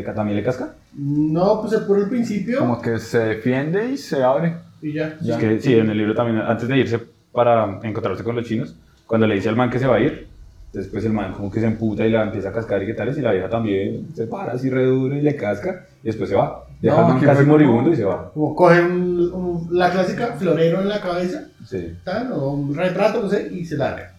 ca- 0.04 0.14
¿También 0.14 0.36
le 0.36 0.42
casca? 0.42 0.74
No, 0.94 1.60
pues 1.60 1.74
por 1.82 1.98
el 1.98 2.08
principio 2.08 2.58
Como 2.58 2.80
que 2.80 2.98
se 2.98 3.18
defiende 3.18 3.90
y 3.92 3.96
se 3.96 4.22
abre. 4.22 4.56
y 4.80 4.92
ya. 4.94 5.16
Ya. 5.20 5.34
Es 5.34 5.40
que 5.40 5.60
sí, 5.60 5.74
en 5.74 5.90
el 5.90 5.98
libro 5.98 6.14
también, 6.14 6.38
antes 6.38 6.66
de 6.68 6.78
irse 6.78 7.00
para 7.32 7.80
encontrarse 7.82 8.22
con 8.24 8.36
los 8.36 8.46
chinos, 8.46 8.74
cuando 9.06 9.26
le 9.26 9.34
dice 9.36 9.48
al 9.48 9.56
man 9.56 9.70
que 9.70 9.78
se 9.78 9.86
va 9.86 9.96
a 9.96 10.00
ir, 10.00 10.28
después 10.72 11.04
el 11.04 11.12
man 11.12 11.32
como 11.32 11.50
que 11.50 11.60
se 11.60 11.66
emputa 11.66 12.06
y 12.06 12.10
la 12.10 12.22
empieza 12.24 12.48
a 12.48 12.52
cascar 12.52 12.82
y 12.82 12.86
qué 12.86 12.94
tales, 12.94 13.16
y 13.18 13.20
la 13.22 13.32
vieja 13.32 13.48
también 13.48 14.06
se 14.14 14.26
para 14.26 14.52
así 14.52 14.70
re 14.70 14.84
duro 14.86 15.14
y 15.16 15.20
le 15.22 15.36
casca, 15.36 15.86
y 16.02 16.06
después 16.06 16.28
se 16.30 16.36
va. 16.36 16.64
Deja 16.80 16.96
No, 16.96 17.06
al 17.06 17.12
man 17.14 17.22
casi 17.22 17.40
como- 17.42 17.52
moribundo 17.52 17.92
y 17.92 17.96
se 17.96 18.04
va. 18.04 18.30
Como 18.32 18.54
cogen 18.56 18.86
un- 18.86 19.32
un- 19.32 19.68
la 19.78 19.90
clásica 19.90 20.28
florero 20.38 20.80
en 20.80 20.88
la 20.88 21.00
cabeza, 21.00 21.44
Sí. 21.66 21.94
o 22.34 22.50
un 22.50 22.74
retrato, 22.74 23.22
no 23.22 23.28
sé, 23.28 23.50
y 23.52 23.64
se 23.64 23.76
larga. 23.76 24.14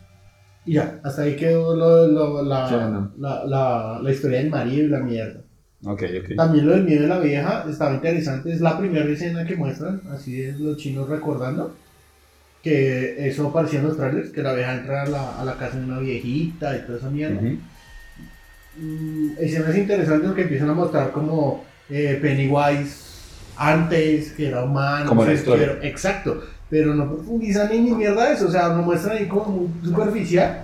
Y 0.66 0.74
ya, 0.76 1.00
hasta 1.04 1.24
ahí 1.24 1.36
quedó 1.36 1.76
lo- 1.76 2.08
lo- 2.08 2.42
la, 2.44 2.70
Sí, 2.70 2.76
no. 2.76 3.12
la, 3.20 3.44
la, 3.46 4.00
la 4.02 4.12
historia 4.12 4.38
del 4.38 4.50
marido 4.50 4.86
y 4.86 4.90
la 4.90 5.00
mierda. 5.00 5.42
Ok, 5.86 6.04
ok. 6.24 6.36
También 6.38 6.66
lo 6.66 6.72
del 6.72 6.86
miedo 6.86 7.02
de 7.02 7.08
la 7.10 7.20
vieja 7.20 7.66
estaba 7.70 7.94
interesante, 7.94 8.50
es 8.54 8.62
la 8.62 8.78
primera 8.78 9.06
escena 9.10 9.44
que 9.46 9.58
muestran, 9.58 10.00
así 10.12 10.42
es 10.42 10.58
los 10.62 10.78
chinos 10.78 11.10
recordando, 11.10 11.76
que 12.64 13.28
eso 13.28 13.50
aparecía 13.50 13.80
en 13.80 13.88
los 13.88 13.98
trailers, 13.98 14.30
que 14.30 14.42
la 14.42 14.54
vieja 14.54 14.74
entra 14.74 15.04
a 15.04 15.08
la, 15.08 15.42
a 15.42 15.44
la 15.44 15.58
casa 15.58 15.78
de 15.78 15.84
una 15.84 16.00
viejita 16.00 16.76
y 16.78 16.86
toda 16.86 16.98
esa 16.98 17.10
mierda. 17.10 17.36
Ujú. 17.36 17.58
Mm, 18.80 19.32
escenas 19.38 19.78
interesantes 19.78 20.32
que 20.32 20.42
empiezan 20.44 20.70
a 20.70 20.74
mostrar 20.74 21.12
como 21.12 21.66
eh, 21.90 22.18
Pennywise 22.22 23.04
antes, 23.58 24.32
que 24.32 24.48
era 24.48 24.64
humano. 24.64 25.10
Como 25.10 25.26
la 25.26 25.34
historia. 25.34 25.78
exacto, 25.82 26.42
pero 26.70 26.96
no 26.96 27.08
profundizan 27.08 27.70
ni 27.70 27.80
ni 27.82 27.92
mierda 27.92 28.30
de 28.30 28.34
eso, 28.36 28.48
o 28.48 28.52
sea, 28.52 28.70
lo 28.70 28.82
muestran 28.82 29.18
ahí 29.18 29.28
como 29.28 29.46
muy 29.46 29.86
superficial. 29.86 30.64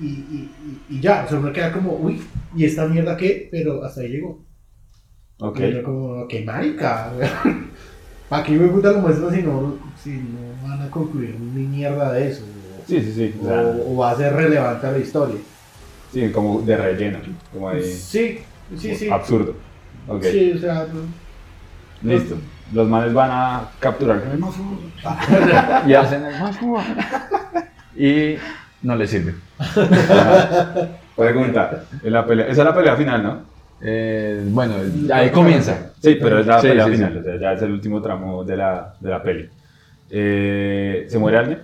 Y, 0.00 0.06
y, 0.06 0.86
y, 0.90 0.96
y 0.96 1.00
ya, 1.00 1.24
o 1.24 1.28
sea, 1.28 1.38
uno 1.38 1.52
queda 1.52 1.70
como, 1.70 1.92
uy, 1.92 2.22
¿y 2.56 2.64
esta 2.64 2.86
mierda 2.88 3.14
qué? 3.16 3.48
Pero 3.50 3.84
hasta 3.84 4.00
ahí 4.00 4.08
llegó. 4.08 4.42
Ok. 5.38 5.60
Y 5.60 5.64
uno 5.64 5.82
como, 5.82 6.28
qué 6.28 6.42
marica. 6.44 7.12
¿Para 8.32 8.44
qué 8.44 8.52
me 8.52 8.66
puta 8.68 8.92
lo 8.92 9.00
muestran 9.00 9.30
si 9.34 9.42
no, 9.42 9.74
si 10.02 10.10
no 10.12 10.66
van 10.66 10.80
a 10.80 10.90
concluir 10.90 11.36
ni 11.38 11.66
mierda 11.66 12.12
de 12.14 12.28
eso? 12.28 12.42
Sí, 12.86 12.98
sí, 13.02 13.12
sí. 13.12 13.34
O 13.44 13.96
va 13.98 14.12
a 14.12 14.16
ser 14.16 14.32
relevante 14.32 14.86
a 14.86 14.92
la 14.92 14.96
historia. 15.00 15.36
sí, 16.10 16.30
como 16.32 16.62
de 16.62 16.74
relleno, 16.78 17.18
como 17.52 17.68
de 17.72 17.82
Sí, 17.82 18.38
sí, 18.78 18.94
sí. 18.96 19.10
absurdo. 19.10 19.54
Ok, 20.08 20.22
Sí, 20.24 20.50
o 20.56 20.58
sea, 20.58 20.86
no- 20.90 22.08
listo. 22.10 22.36
Los 22.72 22.88
manes 22.88 23.12
van 23.12 23.30
a 23.30 23.68
capturar. 23.78 24.22
Y 25.86 25.92
hacen 25.92 26.24
el 26.24 26.40
más 26.40 26.56
fuga. 26.56 26.84
Y 27.94 28.36
no 28.80 28.96
le 28.96 29.06
sirve. 29.08 29.34
Pregunta, 31.16 31.84
en 32.02 32.12
la 32.14 32.24
pelea, 32.24 32.46
esa 32.46 32.62
es 32.62 32.66
la 32.66 32.74
pelea 32.74 32.96
final, 32.96 33.22
¿no? 33.22 33.51
Eh, 33.84 34.42
bueno, 34.46 34.74
ahí 35.12 35.30
comienza. 35.30 35.90
Sí, 36.00 36.16
pero 36.20 36.38
es 36.38 36.46
la 36.46 36.60
Sí, 36.60 36.68
pelea 36.68 36.86
sí, 36.86 36.92
final, 36.92 37.12
sí. 37.14 37.18
o 37.18 37.22
sea, 37.24 37.40
ya 37.40 37.52
es 37.52 37.62
el 37.62 37.72
último 37.72 38.00
tramo 38.00 38.44
de 38.44 38.56
la, 38.56 38.94
de 39.00 39.10
la 39.10 39.22
peli. 39.22 39.48
Eh, 40.10 41.06
¿Se 41.08 41.18
muere 41.18 41.38
alguien? 41.38 41.62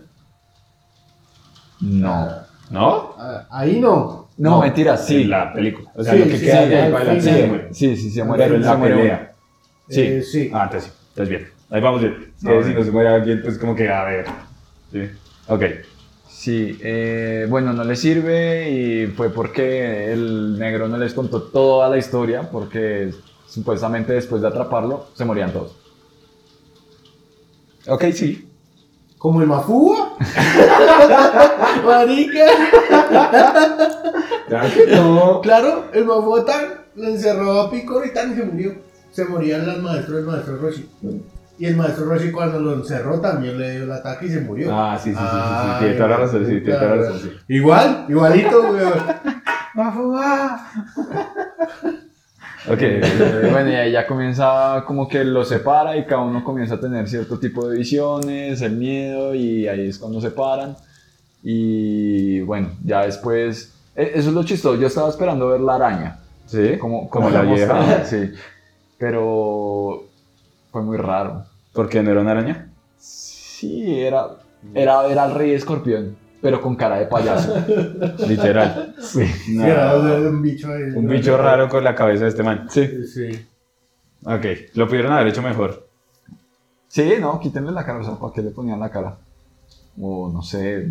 No. 1.80 2.28
¿No? 2.70 3.14
ah, 3.18 3.46
ahí 3.50 3.80
no. 3.80 4.28
No, 4.36 4.50
No, 4.50 4.60
mentira, 4.60 4.96
sí. 4.96 5.22
En 5.22 5.30
la 5.30 5.52
película. 5.52 5.90
O 5.94 6.02
sea, 6.04 6.12
Sí, 6.12 6.18
lo 6.20 6.24
que 6.26 6.36
sí, 6.38 6.44
queda 6.44 6.62
sí, 6.64 6.68
de 6.68 6.76
ahí 6.76 7.20
se 7.20 7.46
muere. 7.46 7.68
Sí, 7.74 7.96
sí, 7.96 8.10
se 8.10 8.24
muere. 8.24 8.44
Pero 8.44 8.56
en 8.56 8.62
se 8.62 8.68
la 8.68 8.76
muere 8.76 8.96
pelea. 8.96 9.32
Sí. 9.88 10.00
Eh, 10.02 10.22
sí. 10.22 10.50
Ah, 10.52 10.64
entonces 10.64 10.90
sí. 10.92 10.98
Entonces 11.10 11.28
bien. 11.28 11.48
Ahí 11.70 11.80
vamos 11.80 12.00
bien. 12.00 12.32
Ah, 12.46 12.60
si 12.64 12.74
no 12.74 12.84
se 12.84 12.90
muere 12.90 13.08
alguien, 13.08 13.42
pues 13.42 13.58
como 13.58 13.74
que 13.74 13.88
a 13.88 14.04
ver. 14.04 14.26
Sí. 14.92 15.02
Ok. 15.48 15.62
Sí, 16.38 16.78
eh, 16.82 17.48
bueno, 17.50 17.72
no 17.72 17.82
le 17.82 17.96
sirve 17.96 18.70
y 18.70 19.08
fue 19.08 19.28
porque 19.28 20.12
el 20.12 20.56
negro 20.56 20.86
no 20.86 20.96
les 20.96 21.12
contó 21.12 21.42
toda 21.42 21.88
la 21.88 21.98
historia 21.98 22.48
porque 22.48 23.12
supuestamente 23.48 24.12
después 24.12 24.40
de 24.40 24.46
atraparlo 24.46 25.08
se 25.14 25.24
morían 25.24 25.52
todos. 25.52 25.74
Ok, 27.88 28.04
sí. 28.14 28.48
Como 29.18 29.42
el 29.42 29.48
Mafúa. 29.48 30.16
Marica. 31.84 32.46
Claro 34.46 34.68
que 34.72 34.86
no. 34.94 35.40
Claro, 35.40 35.84
el 35.92 36.04
Mafúa 36.04 36.44
tan 36.44 36.84
le 36.94 37.14
encerró 37.14 37.62
a 37.62 37.68
Picor 37.68 38.06
y 38.06 38.14
tan 38.14 38.36
se 38.36 38.44
murió. 38.44 38.74
Se 39.10 39.24
morían 39.24 39.66
las 39.66 39.78
maestras 39.78 40.18
del 40.18 40.26
maestro 40.26 40.56
Roshi. 40.58 40.88
Y 41.58 41.66
el 41.66 41.76
maestro 41.76 42.04
Roshi 42.06 42.30
cuando 42.30 42.60
lo 42.60 42.74
encerró 42.74 43.20
también 43.20 43.58
le 43.58 43.72
dio 43.72 43.84
el 43.84 43.92
ataque 43.92 44.26
y 44.26 44.30
se 44.30 44.40
murió. 44.40 44.72
Ah, 44.72 44.96
sí, 45.02 45.10
sí, 45.10 45.16
sí, 45.18 45.24
sí, 45.24 45.78
tiene 45.80 45.94
toda 45.94 46.08
la 46.08 46.16
razón, 46.18 46.46
sí, 46.46 46.60
tiene 46.60 46.78
toda 46.78 46.96
la 46.96 47.02
razón, 47.02 47.18
sí. 47.20 47.30
Igual, 47.48 48.04
igualito, 48.08 48.60
weón. 48.72 48.92
Va 49.78 49.88
a 49.88 49.92
fumar. 49.92 50.58
Ok, 52.70 52.78
Eh, 52.82 53.48
bueno, 53.50 53.70
y 53.70 53.74
ahí 53.74 53.92
ya 53.92 54.06
comienza 54.06 54.84
como 54.86 55.08
que 55.08 55.24
lo 55.24 55.44
separa 55.44 55.96
y 55.96 56.04
cada 56.04 56.22
uno 56.22 56.44
comienza 56.44 56.74
a 56.74 56.80
tener 56.80 57.08
cierto 57.08 57.38
tipo 57.38 57.68
de 57.68 57.78
visiones, 57.78 58.60
el 58.62 58.72
miedo, 58.76 59.34
y 59.34 59.66
ahí 59.68 59.88
es 59.88 59.98
cuando 59.98 60.20
se 60.20 60.30
paran. 60.30 60.76
Y 61.42 62.40
bueno, 62.40 62.70
ya 62.84 63.02
después, 63.06 63.74
e- 63.96 64.12
eso 64.14 64.28
es 64.28 64.34
lo 64.34 64.42
chistoso, 64.44 64.78
yo 64.78 64.86
estaba 64.88 65.08
esperando 65.08 65.48
ver 65.48 65.60
la 65.60 65.76
araña, 65.76 66.18
sí, 66.46 66.76
como, 66.78 67.08
como 67.08 67.30
la 67.30 67.42
vieja. 67.42 68.04
sí, 68.04 68.32
pero 68.98 70.07
fue 70.78 70.86
muy 70.86 70.96
raro. 70.96 71.44
¿Por 71.72 71.88
qué 71.88 72.02
no 72.02 72.10
era 72.10 72.20
una 72.20 72.30
araña? 72.32 72.70
Sí, 72.98 74.00
era, 74.00 74.28
era 74.74 75.02
ver 75.02 75.18
al 75.18 75.34
rey 75.34 75.52
escorpión, 75.52 76.16
pero 76.40 76.60
con 76.60 76.76
cara 76.76 76.98
de 76.98 77.06
payaso. 77.06 77.54
Literal. 78.28 78.94
Sí. 79.00 79.24
No. 79.50 79.64
Sí, 79.64 79.70
era 79.70 79.96
un 79.96 80.40
bicho 80.40 80.72
ahí. 80.72 80.82
Un 80.94 81.08
bicho 81.08 81.36
raro 81.36 81.68
con 81.68 81.82
la 81.82 81.94
cabeza 81.94 82.24
de 82.24 82.30
este 82.30 82.42
man. 82.42 82.66
Sí. 82.70 83.04
Sí. 83.06 83.46
Ok, 84.24 84.44
lo 84.74 84.86
pudieron 84.86 85.12
haber 85.12 85.28
hecho 85.28 85.42
mejor. 85.42 85.86
Sí, 86.88 87.14
no, 87.20 87.38
quítenle 87.40 87.72
la 87.72 87.84
cara, 87.84 87.98
o 87.98 88.04
sea, 88.04 88.14
¿para 88.14 88.32
qué 88.32 88.42
le 88.42 88.50
ponían 88.50 88.80
la 88.80 88.90
cara? 88.90 89.16
O 90.00 90.30
no 90.32 90.42
sé, 90.42 90.88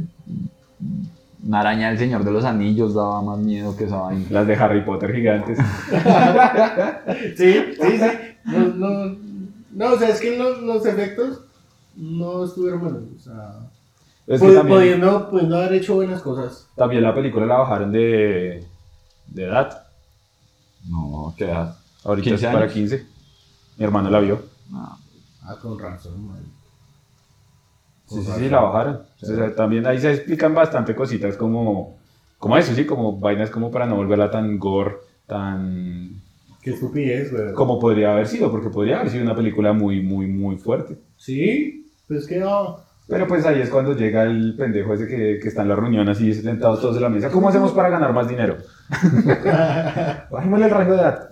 una 1.45 1.62
araña 1.62 1.89
del 1.89 1.97
Señor 1.97 2.23
de 2.23 2.32
los 2.32 2.43
Anillos 2.43 2.93
daba 2.93 3.21
más 3.21 3.39
miedo 3.39 3.76
que 3.76 3.86
esa 3.86 3.97
vaina. 3.97 4.26
Las 4.30 4.47
de 4.47 4.56
Harry 4.56 4.82
Potter 4.82 5.13
gigantes. 5.13 5.58
Sí, 7.36 7.54
sí, 7.80 7.97
sí. 7.97 8.08
No, 8.45 8.60
no, 8.67 9.27
no 9.78 9.94
o 9.94 9.98
sea, 10.00 10.10
es 10.10 10.20
que 10.20 10.38
los, 10.38 10.62
los 10.62 10.86
efectos 10.86 11.42
no 11.96 12.44
estuvieron 12.46 12.82
buenos. 12.82 13.04
O 13.16 13.20
sea, 13.20 13.70
Es 14.28 14.42
que 14.42 14.48
pu- 14.48 14.54
también, 14.56 14.78
pudiendo, 14.78 15.30
pudiendo 15.30 15.58
haber 15.58 15.74
hecho 15.74 15.96
buenas 15.96 16.22
cosas. 16.22 16.68
también 16.76 17.04
la 17.04 17.13
película 17.13 17.46
la 17.46 17.58
bajaron 17.58 17.92
de, 17.92 18.66
de 19.28 19.44
edad. 19.44 19.84
No, 20.90 21.34
qué 21.38 21.46
edad. 21.46 21.78
Ahorita 22.04 22.24
15 22.30 22.46
es 22.46 22.52
para 22.52 22.63
años. 22.66 22.74
15. 22.74 23.08
Mi 23.78 23.86
hermano 23.86 24.10
la 24.10 24.20
vio. 24.20 24.42
No. 24.72 24.98
Ah, 25.44 25.56
con 25.62 25.78
razón, 25.80 26.28
man. 26.28 26.40
Sí, 28.08 28.22
sí, 28.24 28.32
sí, 28.38 28.50
la 28.50 28.62
bajaron. 28.62 29.02
O 29.22 29.26
sea, 29.26 29.54
también 29.56 29.86
ahí 29.86 30.00
se 30.00 30.13
explican 30.13 30.54
bastante 30.56 30.96
cositas 30.96 31.36
como, 31.36 31.98
como 32.40 32.56
eso, 32.58 32.74
sí, 32.74 32.86
como 32.86 33.20
vainas 33.20 33.50
como 33.50 33.70
para 33.70 33.86
no 33.86 33.96
volverla 33.98 34.32
tan 34.32 34.58
gore, 34.60 34.96
tan... 35.26 36.22
Qué 36.67 36.73
estupidez, 36.73 37.32
güey. 37.32 37.53
como 37.53 37.80
podría 37.80 38.12
haber 38.13 38.27
sido, 38.27 38.51
porque 38.51 38.69
podría 38.69 38.99
haber 38.99 39.10
sido 39.12 39.23
una 39.23 39.36
película 39.36 39.71
muy, 39.73 40.01
muy, 40.01 40.27
muy 40.27 40.58
fuerte. 40.58 40.97
Sí, 41.15 41.91
pues 42.08 42.27
que 42.27 42.39
no. 42.39 42.77
Pero 43.08 43.25
pues 43.25 43.45
ahí 43.45 43.62
es 43.62 43.69
cuando 43.69 43.93
llega 43.95 44.23
el 44.23 44.56
pendejo 44.58 44.93
ese 44.93 45.08
que, 45.08 45.39
que 45.41 45.47
está 45.47 45.62
en 45.62 45.69
la 45.69 45.75
reunión 45.77 46.10
así 46.10 46.34
sentados 46.34 46.82
todos 46.82 46.97
en 46.97 47.03
la 47.03 47.10
mesa. 47.10 47.30
¿Cómo 47.32 47.47
hacemos 47.47 47.71
para 47.71 47.89
ganar 47.89 48.12
más 48.12 48.27
dinero? 48.27 48.58
Bajémosle 50.30 50.65
el 50.65 50.71
rango 50.71 50.93
de 50.93 50.99
edad. 50.99 51.30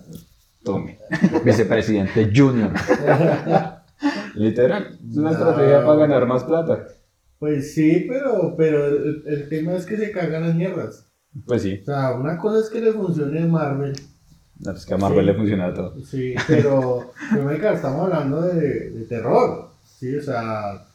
Tome. 0.64 0.98
Vicepresidente 1.44 2.32
Junior. 2.34 2.72
Literal. 4.36 4.98
Es 5.10 5.18
una 5.18 5.32
No. 5.32 5.36
estrategia 5.38 5.86
para 5.86 6.00
ganar 6.00 6.26
más 6.28 6.44
plata. 6.44 6.88
Pues 7.40 7.74
sí, 7.76 8.06
pero, 8.10 8.56
pero 8.58 8.86
el, 8.88 9.24
el 9.28 9.50
tema 9.50 9.74
es 9.74 9.86
que 9.86 9.98
se 9.98 10.12
cagan 10.12 10.44
las 10.44 10.56
mierdas. 10.56 11.08
Pues 11.46 11.62
sí. 11.64 11.80
O 11.82 11.86
sea, 11.86 12.14
una 12.16 12.38
cosa 12.38 12.60
es 12.62 12.70
que 12.70 12.80
le 12.82 12.94
funcione 12.94 13.46
Marvel. 13.46 13.94
No, 14.60 14.72
pues 14.72 14.86
que 14.86 14.94
a 14.94 14.98
Marvel 14.98 15.20
Sí. 15.26 15.26
le 15.26 15.34
funciona 15.38 15.74
todo. 15.74 15.96
Sí, 16.04 16.34
pero, 16.48 17.12
pero 17.32 17.74
estamos 17.74 18.04
hablando 18.06 18.42
de, 18.42 18.90
de 18.92 19.04
terror. 19.06 19.72
Sí, 20.00 20.16
o 20.16 20.22
sea, 20.22 20.86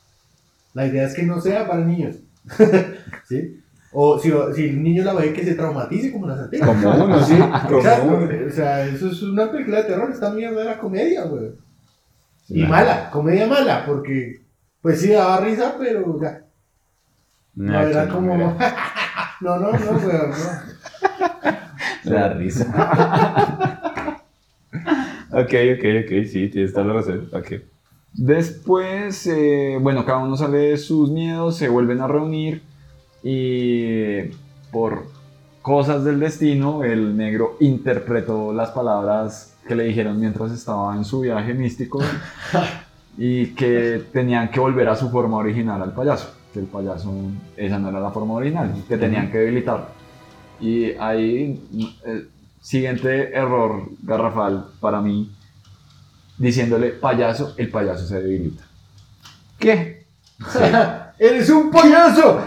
la 0.75 0.87
idea 0.87 1.07
es 1.07 1.14
que 1.14 1.23
no 1.25 1.40
sea 1.40 1.66
para 1.68 1.85
niños. 1.85 2.16
¿Sí? 3.29 3.57
O 3.92 4.18
si, 4.18 4.33
si 4.55 4.68
el 4.68 4.83
niño 4.83 5.03
la 5.05 5.14
ve 5.14 5.33
que 5.33 5.44
se 5.44 5.55
traumatice 5.57 6.12
como 6.12 6.27
las 6.29 6.38
antiguas. 6.38 6.68
Como 6.68 7.05
uno, 7.05 7.23
sí. 7.25 7.35
Como 7.68 7.79
Exacto, 7.79 8.07
uno. 8.07 8.29
o 8.46 8.51
sea, 8.51 8.85
eso 8.87 9.09
es 9.11 9.23
una 9.23 9.51
película 9.51 9.79
de 9.79 9.85
terror, 9.88 10.11
esta 10.11 10.31
mierda 10.31 10.62
era 10.62 10.79
comedia, 10.79 11.25
güey. 11.25 11.51
Y 12.49 12.64
mala, 12.64 13.11
comedia 13.11 13.46
mala, 13.46 13.85
porque 13.87 14.40
pues 14.81 15.01
sí 15.01 15.09
daba 15.11 15.40
risa, 15.40 15.75
pero 15.79 16.20
ya. 16.20 16.42
No 17.57 17.81
era 17.81 18.09
como. 18.09 18.37
no, 18.37 18.57
no, 19.40 19.59
no, 19.59 19.73
no, 19.73 19.99
güey, 20.01 20.16
no. 20.16 20.35
La 22.05 22.33
risa. 22.33 22.67
ok, 25.33 25.55
ok, 25.77 25.85
ok, 26.05 26.27
sí, 26.27 26.49
tienes 26.49 26.73
toda 26.73 26.87
la 26.87 26.93
razón. 26.95 27.29
Ok. 27.33 27.53
Después, 28.13 29.27
eh, 29.27 29.79
bueno, 29.81 30.05
cada 30.05 30.19
uno 30.19 30.37
sale 30.37 30.59
de 30.59 30.77
sus 30.77 31.11
miedos, 31.11 31.57
se 31.57 31.69
vuelven 31.69 32.01
a 32.01 32.09
reunir 32.09 32.63
y 33.23 34.23
por 34.73 35.05
cosas 35.63 36.05
del 36.05 36.19
destino, 36.19 36.83
el 36.83 37.17
negro 37.17 37.57
interpretó 37.61 38.53
las 38.53 38.71
palabras 38.71 39.55
que 39.69 39.77
le 39.77 39.85
dijeron 39.85 40.19
mientras 40.19 40.51
estaba 40.53 40.97
en 40.97 41.05
su 41.05 41.21
viaje 41.21 41.55
místico 41.55 42.01
y 43.19 43.49
que 43.49 44.03
tenían 44.13 44.51
que 44.51 44.59
volver 44.59 44.89
a 44.89 44.97
su 44.97 45.11
forma 45.11 45.37
original 45.37 45.81
al 45.83 45.93
payaso, 45.93 46.35
que 46.53 46.61
el 46.61 46.67
payaso, 46.67 47.13
esa 47.57 47.79
no 47.79 47.91
era 47.91 48.01
la 48.01 48.11
forma 48.11 48.35
original, 48.35 48.73
que 48.89 48.97
tenían 48.97 49.31
que 49.31 49.39
debilitar. 49.39 50.00
Y 50.61 50.92
ahí, 50.92 51.61
el 52.05 52.31
siguiente 52.61 53.35
error 53.35 53.88
garrafal 54.03 54.66
para 54.81 55.01
mí, 55.01 55.35
diciéndole 56.38 56.90
payaso, 56.90 57.55
el 57.57 57.70
payaso 57.70 58.07
se 58.07 58.20
debilita. 58.20 58.64
¿Qué? 59.59 60.07
¡Eres 61.18 61.51
un 61.51 61.70
payaso! 61.70 62.40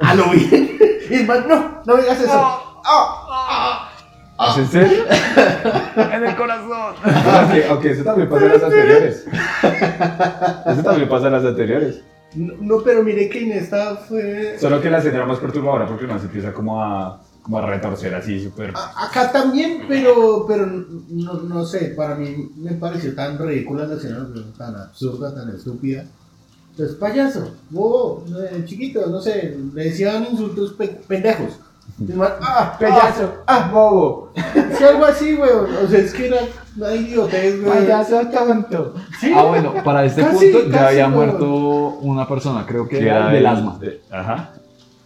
¡A 0.00 0.14
lo 0.14 0.30
bien! 0.30 0.78
El 1.10 1.26
man, 1.26 1.44
no, 1.48 1.82
no 1.84 1.96
digas 1.96 2.20
eso. 2.20 2.32
Ah, 2.86 3.90
¿Es 4.50 4.58
en 4.58 4.68
serio? 4.68 5.04
En 5.96 6.24
el 6.24 6.36
corazón. 6.36 6.94
ok, 6.96 7.78
ok, 7.78 7.84
eso 7.84 8.04
también 8.04 8.28
pasa 8.28 8.46
en 8.46 8.52
las 8.52 8.62
anteriores. 8.64 9.26
Eso 10.66 10.82
también 10.82 11.08
pasa 11.08 11.26
en 11.28 11.32
las 11.32 11.44
anteriores. 11.44 12.00
No, 12.34 12.54
no, 12.60 12.82
pero 12.82 13.02
mire 13.02 13.28
que 13.28 13.42
en 13.44 13.52
esta 13.52 13.96
fue. 13.96 14.56
Solo 14.58 14.80
que 14.80 14.90
la 14.90 14.98
escena 14.98 15.16
era 15.18 15.26
más 15.26 15.38
perturbadora 15.38 15.86
porque 15.86 16.06
no 16.06 16.18
se 16.18 16.26
empieza 16.26 16.52
como 16.52 16.82
a, 16.82 17.20
como 17.42 17.58
a 17.58 17.66
retorcer 17.66 18.14
así 18.14 18.42
súper. 18.42 18.72
Acá 18.96 19.30
también, 19.30 19.82
pero, 19.88 20.44
pero 20.46 20.66
no, 20.66 21.34
no 21.34 21.64
sé, 21.64 21.94
para 21.96 22.14
mí 22.16 22.50
me 22.56 22.72
pareció 22.72 23.14
tan 23.14 23.38
ridícula 23.38 23.86
la 23.86 23.94
escena, 23.96 24.26
tan 24.58 24.74
absurda, 24.76 25.34
tan 25.34 25.54
estúpida. 25.54 26.04
Entonces, 26.70 26.96
payaso, 26.96 27.54
bobo, 27.70 28.24
eh, 28.50 28.64
chiquito, 28.64 29.06
no 29.06 29.20
sé, 29.20 29.56
le 29.72 29.84
decían 29.84 30.26
insultos 30.28 30.72
pe- 30.72 31.00
pendejos. 31.06 31.60
Man, 31.98 32.32
ah, 32.40 32.76
Payaso, 32.80 33.34
ah, 33.46 33.70
bobo, 33.72 34.32
ah, 34.36 34.42
sí, 34.76 34.82
algo 34.82 35.04
así, 35.04 35.34
weón. 35.34 35.68
O 35.84 35.86
sea, 35.86 36.00
es 36.00 36.12
que 36.12 36.26
era 36.26 36.38
una 36.76 36.94
idiotez, 36.94 37.54
tonto. 38.32 38.94
Sí, 39.20 39.32
Ah, 39.34 39.42
bueno, 39.44 39.74
para 39.84 40.04
este 40.04 40.22
Casi, 40.22 40.50
punto 40.50 40.68
ya 40.70 40.88
había 40.88 41.08
no. 41.08 41.16
muerto 41.16 41.48
una 42.00 42.26
persona, 42.28 42.64
creo 42.66 42.88
que 42.88 42.98
Que 42.98 43.06
era 43.08 43.28
del 43.28 43.36
el- 43.36 43.46
asma. 43.46 43.78
de- 43.78 44.00
Ajá. 44.10 44.50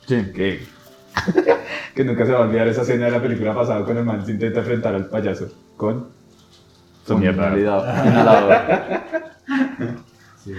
Sí. 0.07 0.31
Que, 0.35 0.67
que 1.95 2.05
nunca 2.05 2.25
se 2.27 2.33
va 2.33 2.39
a 2.39 2.43
olvidar 2.43 2.69
esa 2.69 2.83
escena 2.83 3.07
de 3.07 3.11
la 3.13 3.21
película 3.23 3.55
pasada 3.55 3.83
cuando 3.85 4.01
el 4.01 4.07
man 4.07 4.25
se 4.25 4.33
intenta 4.33 4.61
enfrentar 4.61 4.95
al 4.95 5.07
payaso 5.07 5.49
con 5.77 6.07
su 7.07 7.13
Con 7.15 7.21
mierda. 7.21 7.51
inhalador- 7.55 8.07
inhalador. 8.07 8.55
Sí. 10.45 10.53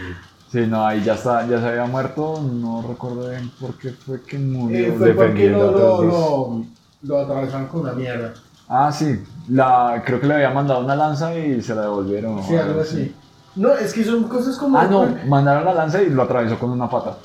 Sí, 0.52 0.66
no, 0.68 0.84
ahí 0.86 1.04
ya, 1.04 1.14
está, 1.14 1.46
ya 1.48 1.60
se 1.62 1.68
había 1.68 1.86
muerto, 1.86 2.42
no 2.42 2.84
recuerdo 2.88 3.30
bien 3.30 3.52
por 3.62 3.76
qué 3.78 3.90
fue 3.92 4.22
que 4.24 4.40
murió. 4.40 4.80
Eh, 4.80 4.92
fue 4.98 5.14
porque 5.14 5.50
lo, 5.52 5.72
lo, 5.72 6.04
lo, 6.04 6.66
lo 7.04 7.20
atravesaron 7.20 7.68
con 7.68 7.82
una 7.82 7.94
mierda. 7.94 8.34
Ah, 8.70 8.92
sí, 8.92 9.20
la, 9.50 10.04
creo 10.06 10.22
que 10.22 10.28
le 10.28 10.36
había 10.36 10.52
mandado 10.52 10.86
una 10.86 10.96
lanza 10.96 11.36
y 11.36 11.60
se 11.62 11.74
la 11.74 11.82
devolvieron. 11.82 12.44
Sí, 12.44 12.56
algo 12.56 12.82
así. 12.82 13.14
No, 13.56 13.74
es 13.74 13.92
que 13.94 14.04
son 14.06 14.24
cosas 14.26 14.56
como. 14.58 14.78
Ah, 14.78 14.86
no, 14.86 15.08
mandaron 15.28 15.66
la 15.66 15.74
lanza 15.74 16.02
y 16.04 16.10
lo 16.10 16.22
atravesó 16.24 16.58
con 16.60 16.70
una 16.70 16.88
pata. 16.90 17.18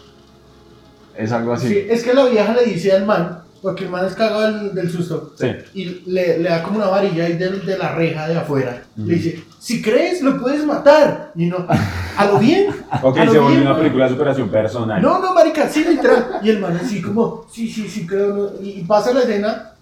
Es 1.16 1.30
algo 1.32 1.52
así. 1.52 1.68
Sí, 1.68 1.86
es 1.88 2.02
que 2.02 2.14
la 2.14 2.24
vieja 2.24 2.54
le 2.54 2.64
dice 2.64 2.92
al 2.92 3.04
man, 3.04 3.40
porque 3.62 3.84
el 3.84 3.90
man 3.90 4.06
es 4.06 4.14
cagado 4.14 4.40
del, 4.40 4.74
del 4.74 4.90
susto, 4.90 5.32
Sí. 5.38 5.48
y 5.74 5.84
le, 6.10 6.38
le 6.38 6.48
da 6.48 6.62
como 6.62 6.78
una 6.78 6.88
varilla 6.88 7.24
ahí 7.26 7.34
de, 7.34 7.50
de 7.50 7.78
la 7.78 7.94
reja 7.94 8.26
de 8.26 8.36
afuera. 8.38 8.82
Le 8.96 9.14
dice, 9.14 9.44
si 9.60 9.80
crees, 9.82 10.22
lo 10.22 10.40
puedes 10.40 10.64
matar. 10.64 11.30
Y 11.36 11.46
no, 11.46 11.58
a 12.16 12.24
lo 12.24 12.38
bien. 12.38 12.74
Ok, 13.02 13.16
se 13.16 13.26
volvió 13.38 13.48
bien, 13.48 13.60
una 13.62 13.76
película 13.76 14.06
de 14.06 14.10
superación 14.14 14.48
personal. 14.48 15.00
No, 15.00 15.18
no, 15.20 15.34
marica, 15.34 15.68
sí, 15.68 15.84
literal. 15.84 16.40
Y 16.42 16.48
el 16.50 16.58
man 16.58 16.76
así 16.82 17.00
como, 17.02 17.44
sí, 17.52 17.68
sí, 17.70 17.86
sí, 17.86 18.06
creo. 18.06 18.34
no", 18.34 18.48
y 18.62 18.82
pasa 18.84 19.12
la 19.12 19.20
escena, 19.20 19.73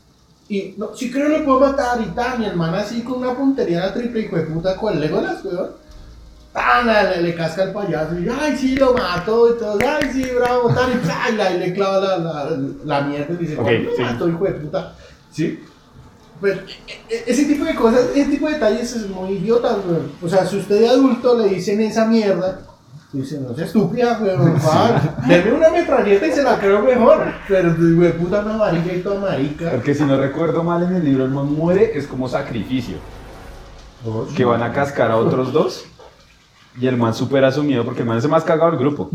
y 0.55 0.75
no, 0.77 0.95
sí 0.95 1.11
creo 1.11 1.29
lo 1.29 1.45
puedo 1.45 1.61
matar 1.61 2.01
y 2.01 2.07
tal. 2.15 2.43
Y 2.43 2.45
el 2.47 2.57
man 2.57 2.75
así 2.75 3.03
con 3.03 3.19
una 3.19 3.35
puntería 3.35 3.93
triple 3.93 4.21
hijo 4.21 4.37
de 4.37 4.43
puta, 4.43 4.77
con 4.77 4.93
el 4.95 5.01
Legolas, 5.01 5.45
weón. 5.45 5.71
Tan, 6.53 6.87
le, 6.87 7.23
le 7.23 7.35
casca 7.35 7.63
el 7.63 7.73
payaso 7.73 8.19
y 8.19 8.29
ay, 8.29 8.55
sí, 8.59 8.77
lo 8.77 8.93
mato 8.93 9.55
y 9.55 9.59
todo, 9.59 9.79
ay, 9.89 10.11
sí, 10.13 10.23
bravo, 10.39 10.69
tal, 10.75 10.93
y, 10.93 10.97
¡plá! 11.37 11.51
y 11.55 11.59
le 11.59 11.73
clava 11.73 11.99
la, 11.99 12.19
la, 12.19 12.59
la 12.85 13.01
mierda 13.01 13.33
y 13.33 13.37
dice, 13.39 13.57
Ok, 13.59 13.67
"Ay, 13.69 13.83
lo 13.85 13.97
sí. 13.97 14.03
mato, 14.03 14.29
hijo 14.29 14.45
de 14.45 14.51
puta. 14.53 14.95
¿Sí? 15.31 15.59
Pero, 16.43 16.61
e- 16.61 17.15
e- 17.15 17.25
ese 17.27 17.47
tipo 17.47 17.65
de 17.65 17.75
cosas, 17.75 18.11
ese 18.15 18.31
tipo 18.31 18.47
de 18.49 18.53
detalles 18.55 18.93
es 18.95 19.09
muy 19.09 19.31
idiota, 19.33 19.79
weón. 19.87 20.13
O 20.21 20.29
sea, 20.29 20.45
si 20.45 20.59
usted 20.59 20.81
de 20.81 20.89
adulto 20.91 21.39
le 21.39 21.49
dicen 21.49 21.81
esa 21.81 22.05
mierda, 22.05 22.61
dice, 23.13 23.39
no 23.41 23.55
seas 23.55 23.69
estúpida, 23.69 24.19
weón, 24.23 24.57
va, 24.57 25.25
deme 25.29 25.53
una 25.53 25.71
metralleta 25.71 26.27
y 26.27 26.33
se 26.33 26.43
la 26.43 26.59
creo 26.59 26.83
mejor. 26.83 27.25
Pero, 27.49 27.75
güey, 27.79 28.13
puta, 28.17 28.41
una 28.41 28.57
marica 28.57 28.93
y 28.93 29.01
toda 29.01 29.21
marica. 29.21 29.71
Porque 29.71 29.95
si 29.95 30.05
no 30.05 30.17
recuerdo 30.17 30.63
mal 30.63 30.83
en 30.83 30.97
el 30.97 31.05
libro, 31.05 31.25
el 31.25 31.31
man 31.31 31.53
muere, 31.53 31.93
es 31.97 32.07
como 32.07 32.29
sacrificio. 32.29 32.97
Que 34.37 34.45
van 34.45 34.63
a 34.63 34.73
cascar 34.73 35.11
a 35.11 35.17
otros 35.17 35.53
dos. 35.53 35.85
Y 36.81 36.87
el 36.87 36.97
man 36.97 37.13
supera 37.13 37.53
su 37.53 37.63
miedo, 37.63 37.85
porque 37.85 38.01
el 38.01 38.09
man 38.09 38.17
es 38.17 38.25
el 38.25 38.31
más 38.31 38.45
cagado 38.45 38.71
del 38.71 38.81
grupo. 38.81 39.11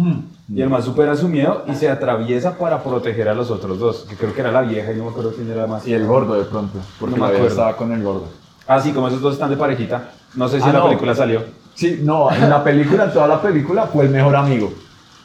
Y 0.53 0.61
el 0.61 0.69
man 0.69 0.83
supera 0.83 1.15
su 1.15 1.27
miedo 1.27 1.65
y 1.67 1.73
se 1.73 1.89
atraviesa 1.89 2.55
para 2.57 2.83
proteger 2.83 3.27
a 3.29 3.33
los 3.33 3.49
otros 3.49 3.79
dos. 3.79 4.05
Que 4.07 4.15
creo 4.15 4.31
que 4.33 4.41
era 4.41 4.51
la 4.51 4.61
vieja 4.61 4.91
y 4.91 4.95
no 4.95 5.05
me 5.05 5.09
acuerdo 5.09 5.33
quién 5.33 5.49
era 5.51 5.65
más. 5.65 5.85
Y 5.87 5.93
el 5.93 6.05
gordo 6.05 6.35
de 6.35 6.45
pronto, 6.45 6.77
porque 6.99 7.15
No 7.15 7.21
me 7.25 7.27
la 7.27 7.31
vieja 7.31 7.45
acuerdo. 7.47 7.47
estaba 7.63 7.75
con 7.75 7.91
el 7.91 8.03
gordo. 8.03 8.25
Ah, 8.67 8.79
sí, 8.79 8.91
como 8.91 9.07
esos 9.07 9.21
dos 9.21 9.33
están 9.33 9.49
de 9.49 9.57
parejita. 9.57 10.11
No 10.35 10.47
sé 10.47 10.57
si 10.59 10.65
Ah, 10.65 10.67
en 10.67 10.73
la 10.73 10.79
no. 10.81 10.85
película 10.87 11.15
salió. 11.15 11.41
Sí, 11.77 12.01
no, 12.03 12.29
en 12.31 12.49
la 12.49 12.63
película, 12.63 13.05
en 13.05 13.13
toda 13.13 13.27
la 13.27 13.39
película 13.41 13.83
fue 13.87 14.05
el 14.05 14.09
mejor 14.09 14.35
amigo. 14.35 14.73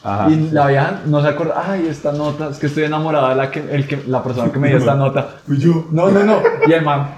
Ajá. 0.05 0.29
Y 0.31 0.51
la 0.51 0.67
vieja 0.67 1.01
no 1.07 1.23
se 1.23 1.29
acuerda, 1.29 1.65
ay, 1.67 1.87
esta 1.89 2.13
nota, 2.13 2.49
es 2.51 2.59
que 2.59 2.67
estoy 2.67 2.85
enamorada 2.85 3.31
de 3.31 3.35
la, 3.37 3.51
que, 3.51 3.61
el 3.71 3.87
que, 3.89 4.03
la 4.07 4.23
persona 4.23 4.53
que 4.53 4.59
me 4.59 4.69
dio 4.69 4.77
esta 4.79 4.95
nota. 4.95 5.37
Fui 5.47 5.59
yo. 5.59 5.87
No, 5.91 6.11
no, 6.11 6.23
no. 6.25 6.41
Y 6.67 6.73
el 6.73 6.83
man 6.83 7.09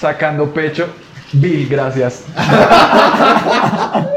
sacando 0.00 0.46
pecho, 0.52 0.86
Bill, 1.32 1.66
gracias. 1.68 2.24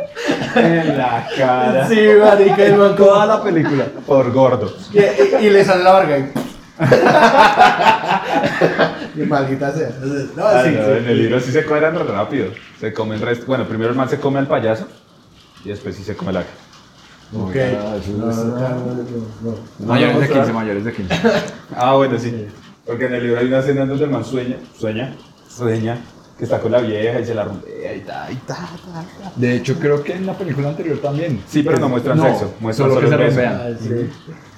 En 0.55 0.97
la 0.97 1.27
cara. 1.37 1.87
Sí, 1.89 1.99
marica, 2.19 2.63
el 2.63 2.75
man 2.77 2.95
Toda 2.95 3.25
la 3.25 3.43
película. 3.43 3.85
Por 4.05 4.31
gordo. 4.31 4.73
Y, 4.93 4.99
y- 4.99 5.47
y 5.47 5.49
le 5.49 5.65
sale 5.65 5.83
la 5.83 5.91
barga 5.91 6.17
y... 9.15 9.19
maldita 9.21 9.71
sea. 9.73 9.89
No, 10.35 10.45
Ah, 10.45 10.63
sí, 10.63 10.71
no, 10.71 10.85
sí. 10.85 10.91
en 10.97 11.07
el 11.09 11.17
libro 11.17 11.39
sí 11.39 11.51
se 11.51 11.65
cuadran 11.65 11.95
rápido. 12.07 12.47
Se 12.79 12.93
come 12.93 13.15
el 13.15 13.21
resto. 13.21 13.45
Bueno, 13.45 13.65
primero 13.67 13.91
el 13.91 13.97
man 13.97 14.09
se 14.09 14.19
come 14.19 14.39
al 14.39 14.47
payaso 14.47 14.87
y 15.63 15.69
después 15.69 15.95
sí 15.95 16.03
se 16.03 16.15
come 16.15 16.33
la. 16.33 16.41
Ok. 17.33 17.55
Ah. 17.55 17.95
Mayores 19.79 20.19
de 20.19 20.27
No, 20.27 20.33
15, 20.33 20.53
mayores 20.53 20.85
de 20.85 20.93
15. 20.93 21.15
Ah, 21.75 21.93
bueno, 21.95 22.17
sí. 22.19 22.47
Porque 22.85 23.05
en 23.05 23.15
el 23.15 23.23
libro 23.23 23.39
hay 23.39 23.47
una 23.47 23.59
escena 23.59 23.85
donde 23.85 24.03
el 24.03 24.11
man 24.11 24.23
sueña, 24.23 24.57
sueña, 24.77 25.15
sueña, 25.49 25.97
que 26.37 26.43
está 26.43 26.59
con 26.59 26.71
la 26.71 26.79
vieja 26.81 27.19
y 27.19 27.25
se 27.25 27.33
la 27.33 27.43
rompea 27.45 27.95
y 27.95 28.01
ta, 28.01 28.27
y 28.31 28.35
ta, 28.35 28.53
ta, 28.55 28.67
ta. 29.23 29.31
De 29.35 29.55
hecho, 29.55 29.79
creo 29.79 30.03
que 30.03 30.13
en 30.13 30.27
la 30.27 30.33
película 30.33 30.69
anterior 30.69 30.99
también. 30.99 31.41
Sí, 31.47 31.63
pero 31.63 31.79
no 31.79 31.89
muestran 31.89 32.21
sexo, 32.21 32.53
muestran 32.59 32.89
solo 32.89 33.01
que 33.01 33.07
se 33.07 33.13
solo 33.15 34.07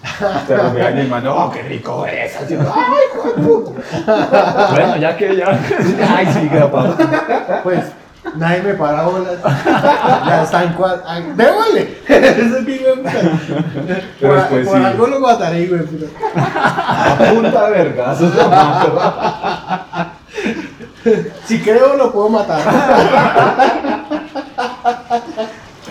sí. 0.07 0.25
Se 0.47 0.57
rompean 0.57 0.97
y 0.97 1.01
el 1.01 1.07
man, 1.09 1.27
oh, 1.27 1.51
qué 1.51 1.61
rico 1.63 2.05
es. 2.05 2.35
Así, 2.37 2.55
Ay, 2.55 2.97
hijo 3.13 3.27
de 3.29 3.33
puta. 3.43 4.69
Bueno, 4.71 4.95
ya 4.97 5.15
que 5.17 5.35
ya. 5.35 5.59
Ay, 6.17 6.27
sí, 6.33 6.47
capaz. 6.49 6.95
Pues 7.63 7.83
nadie 8.35 8.61
me 8.63 8.73
para 8.73 9.03
bolas. 9.03 9.33
Ya 10.25 10.43
está 10.43 10.63
en 10.63 10.73
cuatro. 10.73 11.03
¡Déjale! 11.35 11.97
Ese 12.07 12.61
puta. 12.63 13.03
Pero 14.19 14.33
Por, 14.33 14.35
después 14.39 14.67
por 14.67 14.77
sí. 14.77 14.83
algo 14.85 15.07
lo 15.07 15.19
mataré, 15.19 15.65
güey. 15.67 15.81
puta. 15.81 16.05
A 16.35 17.15
punta 17.33 17.69
lo 18.33 18.49
mato. 18.49 18.99
Si 21.45 21.61
creo, 21.61 21.95
lo 21.95 22.11
puedo 22.11 22.29
matar. 22.29 22.59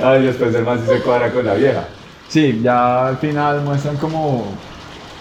Ay, 0.04 0.26
después 0.26 0.54
el 0.54 0.64
man 0.64 0.78
sí 0.80 0.86
se 0.92 1.00
cuadra 1.02 1.30
con 1.32 1.46
la 1.46 1.54
vieja. 1.54 1.84
Sí, 2.28 2.60
ya 2.62 3.08
al 3.08 3.18
final 3.18 3.62
muestran 3.62 3.96
como 3.96 4.46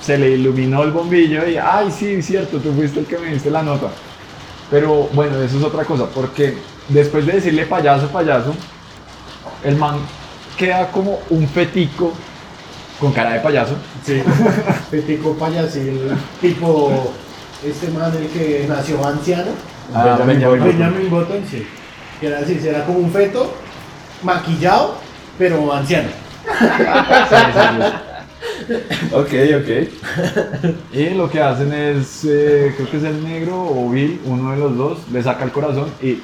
se 0.02 0.18
le 0.18 0.32
iluminó 0.32 0.84
el 0.84 0.92
bombillo 0.92 1.48
y, 1.48 1.58
ay, 1.58 1.92
sí, 1.92 2.22
cierto, 2.22 2.60
tú 2.60 2.74
fuiste 2.74 3.00
el 3.00 3.06
que 3.06 3.18
me 3.18 3.34
diste 3.34 3.50
la 3.50 3.64
nota. 3.64 3.88
Pero 4.70 5.10
bueno, 5.14 5.42
eso 5.42 5.58
es 5.58 5.64
otra 5.64 5.84
cosa, 5.84 6.06
porque 6.14 6.58
después 6.90 7.26
de 7.26 7.34
decirle 7.34 7.66
payaso, 7.66 8.08
payaso, 8.10 8.54
el 9.64 9.76
man 9.78 9.98
queda 10.58 10.92
como 10.92 11.20
un 11.30 11.48
fetico 11.48 12.14
con 13.00 13.12
cara 13.12 13.34
de 13.34 13.40
payaso. 13.40 13.76
Sí. 14.04 14.22
Petico 14.92 15.34
payasil, 15.34 16.12
tipo 16.40 17.14
este 17.64 17.90
man 17.90 18.12
el 18.16 18.28
que 18.28 18.66
nació 18.68 19.06
anciano. 19.06 19.52
Ah, 19.94 20.20
Benjamin. 20.26 20.64
Benjamin 20.64 21.10
Button, 21.10 21.44
sí. 21.50 21.66
Que 22.20 22.28
era 22.28 22.40
así, 22.40 22.60
era 22.64 22.86
como 22.86 23.00
un 23.00 23.12
feto 23.12 23.54
maquillado, 24.24 24.96
pero 25.38 25.72
anciano. 25.74 26.10
Ok, 29.12 29.34
ok. 29.60 29.70
Y 30.94 31.10
lo 31.12 31.30
que 31.30 31.42
hacen 31.42 31.72
es, 31.74 32.24
eh, 32.26 32.74
creo 32.76 32.90
que 32.90 32.98
es 32.98 33.04
el 33.04 33.24
negro 33.24 33.62
o 33.62 33.90
Bill, 33.90 34.22
uno 34.26 34.52
de 34.52 34.58
los 34.58 34.76
dos, 34.78 34.98
le 35.12 35.22
saca 35.22 35.44
el 35.44 35.52
corazón 35.52 35.90
y 36.02 36.22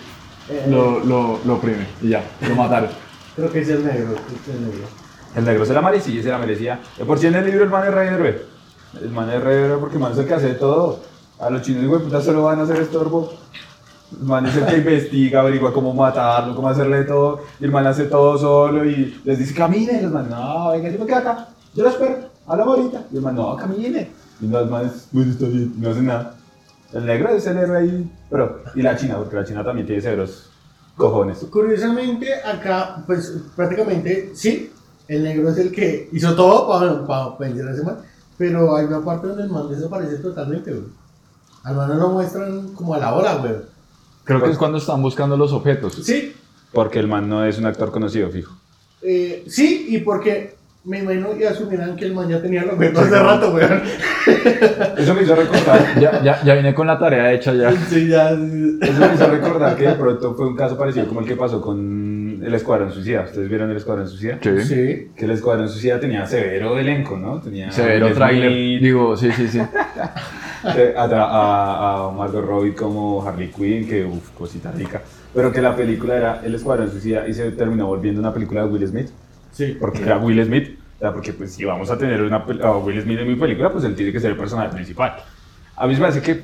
Eh, 0.49 0.65
lo, 0.67 0.99
lo, 1.01 1.39
lo 1.45 1.53
oprime 1.55 1.85
y 2.01 2.09
ya, 2.09 2.23
lo 2.47 2.55
mataron. 2.55 2.89
Creo 3.35 3.51
que 3.51 3.59
es 3.61 3.69
el 3.69 3.85
negro. 3.85 4.15
es 4.15 4.55
el 4.55 4.61
negro. 4.65 4.87
El 5.35 5.45
negro 5.45 5.65
se 5.65 5.73
la 5.73 5.81
merecía, 5.81 6.23
se 6.23 6.29
la 6.29 6.37
merecía. 6.39 6.79
De 6.97 7.05
por 7.05 7.19
sí 7.19 7.27
en 7.27 7.35
el 7.35 7.45
libro 7.45 7.63
el 7.63 7.69
man 7.69 7.87
es 7.87 7.93
rey 7.93 8.07
héroe. 8.07 8.41
El 9.01 9.09
man 9.11 9.29
es 9.29 9.41
rey 9.41 9.57
héroe 9.63 9.77
porque 9.77 9.97
man 9.99 10.11
es 10.13 10.17
el 10.17 10.27
que 10.27 10.33
hace 10.33 10.53
todo. 10.55 11.03
A 11.39 11.49
los 11.49 11.61
chinos, 11.61 11.85
güey, 11.85 12.01
puta, 12.01 12.21
solo 12.21 12.43
van 12.43 12.59
a 12.59 12.63
hacer 12.63 12.77
estorbo. 12.77 13.33
El 14.19 14.27
man 14.27 14.45
es 14.45 14.55
el 14.55 14.65
que 14.65 14.77
investiga, 14.77 15.41
averigua 15.41 15.73
cómo 15.73 15.93
matarlo, 15.93 16.55
cómo 16.55 16.69
hacerle 16.69 17.03
todo. 17.03 17.41
Y 17.59 17.65
el 17.65 17.71
man 17.71 17.87
hace 17.87 18.05
todo 18.05 18.37
solo 18.37 18.85
y 18.85 19.19
les 19.23 19.39
dice, 19.39 19.53
camine. 19.53 19.99
Y 19.99 20.01
los 20.03 20.11
man, 20.11 20.29
no, 20.29 20.71
venga, 20.71 20.89
yo 20.89 20.99
me 20.99 21.05
quedo 21.05 21.17
acá. 21.17 21.47
Yo 21.73 21.83
lo 21.83 21.89
espero, 21.89 22.17
hablamos 22.47 22.77
ahorita. 22.77 23.03
Y 23.11 23.17
el 23.17 23.21
man, 23.21 23.35
no, 23.35 23.55
camine. 23.55 24.11
Y 24.41 24.47
los 24.47 24.69
manes, 24.69 25.07
bueno, 25.11 25.31
está 25.31 25.45
no 25.47 25.89
hacen 25.89 26.05
nada. 26.05 26.35
El 26.93 27.05
negro 27.05 27.29
es 27.29 27.47
el 27.47 27.57
héroe 27.57 27.77
ahí. 27.77 28.11
Pero, 28.29 28.63
y 28.75 28.81
la 28.81 28.95
china, 28.95 29.17
porque 29.17 29.35
la 29.35 29.45
china 29.45 29.63
también 29.63 29.87
tiene 29.87 30.01
severos 30.01 30.49
cojones. 30.95 31.39
Curiosamente, 31.49 32.33
acá, 32.43 33.03
pues 33.05 33.33
prácticamente 33.55 34.31
sí, 34.33 34.71
el 35.07 35.23
negro 35.23 35.49
es 35.49 35.57
el 35.57 35.71
que 35.71 36.09
hizo 36.11 36.35
todo 36.35 36.67
para, 36.67 37.05
para 37.05 37.37
vencer 37.37 37.67
a 37.67 37.71
ese 37.71 37.83
man, 37.83 37.97
pero 38.37 38.75
hay 38.75 38.85
una 38.85 39.03
parte 39.03 39.27
donde 39.27 39.43
el 39.43 39.49
man 39.49 39.69
desaparece 39.69 40.17
totalmente, 40.17 40.71
güey. 40.71 40.85
Al 41.63 41.75
man 41.75 41.89
no 41.89 41.95
lo 41.95 42.09
muestran 42.09 42.69
como 42.73 42.93
a 42.93 42.97
la 42.97 43.13
hora, 43.13 43.35
güey. 43.35 43.53
Creo 44.23 44.41
que 44.43 44.51
es 44.51 44.57
cuando 44.57 44.77
están 44.77 45.01
buscando 45.01 45.35
los 45.37 45.51
objetos. 45.53 45.95
Sí, 46.03 46.33
Porque 46.71 46.99
el 46.99 47.07
man 47.07 47.27
no 47.27 47.43
es 47.45 47.57
un 47.57 47.65
actor 47.65 47.91
conocido, 47.91 48.29
fijo. 48.29 48.55
eh, 49.01 49.43
sí, 49.47 49.87
y 49.89 49.97
porque 49.99 50.55
me 50.83 50.99
imagino 50.99 51.29
y 51.39 51.43
asumirán 51.43 51.95
que 51.95 52.05
el 52.05 52.13
man 52.13 52.27
ya 52.29 52.41
tenía 52.41 52.63
los 52.63 52.73
objetos 52.73 53.03
hace 53.05 53.19
rato, 53.19 53.51
güey. 53.51 53.65
Eso 54.97 55.13
me 55.13 55.21
hizo 55.23 55.35
recordar. 55.35 55.99
Ya, 55.99 56.23
ya, 56.23 56.41
ya 56.43 56.55
vine 56.55 56.73
con 56.73 56.87
la 56.87 56.97
tarea 56.97 57.31
hecha 57.33 57.53
ya. 57.53 57.71
Sí, 57.71 58.07
ya. 58.07 58.29
Eso 58.31 58.37
me 58.99 59.13
hizo 59.13 59.27
recordar 59.29 59.75
que 59.75 59.87
de 59.87 59.93
pronto 59.95 60.33
fue 60.35 60.47
un 60.47 60.55
caso 60.55 60.77
parecido 60.77 61.07
como 61.07 61.19
el 61.21 61.27
que 61.27 61.35
pasó 61.35 61.61
con 61.61 62.41
el 62.43 62.53
Escuadrón 62.55 62.91
Suicida. 62.91 63.21
¿Ustedes 63.23 63.47
vieron 63.49 63.69
el 63.69 63.77
Escuadrón 63.77 64.07
Suicida? 64.07 64.39
Sí. 64.41 64.61
Sí. 64.63 65.11
Que 65.15 65.25
el 65.25 65.31
Escuadrón 65.31 65.69
Suicida 65.69 65.99
tenía 65.99 66.25
severo 66.25 66.77
elenco, 66.79 67.15
¿no? 67.17 67.39
Tenía 67.39 67.71
Severo 67.71 68.11
trailer. 68.13 68.81
Digo, 68.81 69.15
sí, 69.17 69.31
sí, 69.33 69.47
sí. 69.47 69.61
eh, 70.63 70.93
A, 70.97 71.03
a, 71.03 72.07
a 72.07 72.11
Margot 72.11 72.45
Robbie 72.45 72.73
como 72.73 73.25
Harley 73.25 73.49
Quinn, 73.49 73.87
que 73.87 74.05
uff, 74.05 74.29
cosita 74.31 74.71
rica. 74.71 75.01
Pero 75.33 75.51
que 75.51 75.61
la 75.61 75.75
película 75.75 76.15
era 76.17 76.41
El 76.43 76.55
Escuadrón 76.55 76.91
Suicida 76.91 77.27
y 77.27 77.33
se 77.33 77.51
terminó 77.51 77.87
volviendo 77.87 78.19
una 78.19 78.33
película 78.33 78.63
de 78.63 78.67
Will 78.67 78.87
Smith. 78.87 79.09
Sí. 79.51 79.77
Porque 79.79 80.03
era 80.03 80.17
Will 80.17 80.43
Smith. 80.45 80.77
O 80.97 80.99
sea, 80.99 81.13
porque 81.13 81.33
pues 81.33 81.53
si 81.53 81.65
vamos 81.65 81.89
a 81.89 81.97
tener 81.97 82.21
una, 82.21 82.37
a 82.37 82.77
Will 82.77 83.01
Smith 83.01 83.19
en 83.19 83.27
mi 83.27 83.35
película, 83.35 83.71
pues 83.71 83.83
él 83.85 83.95
tiene 83.95 84.11
que 84.11 84.19
ser 84.19 84.31
el 84.31 84.37
personaje 84.37 84.69
principal. 84.73 85.15
A 85.75 85.87
mí 85.87 85.95
me 85.95 86.07
hace 86.07 86.21
que 86.21 86.43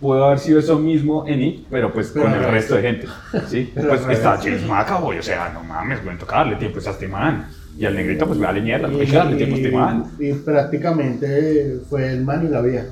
pudo 0.00 0.24
haber 0.24 0.38
sido 0.38 0.58
eso 0.58 0.78
mismo 0.78 1.26
en 1.26 1.42
It, 1.42 1.66
pero 1.70 1.92
pues 1.92 2.10
Pero 2.12 2.26
con 2.26 2.34
el 2.34 2.44
resto 2.50 2.74
de 2.74 2.82
gente. 2.82 3.08
¿sí? 3.46 3.72
Pues 3.74 4.06
está. 4.08 4.36
James 4.36 4.66
McAvoy, 4.66 5.18
o 5.18 5.22
sea, 5.22 5.50
no 5.52 5.62
mames, 5.64 6.04
güey, 6.04 6.18
toca 6.18 6.36
darle 6.36 6.56
tiempo 6.56 6.78
a 6.84 6.90
este 6.90 7.08
man. 7.08 7.46
Y 7.78 7.86
al 7.86 7.94
negrito, 7.94 8.26
pues 8.26 8.40
vale 8.40 8.60
mierda, 8.60 8.88
no 8.88 8.98
hay 8.98 9.06
que 9.06 9.16
darle 9.16 9.36
tiempo 9.36 9.54
a 9.54 9.58
este 9.58 9.70
man. 9.70 10.04
y 10.18 10.32
prácticamente 10.32 11.78
fue 11.88 12.12
el 12.12 12.24
man 12.24 12.44
y 12.44 12.48
la 12.48 12.60
vieja. 12.60 12.86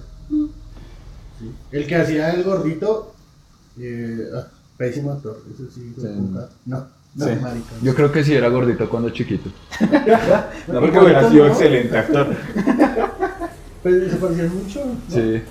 Sí. 1.39 1.51
El 1.73 1.87
que 1.87 1.97
hacía 1.97 2.31
el 2.31 2.45
gordito, 2.45 3.15
eh, 3.79 4.29
ah, 4.35 4.47
pésimo 4.77 5.13
actor, 5.13 5.39
eso 5.53 5.65
sí, 5.73 5.91
hijo 5.93 6.01
de 6.03 6.15
Sí. 6.15 6.21
puta. 6.21 6.49
No, 6.65 6.87
no, 7.15 7.25
Sí. 7.25 7.31
marica. 7.41 7.71
Yo 7.83 7.95
creo 7.95 8.13
que 8.13 8.25
sí 8.25 8.35
era 8.35 8.49
gordito 8.49 8.89
cuando 8.89 9.11
chiquito. 9.11 9.51
No, 10.69 10.81
porque 10.81 10.99
hubiera 10.99 11.29
sido 11.31 11.45
¿no? 11.47 11.53
excelente 11.53 11.97
actor. 11.99 12.29
Pues 13.83 14.11
se 14.11 14.17
parecían 14.17 14.53
mucho. 14.53 14.85
¿no? 14.85 14.95
Sí. 15.09 15.43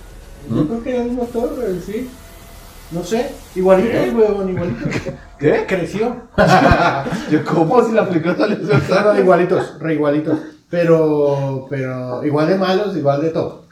Yo 0.49 0.67
creo 0.67 0.83
que 0.83 0.89
era 0.89 1.03
el 1.03 1.07
mismo 1.09 1.23
actor, 1.23 1.53
pero 1.57 1.79
sí. 1.79 2.09
No 2.91 3.03
sé, 3.03 3.31
igualito, 3.55 3.97
huevón, 4.15 4.49
igualito. 4.49 4.89
¿Qué? 5.39 5.65
Creció. 5.67 6.17
Yo, 7.31 7.45
¿cómo 7.45 7.83
si 7.83 7.93
la 7.93 8.07
película 8.07 8.35
No, 8.35 9.13
no, 9.13 9.19
igualitos, 9.19 9.79
re 9.79 9.93
igualitos. 9.95 10.37
Pero, 10.69 11.67
pero 11.69 12.23
igual 12.25 12.47
de 12.47 12.57
malos, 12.57 12.97
igual 12.97 13.21
de 13.21 13.29
todo. 13.29 13.63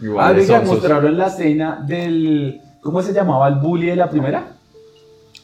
Igual 0.00 0.26
Ah, 0.26 0.32
de 0.32 0.46
sonsos. 0.46 0.68
mostraron 0.74 1.16
la 1.16 1.26
escena 1.28 1.84
del... 1.86 2.60
¿Cómo 2.82 3.02
se 3.02 3.12
llamaba 3.12 3.48
el 3.48 3.56
bully 3.56 3.86
de 3.88 3.96
la 3.96 4.08
primera? 4.10 4.44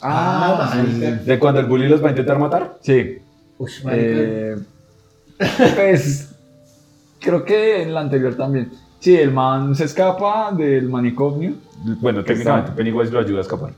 Ah, 0.01 0.71
Ah, 0.73 0.83
sí. 0.85 1.01
De 1.25 1.39
cuando 1.39 1.61
el 1.61 1.67
bully 1.67 1.89
los 1.89 2.03
va 2.03 2.09
a 2.09 2.11
intentar 2.11 2.39
matar. 2.39 2.77
Sí. 2.81 3.19
Uy. 3.59 3.71
Eh, 3.91 4.57
pues 5.77 6.35
creo 7.21 7.45
que 7.45 7.83
en 7.83 7.95
la 7.95 8.01
anterior 8.01 8.35
también. 8.35 8.71
Sí, 9.01 9.17
el 9.17 9.33
man 9.33 9.75
se 9.75 9.85
escapa 9.85 10.53
del 10.53 10.89
manicomio. 10.89 11.55
Bueno, 12.01 12.23
técnicamente 12.25 12.73
Pennywise 12.73 13.13
lo 13.13 13.21
ayuda 13.21 13.39
a 13.39 13.43
escapar. 13.43 13.71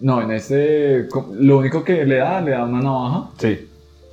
No, 0.00 0.20
en 0.22 0.32
este, 0.32 1.08
lo 1.34 1.58
único 1.58 1.84
que 1.84 2.04
le 2.04 2.16
da, 2.16 2.40
le 2.40 2.52
da 2.52 2.64
una 2.64 2.80
navaja 2.80 3.30
Sí. 3.38 3.68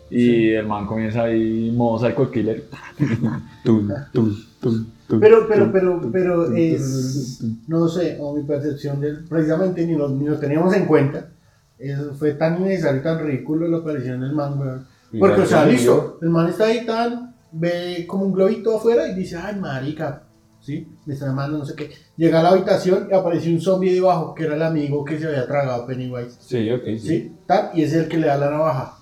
Y 0.09 0.49
el 0.51 0.67
man 0.67 0.85
comienza 0.85 1.23
ahí 1.23 1.71
modo 1.75 1.99
psycho 1.99 2.31
killer. 2.31 2.65
Tum, 3.63 3.89
tum, 4.13 4.35
tum, 4.61 4.85
tum, 5.07 5.19
Pero, 5.19 5.47
pero, 5.47 5.63
tum, 5.65 5.71
pero, 5.71 6.09
pero 6.11 6.53
es, 6.55 7.43
no 7.67 7.87
sé, 7.87 8.17
o 8.19 8.35
mi 8.35 8.43
percepción 8.43 9.01
del, 9.01 9.25
precisamente 9.25 9.85
ni 9.85 9.95
lo, 9.95 10.09
ni 10.09 10.25
lo 10.25 10.39
teníamos 10.39 10.73
en 10.73 10.85
cuenta. 10.85 11.29
Eso 11.77 12.13
fue 12.13 12.33
tan 12.33 12.61
innecesario, 12.61 13.01
tan 13.01 13.19
ridículo 13.19 13.67
la 13.67 13.77
aparición 13.77 14.21
del 14.21 14.33
man, 14.33 14.59
weón. 14.59 14.87
Porque, 15.17 15.41
o 15.41 15.45
sea, 15.45 15.65
listo, 15.65 16.19
el 16.21 16.29
man 16.29 16.49
está 16.49 16.65
ahí 16.65 16.85
tan, 16.85 17.35
ve 17.51 18.05
como 18.07 18.25
un 18.25 18.33
globito 18.33 18.77
afuera 18.77 19.07
y 19.07 19.15
dice, 19.15 19.37
ay, 19.37 19.55
marica, 19.55 20.23
¿sí? 20.59 20.87
Me 21.05 21.13
está 21.13 21.27
llamando, 21.27 21.57
no 21.57 21.65
sé 21.65 21.75
qué. 21.75 21.89
Llega 22.15 22.39
a 22.39 22.43
la 22.43 22.49
habitación 22.49 23.07
y 23.09 23.15
apareció 23.15 23.51
un 23.51 23.61
zombie 23.61 23.93
debajo, 23.93 24.35
que 24.35 24.43
era 24.43 24.55
el 24.55 24.61
amigo 24.61 25.03
que 25.03 25.17
se 25.17 25.27
había 25.27 25.47
tragado 25.47 25.87
Pennywise. 25.87 26.37
Sí, 26.39 26.69
ok, 26.69 26.83
sí. 26.83 26.99
¿sí? 26.99 27.35
Tal, 27.45 27.71
y 27.73 27.83
es 27.83 27.93
el 27.93 28.07
que 28.07 28.17
le 28.17 28.27
da 28.27 28.37
la 28.37 28.51
navaja. 28.51 28.98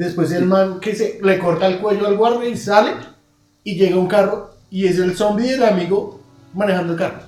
Después 0.00 0.32
el 0.32 0.46
man 0.46 0.80
que 0.80 0.94
se 0.94 1.18
le 1.22 1.38
corta 1.38 1.66
el 1.66 1.76
cuello 1.78 2.06
al 2.06 2.16
guardia 2.16 2.48
y 2.48 2.56
sale 2.56 2.92
y 3.62 3.74
llega 3.76 3.96
un 3.98 4.06
carro 4.06 4.48
y 4.70 4.86
es 4.86 4.98
el 4.98 5.14
zombie 5.14 5.50
del 5.50 5.62
amigo 5.62 6.18
manejando 6.54 6.94
el 6.94 6.98
carro. 6.98 7.18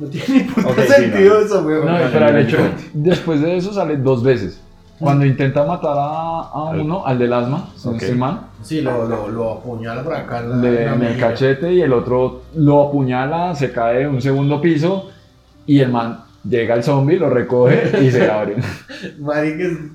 No 0.00 0.08
tiene 0.08 0.26
ni 0.28 0.40
puto 0.40 0.68
Ok, 0.68 0.80
sí, 0.80 0.92
sentido 0.94 1.38
no. 1.38 1.46
eso, 1.46 1.62
weón. 1.62 1.86
No, 1.86 1.92
pero 2.12 2.28
el 2.28 2.38
hecho, 2.38 2.58
después 2.92 3.40
de 3.40 3.56
eso 3.56 3.72
sale 3.72 3.96
dos 3.98 4.20
veces. 4.24 4.60
Cuando 4.98 5.24
intenta 5.24 5.64
matar 5.64 5.94
a, 5.96 6.72
uno, 6.80 7.06
al 7.06 7.18
del 7.20 7.32
asma, 7.32 7.68
si 7.76 7.86
no 7.86 7.94
Ok. 7.94 8.02
estoy 8.02 8.18
mal, 8.18 8.40
Sí, 8.62 8.80
lo, 8.80 9.06
lo, 9.06 9.28
lo 9.28 9.52
apuñala 9.52 10.02
por 10.02 10.14
acá 10.14 10.40
en 10.40 10.50
la, 10.50 10.56
de- 10.56 10.82
en 10.82 10.86
la 10.86 10.94
en 10.94 11.02
el 11.04 11.18
cachete 11.20 11.72
y 11.72 11.82
el 11.82 11.92
otro 11.92 12.42
lo 12.56 12.82
apuñala, 12.88 13.54
se 13.54 13.70
cae 13.70 13.98
de 14.00 14.08
un 14.08 14.20
segundo 14.20 14.60
piso 14.60 15.08
y 15.66 15.78
el 15.78 15.90
man 15.92 16.21
llega 16.48 16.74
el 16.74 16.82
zombie, 16.82 17.18
lo 17.18 17.30
recoge 17.30 18.02
y 18.02 18.10
se 18.10 18.30
abre. 18.30 18.56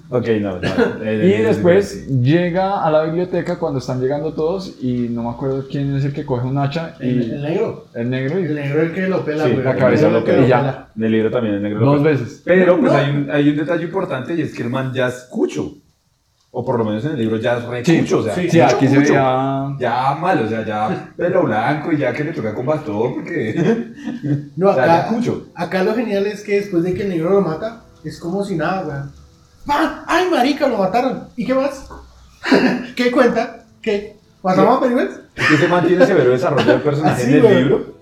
Ok, 0.10 0.28
no, 0.41 0.60
no. 0.60 0.68
eh, 1.04 1.22
Y 1.38 1.41
eh, 1.41 1.43
después 1.45 2.06
sí. 2.08 2.20
llega 2.22 2.84
a 2.84 2.91
la 2.91 3.04
biblioteca 3.04 3.58
cuando 3.60 3.80
están 3.80 4.02
llegando 4.02 4.34
todos 4.34 4.78
y 4.82 5.10
no 5.10 5.24
me 5.24 5.30
acuerdo 5.30 5.66
quién 5.70 5.95
es 5.95 6.06
el 6.06 6.14
que 6.14 6.26
coge 6.26 6.48
un 6.48 6.58
hacha 6.58 6.95
y 7.00 7.10
el, 7.10 7.32
el 7.32 7.41
negro. 7.41 7.86
el 7.93 8.10
negro 8.10 8.38
El 8.38 8.52
y 8.52 8.54
negro 8.54 8.82
es 8.82 8.89
el 8.89 8.95
que 8.95 9.08
lo 9.08 9.24
pela, 9.26 9.45
Sí, 9.45 9.56
la 9.56 9.72
El 9.72 9.78
cabeza 9.78 10.04
negro 10.08 10.20
lo 10.20 10.26
pela 10.26 10.45
y 10.45 10.50
ya. 10.50 10.89
En 10.95 11.04
el 11.04 11.12
libro 11.12 11.32
también 11.32 11.56
el 11.56 11.64
negro. 11.64 11.80
dos 11.86 12.04
veces. 12.04 12.41
Pero 12.45 12.80
pues 12.80 12.91
No. 12.91 12.98
hay, 12.98 13.10
un, 13.12 13.30
hay 13.32 13.50
un 13.50 13.58
detalle 13.58 13.84
importante 13.86 14.34
y 14.36 14.41
es 14.41 14.54
que 14.54 14.64
el 14.64 14.70
man 14.70 14.91
ya 14.93 15.08
es 15.08 15.28
cucho. 15.30 15.74
O 16.52 16.64
por 16.66 16.78
lo 16.78 16.86
menos 16.86 17.04
en 17.06 17.12
el 17.12 17.20
libro 17.20 17.38
ya 17.38 17.58
es 17.58 17.66
re 17.66 17.84
Sí, 17.84 18.00
cucho. 18.00 18.20
O 18.20 18.24
sea, 18.24 18.36
sí, 18.36 18.50
Sí, 18.50 18.60
cucho, 18.60 18.76
aquí 18.76 18.88
se 18.88 19.00
veía... 19.00 19.76
Ya 19.80 20.16
mal, 20.16 20.43
o 20.43 20.48
sea, 20.48 20.66
ya 20.66 21.12
pelo 21.16 21.43
blanco 21.43 21.91
y 21.91 21.98
ya 21.98 22.14
que 22.14 22.24
le 22.24 22.32
toca 22.34 22.56
con 22.56 22.66
bastón 22.66 23.16
porque. 23.16 23.91
No, 24.56 24.70
o 24.72 24.74
sea, 24.74 24.86
ya 24.86 25.00
acá, 25.00 25.10
cucho. 25.10 25.48
acá 25.54 25.84
lo 25.84 25.93
genial 25.93 26.26
es 26.26 26.43
que 26.43 26.56
después 26.56 26.84
de 26.84 26.93
que 26.93 27.04
el 27.04 27.10
negro 27.10 27.32
lo 27.32 27.41
mata, 27.41 27.84
es 28.04 28.20
como 28.20 28.43
si 28.43 28.56
nada, 28.56 28.88
weón. 28.88 29.12
¡Ah! 29.68 30.04
¡Ay, 30.08 30.30
marica, 30.32 30.68
lo 30.68 30.78
mataron! 30.78 31.28
¿Y 31.36 31.45
qué 31.45 31.54
más? 31.54 31.89
¿Qué 32.95 33.12
cuenta? 33.12 33.66
¿Qué? 33.82 34.18
¿Matamos 34.41 34.78
a 34.78 34.80
Pennywise? 34.82 35.20
Es 35.36 35.48
que 35.48 35.56
ese 35.56 35.68
man 35.68 35.86
tiene 35.86 36.06
severo 36.06 36.32
desarrollo 36.32 36.72
del 36.72 36.82
personaje 36.82 37.24
Así, 37.24 37.38
en 37.38 37.45
el 37.45 37.58
libro. 37.58 37.98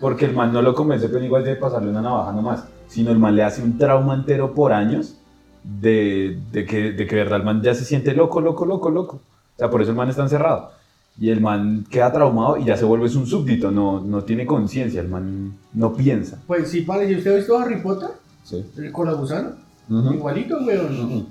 Porque 0.00 0.24
el 0.24 0.34
man 0.34 0.52
no 0.52 0.60
lo 0.60 0.74
convence 0.74 1.08
Pennywise 1.08 1.48
de 1.48 1.56
pasarle 1.56 1.90
una 1.90 2.02
navaja 2.02 2.32
nomás. 2.32 2.64
Sino 2.88 3.12
el 3.12 3.18
man 3.18 3.36
le 3.36 3.44
hace 3.44 3.62
un 3.62 3.78
trauma 3.78 4.14
entero 4.14 4.52
por 4.52 4.72
años 4.72 5.16
de, 5.64 6.38
de 6.52 6.64
que, 6.64 6.92
de 6.92 7.06
que 7.06 7.16
de 7.16 7.22
verdad 7.24 7.40
el 7.40 7.44
man 7.44 7.62
ya 7.62 7.74
se 7.74 7.84
siente 7.84 8.14
loco, 8.14 8.40
loco, 8.40 8.64
loco, 8.66 8.90
loco. 8.90 9.16
O 9.16 9.58
sea, 9.58 9.70
por 9.70 9.80
eso 9.82 9.90
el 9.90 9.96
man 9.96 10.08
está 10.08 10.22
encerrado. 10.22 10.70
Y 11.18 11.30
el 11.30 11.40
man 11.40 11.86
queda 11.90 12.12
traumado 12.12 12.56
y 12.56 12.64
ya 12.64 12.76
se 12.76 12.84
vuelve 12.84 13.06
es 13.06 13.14
un 13.14 13.26
súbdito, 13.26 13.70
no, 13.70 14.00
no 14.00 14.24
tiene 14.24 14.46
conciencia, 14.46 15.00
el 15.00 15.08
man 15.08 15.54
no 15.72 15.92
piensa. 15.94 16.38
Pues 16.46 16.68
sí, 16.68 16.80
parece. 16.82 17.16
¿Usted 17.16 17.32
ha 17.32 17.36
visto 17.36 17.56
Harry 17.58 17.80
Potter? 17.80 18.10
Sí. 18.42 18.64
El 18.76 18.90
con 18.92 19.06
la 19.06 19.12
gusana. 19.14 19.52
Ujú. 19.88 20.12
Igualito, 20.14 20.58
weón. 20.66 21.04
Ujú. 21.04 21.26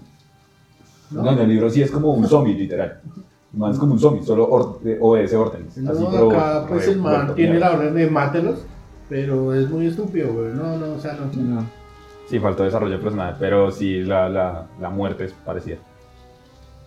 ¿No? 1.11 1.23
No, 1.23 1.31
en 1.33 1.39
el 1.39 1.49
libro 1.49 1.69
sí 1.69 1.81
es 1.81 1.91
como 1.91 2.13
un 2.13 2.25
zombie, 2.27 2.53
literal. 2.55 3.01
El 3.53 3.59
man 3.59 3.71
es 3.71 3.77
como 3.77 3.93
un 3.93 3.99
zombie, 3.99 4.23
solo 4.23 4.47
or- 4.49 4.79
obedece 5.01 5.35
órdenes. 5.35 5.77
No, 5.77 5.91
Así, 5.91 6.03
pero 6.09 6.31
acá 6.31 6.65
pues 6.67 6.85
re- 6.87 6.93
el 6.93 6.99
man 6.99 7.35
tiene 7.35 7.59
la 7.59 7.73
orden 7.73 7.93
de 7.93 8.09
mátelos, 8.09 8.59
pero 9.09 9.53
es 9.53 9.69
muy 9.69 9.87
estúpido, 9.87 10.31
weón. 10.31 10.55
No, 10.57 10.77
no, 10.77 10.93
o 10.93 10.99
sea, 10.99 11.13
no. 11.13 11.25
No. 11.43 11.65
Sí, 12.27 12.39
faltó 12.39 12.63
desarrollo 12.63 12.99
personal, 13.01 13.35
pero 13.39 13.69
sí, 13.71 14.01
la, 14.03 14.29
la, 14.29 14.67
la 14.79 14.89
muerte 14.89 15.25
es 15.25 15.33
parecida. 15.33 15.77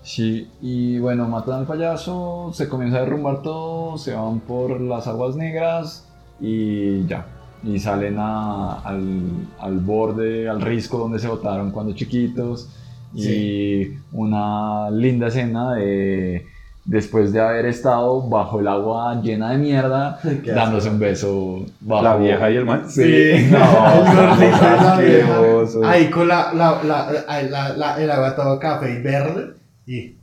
Sí, 0.03 0.49
y 0.63 0.99
bueno, 0.99 1.29
matan 1.29 1.61
al 1.61 1.67
payaso, 1.67 2.51
se 2.55 2.69
comienza 2.69 2.99
a 2.99 3.01
derrumbar 3.01 3.43
todo, 3.43 3.99
se 3.99 4.15
van 4.15 4.41
por 4.41 4.81
las 4.81 5.07
aguas 5.09 5.35
negras 5.37 6.09
y 6.41 7.05
ya. 7.07 7.27
Y 7.65 7.79
salen 7.81 8.17
a- 8.19 8.81
al, 8.81 9.23
al 9.59 9.79
borde, 9.81 10.49
al 10.49 10.61
risco 10.61 10.99
donde 10.99 11.19
se 11.19 11.27
botaron 11.29 11.71
cuando 11.73 11.93
chiquitos. 11.95 12.69
Y 13.15 13.95
una 14.13 14.91
linda 14.91 15.29
escena 15.29 15.73
de 15.75 16.47
después 16.87 17.33
de 17.33 17.41
haber 17.41 17.67
estado 17.67 18.23
bajo 18.29 18.61
el 18.61 18.69
agua 18.69 19.21
llena 19.21 19.51
de 19.51 19.59
mierda, 19.59 20.19
dándose 20.47 20.89
un 20.89 20.99
beso 20.99 21.67
bajo 21.81 22.03
La 22.05 22.17
vieja 22.17 22.51
y 22.51 22.57
el 22.57 22.65
man. 22.65 22.89
Sí, 22.89 23.03
No, 23.51 24.99
el. 25.01 25.85
Ahí 25.85 26.09
con 26.11 26.29
la, 26.29 26.53
la, 26.55 26.81
la, 26.85 27.11
la, 27.27 27.43
la- 27.43 27.77
la- 27.77 28.03
el 28.03 28.11
agua 28.11 28.35
todo 28.37 28.59
café 28.59 28.93
y 28.99 29.03
verde. 29.03 29.55
Y. 29.87 30.17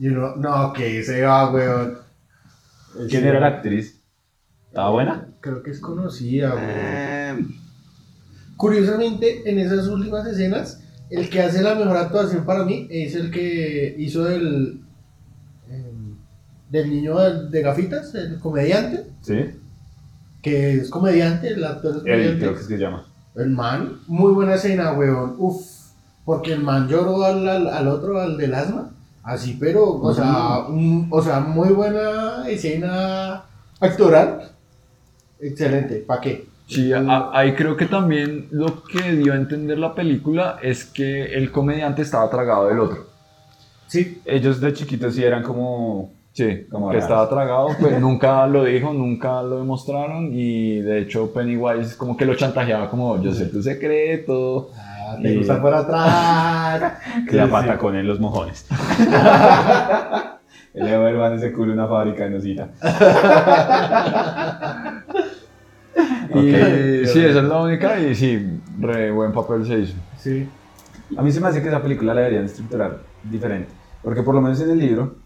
Y 0.00 0.08
uno, 0.08 0.36
no, 0.36 0.72
que 0.72 1.02
se 1.02 1.22
va, 1.22 1.50
weón. 1.50 1.98
¿Quién 3.10 3.24
era 3.26 3.40
la 3.40 3.48
actriz? 3.48 4.00
¿Estaba 4.68 4.90
buena? 4.90 5.26
Creo 5.40 5.62
que 5.62 5.70
es 5.72 5.80
conocida, 5.80 6.54
weón. 6.54 6.68
Eh, 6.70 7.46
Curiosamente, 8.56 9.48
en 9.48 9.58
esas 9.58 9.86
últimas 9.86 10.26
escenas, 10.26 10.80
el 11.10 11.28
que 11.30 11.40
hace 11.42 11.62
la 11.62 11.74
mejor 11.76 11.96
actuación 11.96 12.44
para 12.44 12.64
mí 12.64 12.86
es 12.90 13.14
el 13.14 13.30
que 13.30 13.94
hizo 13.98 14.24
del. 14.24 14.82
Del 16.70 16.90
niño 16.90 17.18
de, 17.18 17.48
de 17.48 17.62
gafitas, 17.62 18.14
el 18.14 18.38
comediante. 18.38 19.06
Sí. 19.22 19.50
Que 20.42 20.74
es 20.74 20.90
comediante, 20.90 21.48
el 21.48 21.64
actor 21.64 21.96
es 21.96 22.02
comediante. 22.02 22.38
creo 22.38 22.54
que 22.54 22.62
se 22.62 22.78
llama. 22.78 23.06
El 23.34 23.50
man, 23.50 24.00
muy 24.06 24.32
buena 24.32 24.54
escena, 24.54 24.92
weón. 24.92 25.34
Uf, 25.38 25.60
porque 26.24 26.52
el 26.52 26.60
man 26.62 26.88
lloró 26.88 27.24
al, 27.24 27.48
al, 27.48 27.68
al 27.68 27.88
otro, 27.88 28.20
al 28.20 28.36
del 28.36 28.54
asma. 28.54 28.90
Así, 29.22 29.56
pero, 29.60 29.84
o 29.92 30.14
sea, 30.14 30.60
un- 30.68 31.08
o 31.10 31.22
sea, 31.22 31.40
muy 31.40 31.68
buena 31.70 32.48
escena 32.48 33.44
actoral. 33.80 34.52
Excelente, 35.40 35.96
¿para 36.06 36.20
qué? 36.20 36.46
Sí, 36.66 36.92
a- 36.92 37.30
ahí 37.32 37.54
creo 37.54 37.76
que 37.76 37.86
también 37.86 38.48
lo 38.50 38.82
que 38.84 39.12
dio 39.12 39.32
a 39.32 39.36
entender 39.36 39.78
la 39.78 39.94
película 39.94 40.58
es 40.62 40.84
que 40.84 41.34
el 41.34 41.50
comediante 41.50 42.02
estaba 42.02 42.28
tragado 42.30 42.68
del 42.68 42.80
otro. 42.80 43.06
Sí, 43.86 44.20
Ellos 44.26 44.60
de 44.60 44.72
chiquitos 44.74 45.14
sí 45.14 45.24
eran 45.24 45.42
como. 45.42 46.12
Sí, 46.38 46.66
Como 46.70 46.88
que 46.90 46.98
estaba 46.98 47.28
tragado, 47.28 47.70
pues 47.80 47.98
nunca 48.00 48.46
lo 48.46 48.62
dijo, 48.62 48.92
nunca 48.92 49.42
lo 49.42 49.58
demostraron 49.58 50.28
y 50.32 50.78
de 50.82 51.00
hecho 51.00 51.32
Pennywise 51.32 51.96
como 51.96 52.16
que 52.16 52.24
lo 52.26 52.36
chantajeaba 52.36 52.88
como 52.88 53.20
yo 53.20 53.32
sé 53.34 53.46
tu 53.46 53.60
secreto. 53.60 54.70
ah, 54.76 55.16
te 55.20 55.32
Y- 55.32 55.38
gusta 55.38 55.60
por 55.60 55.74
atrás. 55.74 56.92
Cleopatra 57.26 57.76
con 57.76 57.96
en 57.96 58.06
los 58.06 58.20
mojones. 58.20 58.68
El 60.74 60.84
Leo 60.84 61.08
Herman 61.08 61.40
se 61.40 61.52
culo 61.52 61.72
una 61.72 61.88
fábrica 61.88 62.22
de 62.22 62.30
nosita. 62.30 62.68
Y 66.30 66.38
Ok. 66.38 67.06
sí, 67.08 67.24
esa 67.24 67.38
es 67.40 67.44
la 67.44 67.60
única 67.62 67.98
y 67.98 68.14
sí, 68.14 68.60
re 68.78 69.10
buen 69.10 69.32
papel 69.32 69.66
se 69.66 69.78
hizo. 69.80 69.94
Sí, 70.18 70.48
A 71.16 71.22
mí 71.22 71.32
se 71.32 71.40
me 71.40 71.48
hace 71.48 71.60
que 71.62 71.68
esa 71.68 71.82
película 71.82 72.14
la 72.14 72.20
deberían 72.20 72.44
estructurar 72.44 72.98
diferente. 73.24 73.70
Porque 74.02 74.22
por 74.22 74.34
lo 74.36 74.40
menos 74.40 74.60
en 74.60 74.70
el 74.70 74.78
libro, 74.78 75.16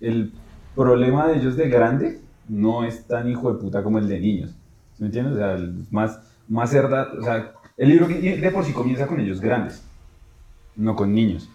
el 0.00 0.32
problema 0.74 1.28
de 1.28 1.38
ellos 1.38 1.56
de 1.56 1.68
grande 1.68 2.20
no 2.48 2.84
es 2.84 3.06
tan 3.06 3.28
hijo 3.28 3.52
de 3.52 3.58
puta 3.58 3.82
como 3.82 3.98
el 3.98 4.08
de 4.08 4.20
niños. 4.20 4.50
¿Sí 4.94 5.02
¿Me 5.02 5.06
entiendes? 5.06 5.34
O 5.34 5.36
sea, 5.36 5.58
más, 5.90 6.20
más 6.48 6.70
cerda. 6.70 7.08
O 7.18 7.22
sea, 7.22 7.52
el 7.76 7.88
libro 7.88 8.06
de 8.08 8.50
por 8.52 8.64
sí 8.64 8.72
comienza 8.72 9.06
con 9.06 9.20
ellos 9.20 9.40
grandes, 9.40 9.82
no 10.76 10.94
con 10.96 11.12
niños. 11.14 11.48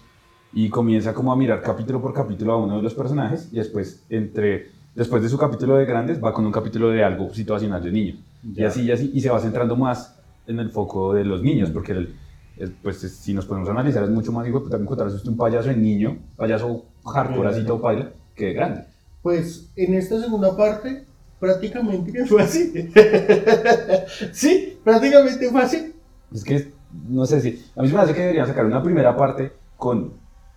Y 0.52 0.70
comienza 0.70 1.14
como 1.14 1.32
a 1.32 1.36
mirar 1.36 1.62
capítulo 1.62 2.00
por 2.02 2.14
capítulo 2.14 2.54
a 2.54 2.58
uno 2.58 2.78
de 2.78 2.84
los 2.84 2.94
personajes 2.94 3.50
y 3.52 3.56
después, 3.58 4.06
entre, 4.10 4.68
después 4.96 5.24
de 5.24 5.30
su 5.30 5.38
capítulo 5.38 5.76
de 5.78 5.86
grandes, 5.86 6.24
va 6.24 6.32
con 6.34 6.46
un 6.46 6.52
capítulo 6.52 6.89
de 6.89 7.04
algo 7.04 7.34
situacional 7.34 7.82
de 7.84 7.91
niños. 7.91 8.20
Y 8.44 8.54
Ya. 8.62 8.68
así, 8.68 8.84
y 8.84 8.91
así, 8.91 9.10
y 9.14 9.22
se 9.22 9.30
va 9.30 9.39
centrando 9.39 9.76
más 9.76 10.20
en 10.46 10.60
el 10.60 10.70
foco 10.70 11.14
de 11.14 11.24
los 11.26 11.41
niños, 11.41 11.72
porque 11.72 11.94
el, 11.94 12.16
el- 12.58 12.72
pues 12.72 13.04
es- 13.04 13.16
si 13.16 13.34
nos 13.34 13.46
podemos 13.48 13.68
analizar 13.70 14.04
es 14.04 14.10
mucho 14.12 14.32
más 14.32 14.48
hijo 14.48 14.60
de 14.60 14.66
puta 14.66 14.78
encontrarse 14.78 15.16
usted 15.16 15.30
un 15.32 15.38
payaso 15.38 15.72
en 15.72 15.82
niño, 15.82 16.18
payaso 16.36 16.86
hardcore 17.04 17.50
así 17.50 17.64
todo 17.66 17.82
paila, 17.82 18.12
que 18.36 18.46
de 18.48 18.54
grande. 18.54 18.84
pues 19.22 19.70
en 19.76 19.94
esta 19.94 20.20
segunda 20.20 20.56
parte 20.58 21.06
prácticamente 21.40 22.12
que 22.12 22.26
fue 22.26 22.42
así. 22.44 22.72
sí, 24.32 24.78
prácticamente 24.84 25.50
fue 25.50 25.62
así. 25.62 25.94
Es 26.34 26.44
que, 26.44 26.72
no 27.10 27.26
sé 27.26 27.42
si, 27.42 27.64
a 27.76 27.82
mí 27.82 27.90
me 27.90 28.00
hace 28.00 28.14
que 28.14 28.22
deberían 28.22 28.48
sacar 28.48 28.66
una 28.66 28.82
primera 28.82 29.16
parte 29.16 29.52
con 29.78 30.14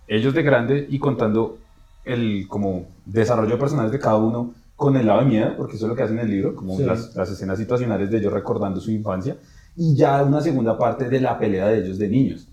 ellos 0.07 0.33
de 0.33 0.43
grande 0.43 0.87
y 0.89 0.99
contando 0.99 1.57
el 2.05 2.47
como 2.47 2.87
desarrollo 3.05 3.51
de 3.51 3.57
personajes 3.57 3.91
de 3.91 3.99
cada 3.99 4.15
uno 4.17 4.53
con 4.75 4.95
el 4.95 5.07
lado 5.07 5.19
de 5.21 5.25
miedo, 5.25 5.53
porque 5.57 5.75
eso 5.75 5.85
es 5.85 5.89
lo 5.89 5.95
que 5.95 6.03
hacen 6.03 6.19
en 6.19 6.25
el 6.25 6.31
libro, 6.31 6.55
como 6.55 6.77
Sí. 6.77 6.83
las, 6.83 7.15
las 7.15 7.29
escenas 7.31 7.57
situacionales 7.57 8.09
de 8.11 8.19
ellos 8.19 8.31
recordando 8.31 8.79
su 8.79 8.91
infancia, 8.91 9.35
y 9.75 9.95
ya 9.95 10.23
una 10.23 10.39
segunda 10.41 10.77
parte 10.77 11.09
de 11.09 11.19
la 11.19 11.37
pelea 11.37 11.67
de 11.67 11.79
ellos 11.79 11.97
de 11.97 12.07
niños. 12.07 12.47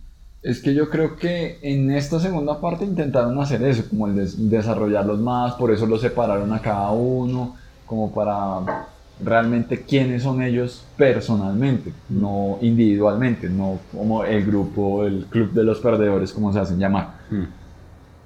Es 0.45 0.61
que 0.62 0.74
yo 0.74 0.90
creo 0.90 1.16
que 1.16 1.59
en 1.62 1.90
esta 1.90 2.20
segunda 2.20 2.61
parte 2.61 2.84
intentaron 2.84 3.38
hacer 3.40 3.62
eso, 3.62 3.84
como 3.88 4.07
el 4.09 4.14
des- 4.14 4.51
desarrollarlos 4.51 5.18
más, 5.20 5.55
por 5.55 5.72
eso 5.72 5.86
los 5.86 6.03
separaron 6.03 6.53
a 6.53 6.61
cada 6.61 6.92
uno, 6.92 7.55
como 7.86 8.14
para 8.14 8.88
realmente 9.18 9.86
quiénes 9.86 10.22
son 10.22 10.42
ellos 10.42 10.92
personalmente, 10.99 11.95
no 12.11 12.59
individualmente, 12.61 13.49
no 13.49 13.80
como 13.90 14.22
el 14.24 14.45
grupo, 14.45 15.07
el 15.07 15.26
club 15.30 15.53
de 15.53 15.64
los 15.64 15.80
perdedores, 15.80 16.30
como 16.32 16.53
se 16.53 16.61
hacen 16.61 16.78
llamar, 16.78 17.14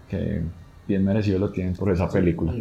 que 0.09 0.43
bien 0.87 1.05
merecido 1.05 1.39
lo 1.39 1.53
tienen 1.53 1.75
por 1.75 1.93
esa 1.93 2.09
película. 2.09 2.53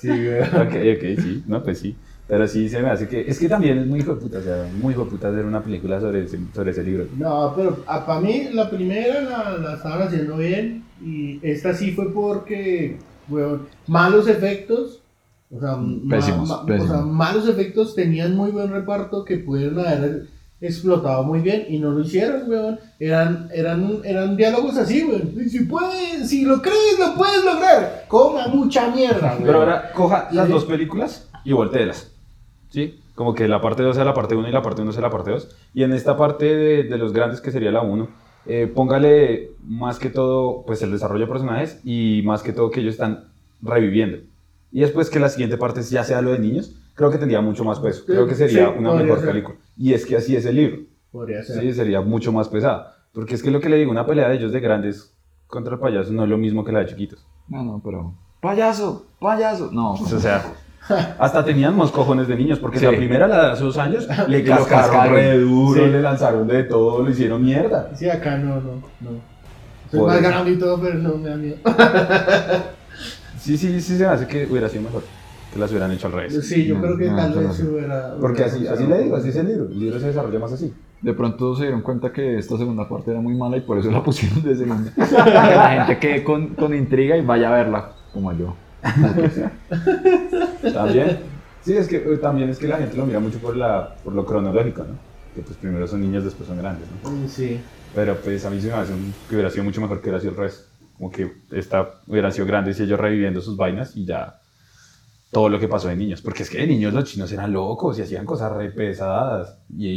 Sí, 0.00 0.08
güey. 0.08 0.40
Ok, 0.40 0.74
ok, 0.96 1.20
sí, 1.20 1.44
no, 1.46 1.62
pues 1.62 1.80
sí. 1.80 1.98
Pero 2.30 2.46
sí 2.46 2.68
se 2.68 2.80
me 2.80 2.90
hace 2.90 3.08
que. 3.08 3.22
Es 3.28 3.38
que 3.40 3.48
también 3.48 3.78
es 3.78 3.86
muy 3.86 3.98
hijo 4.00 4.14
de 4.14 4.20
puta, 4.20 4.38
o 4.38 4.42
sea, 4.42 4.66
muy 4.80 4.94
hijo 4.94 5.04
de 5.04 5.10
puta 5.10 5.28
hacer 5.28 5.44
una 5.44 5.62
película 5.62 6.00
sobre 6.00 6.22
ese, 6.24 6.38
sobre 6.54 6.70
ese 6.70 6.84
libro. 6.84 7.06
No, 7.18 7.52
pero 7.56 7.74
para 7.84 8.20
mí 8.20 8.44
la 8.52 8.70
primera 8.70 9.20
la, 9.22 9.58
la 9.58 9.74
estaban 9.74 10.02
haciendo 10.02 10.36
bien 10.36 10.84
y 11.04 11.40
esta 11.42 11.74
sí 11.74 11.90
fue 11.90 12.12
porque, 12.12 12.96
weón, 13.28 13.66
malos 13.88 14.28
efectos, 14.28 15.02
o 15.50 15.58
sea, 15.58 15.76
Pésimos, 16.08 16.48
ma- 16.48 16.64
pésimos. 16.64 16.90
o 16.90 16.94
sea, 16.94 17.02
malos 17.04 17.48
efectos 17.48 17.94
tenían 17.96 18.36
muy 18.36 18.52
buen 18.52 18.70
reparto 18.70 19.24
que 19.24 19.38
pudieron 19.38 19.80
haber 19.80 20.26
explotado 20.60 21.24
muy 21.24 21.40
bien 21.40 21.64
y 21.68 21.78
no 21.78 21.90
lo 21.90 22.00
hicieron, 22.02 22.48
weón. 22.48 22.78
Eran, 23.00 23.48
eran, 23.52 24.02
eran 24.04 24.36
diálogos 24.36 24.76
así, 24.76 25.02
weón. 25.02 25.34
Si 25.48 25.64
puedes, 25.64 26.28
si 26.28 26.44
lo 26.44 26.60
crees, 26.62 26.96
lo 26.98 27.14
puedes 27.16 27.44
lograr. 27.44 28.04
Coma 28.06 28.46
mucha 28.48 28.88
mierda, 28.94 29.32
weón. 29.32 29.42
Pero 29.44 29.58
ahora 29.58 29.90
coja 29.92 30.28
las 30.32 30.46
Sí. 30.46 30.52
dos 30.52 30.64
películas 30.66 31.28
y 31.44 31.52
volteelas. 31.52 32.09
¿Sí? 32.70 33.00
Como 33.14 33.34
que 33.34 33.46
la 33.48 33.60
parte 33.60 33.82
2 33.82 33.94
sea 33.96 34.04
la 34.04 34.14
parte 34.14 34.34
1 34.34 34.48
y 34.48 34.52
la 34.52 34.62
parte 34.62 34.80
1 34.82 34.92
sea 34.92 35.02
la 35.02 35.10
parte 35.10 35.30
2. 35.32 35.56
Y 35.74 35.82
en 35.82 35.92
esta 35.92 36.16
parte 36.16 36.44
de, 36.46 36.82
de 36.84 36.98
los 36.98 37.12
grandes, 37.12 37.40
que 37.40 37.50
sería 37.50 37.70
la 37.70 37.82
1, 37.82 38.08
eh, 38.46 38.72
póngale 38.74 39.50
más 39.62 39.98
que 39.98 40.08
todo 40.08 40.64
pues 40.66 40.80
el 40.82 40.90
desarrollo 40.92 41.26
de 41.26 41.30
personajes 41.32 41.80
y 41.84 42.22
más 42.24 42.42
que 42.42 42.52
todo 42.54 42.70
que 42.70 42.80
ellos 42.80 42.94
están 42.94 43.24
reviviendo. 43.60 44.18
Y 44.72 44.80
después 44.80 45.10
que 45.10 45.20
la 45.20 45.28
siguiente 45.28 45.58
parte 45.58 45.82
ya 45.82 46.04
sea 46.04 46.22
lo 46.22 46.30
de 46.32 46.38
niños, 46.38 46.74
creo 46.94 47.10
que 47.10 47.18
tendría 47.18 47.40
mucho 47.40 47.64
más 47.64 47.78
peso. 47.80 48.04
Creo 48.06 48.26
que 48.26 48.34
sería 48.34 48.68
Sí, 48.68 48.74
una 48.78 48.94
mejor 48.94 49.18
ser. 49.18 49.28
película. 49.28 49.56
Y 49.76 49.92
es 49.92 50.06
que 50.06 50.16
así 50.16 50.36
es 50.36 50.46
el 50.46 50.56
libro. 50.56 50.78
Podría 51.10 51.42
ser. 51.42 51.60
Sí, 51.60 51.72
sería 51.74 52.00
mucho 52.00 52.32
más 52.32 52.48
pesada. 52.48 52.94
Porque 53.12 53.34
es 53.34 53.42
que 53.42 53.50
lo 53.50 53.60
que 53.60 53.68
le 53.68 53.76
digo, 53.76 53.90
una 53.90 54.06
pelea 54.06 54.28
de 54.28 54.36
ellos 54.36 54.52
de 54.52 54.60
grandes 54.60 55.12
contra 55.48 55.74
el 55.74 55.80
payaso 55.80 56.12
no 56.12 56.22
es 56.22 56.30
lo 56.30 56.38
mismo 56.38 56.64
que 56.64 56.70
la 56.70 56.78
de 56.78 56.86
chiquitos. 56.86 57.26
No, 57.48 57.64
no, 57.64 57.82
pero... 57.84 58.14
¡Payaso! 58.40 59.04
¡Payaso! 59.18 59.70
No, 59.72 59.94
O 59.94 60.06
sea, 60.06 60.52
hasta 61.18 61.44
tenían 61.44 61.76
más 61.76 61.90
cojones 61.90 62.28
de 62.28 62.36
niños, 62.36 62.58
porque 62.58 62.78
Sí. 62.78 62.84
la 62.84 62.92
primera, 62.92 63.26
la 63.28 63.46
de 63.46 63.52
hace 63.52 63.64
dos 63.64 63.78
años, 63.78 64.08
le 64.28 64.42
cascaron 64.44 64.68
cascaron. 64.90 65.14
re 65.14 65.38
duro, 65.38 65.84
Sí. 65.84 65.90
le 65.90 66.02
lanzaron 66.02 66.46
de 66.46 66.64
todo, 66.64 67.02
lo 67.02 67.10
hicieron 67.10 67.42
mierda. 67.44 67.90
Sí, 67.94 68.08
acá 68.08 68.36
no, 68.36 68.56
no, 68.56 68.74
no. 69.00 69.10
Soy 69.90 70.00
más 70.02 70.22
grande 70.22 70.52
y 70.52 70.56
todo, 70.58 70.80
pero 70.80 70.94
no 70.94 71.14
me 71.16 71.28
da 71.30 71.36
miedo. 71.36 71.56
Sí, 73.38 73.56
sí, 73.56 73.80
sí 73.80 73.96
se 73.96 74.04
me 74.04 74.10
hace 74.10 74.26
que 74.26 74.46
hubiera 74.50 74.68
sido 74.68 74.82
mejor 74.82 75.02
que 75.52 75.58
las 75.58 75.70
hubieran 75.70 75.90
hecho 75.92 76.08
al 76.08 76.12
revés. 76.12 76.46
Sí, 76.46 76.66
yo 76.66 76.74
No, 76.74 76.82
creo 76.82 76.98
que 76.98 77.10
no, 77.10 77.16
tal 77.16 77.34
no 77.34 77.40
vez 77.48 77.56
se 77.56 77.66
hubiera. 77.66 78.14
Porque 78.20 78.44
así, 78.44 78.66
así 78.68 78.86
le 78.86 78.98
digo, 79.02 79.16
así 79.16 79.30
es 79.30 79.36
el 79.36 79.46
libro. 79.48 79.64
El 79.64 79.80
libro 79.80 79.98
se 79.98 80.08
desarrolla 80.08 80.38
más 80.38 80.52
así. 80.52 80.72
De 81.00 81.14
pronto 81.14 81.56
se 81.56 81.62
dieron 81.62 81.80
cuenta 81.80 82.12
que 82.12 82.36
esta 82.38 82.58
segunda 82.58 82.86
parte 82.86 83.10
era 83.10 83.20
muy 83.20 83.34
mala 83.34 83.56
y 83.56 83.62
por 83.62 83.78
eso 83.78 83.90
la 83.90 84.02
pusieron 84.04 84.42
de 84.42 84.54
segunda. 84.56 84.92
Para 84.94 85.24
que 85.48 85.54
la 85.56 85.68
gente 85.70 85.98
quede 85.98 86.22
con, 86.22 86.48
con 86.48 86.74
intriga 86.74 87.16
y 87.16 87.22
vaya 87.24 87.48
a 87.48 87.52
verla, 87.52 87.92
como 88.12 88.30
yo. 88.34 88.54
También. 90.72 91.18
Sí, 91.62 91.76
es 91.76 91.88
que 91.88 91.96
eh, 91.96 92.16
también 92.18 92.48
es 92.48 92.58
que 92.58 92.66
la 92.68 92.78
gente 92.78 92.96
lo 92.96 93.04
mira 93.06 93.20
mucho 93.20 93.38
por, 93.38 93.54
la, 93.56 93.96
por 94.02 94.14
lo 94.14 94.24
cronológico, 94.24 94.82
¿no? 94.84 94.98
Que 95.34 95.42
pues 95.42 95.56
primero 95.58 95.86
son 95.86 96.00
niños, 96.00 96.24
después 96.24 96.48
son 96.48 96.58
grandes, 96.58 96.88
¿no? 96.90 97.10
Mm, 97.10 97.28
Sí. 97.28 97.60
Pero 97.94 98.16
pues 98.22 98.44
a 98.44 98.50
mí 98.50 98.60
se 98.60 98.68
me 98.68 98.74
hace 98.74 98.92
un- 98.92 99.12
que 99.28 99.34
hubiera 99.34 99.50
sido 99.50 99.64
mucho 99.64 99.80
mejor 99.80 100.00
que 100.00 100.08
hubiera 100.08 100.20
sido 100.20 100.32
el 100.32 100.38
resto. 100.38 100.68
Como 100.96 101.10
que 101.10 101.30
esta 101.50 102.00
hubiera 102.06 102.30
sido 102.30 102.46
grande 102.46 102.74
y 102.76 102.82
ellos 102.82 103.00
reviviendo 103.00 103.40
sus 103.40 103.56
vainas 103.56 103.96
y 103.96 104.04
ya 104.06 104.38
todo 105.32 105.48
lo 105.48 105.58
que 105.58 105.68
pasó 105.68 105.88
de 105.88 105.96
niños. 105.96 106.22
Porque 106.22 106.44
es 106.44 106.50
que 106.50 106.58
de 106.58 106.66
niños 106.68 106.94
los 106.94 107.04
chinos 107.04 107.30
eran 107.32 107.52
locos 107.52 107.98
y 107.98 108.02
hacían 108.02 108.24
cosas 108.26 108.52
re 108.52 108.70
pesadas 108.70 109.58
y, 109.76 109.88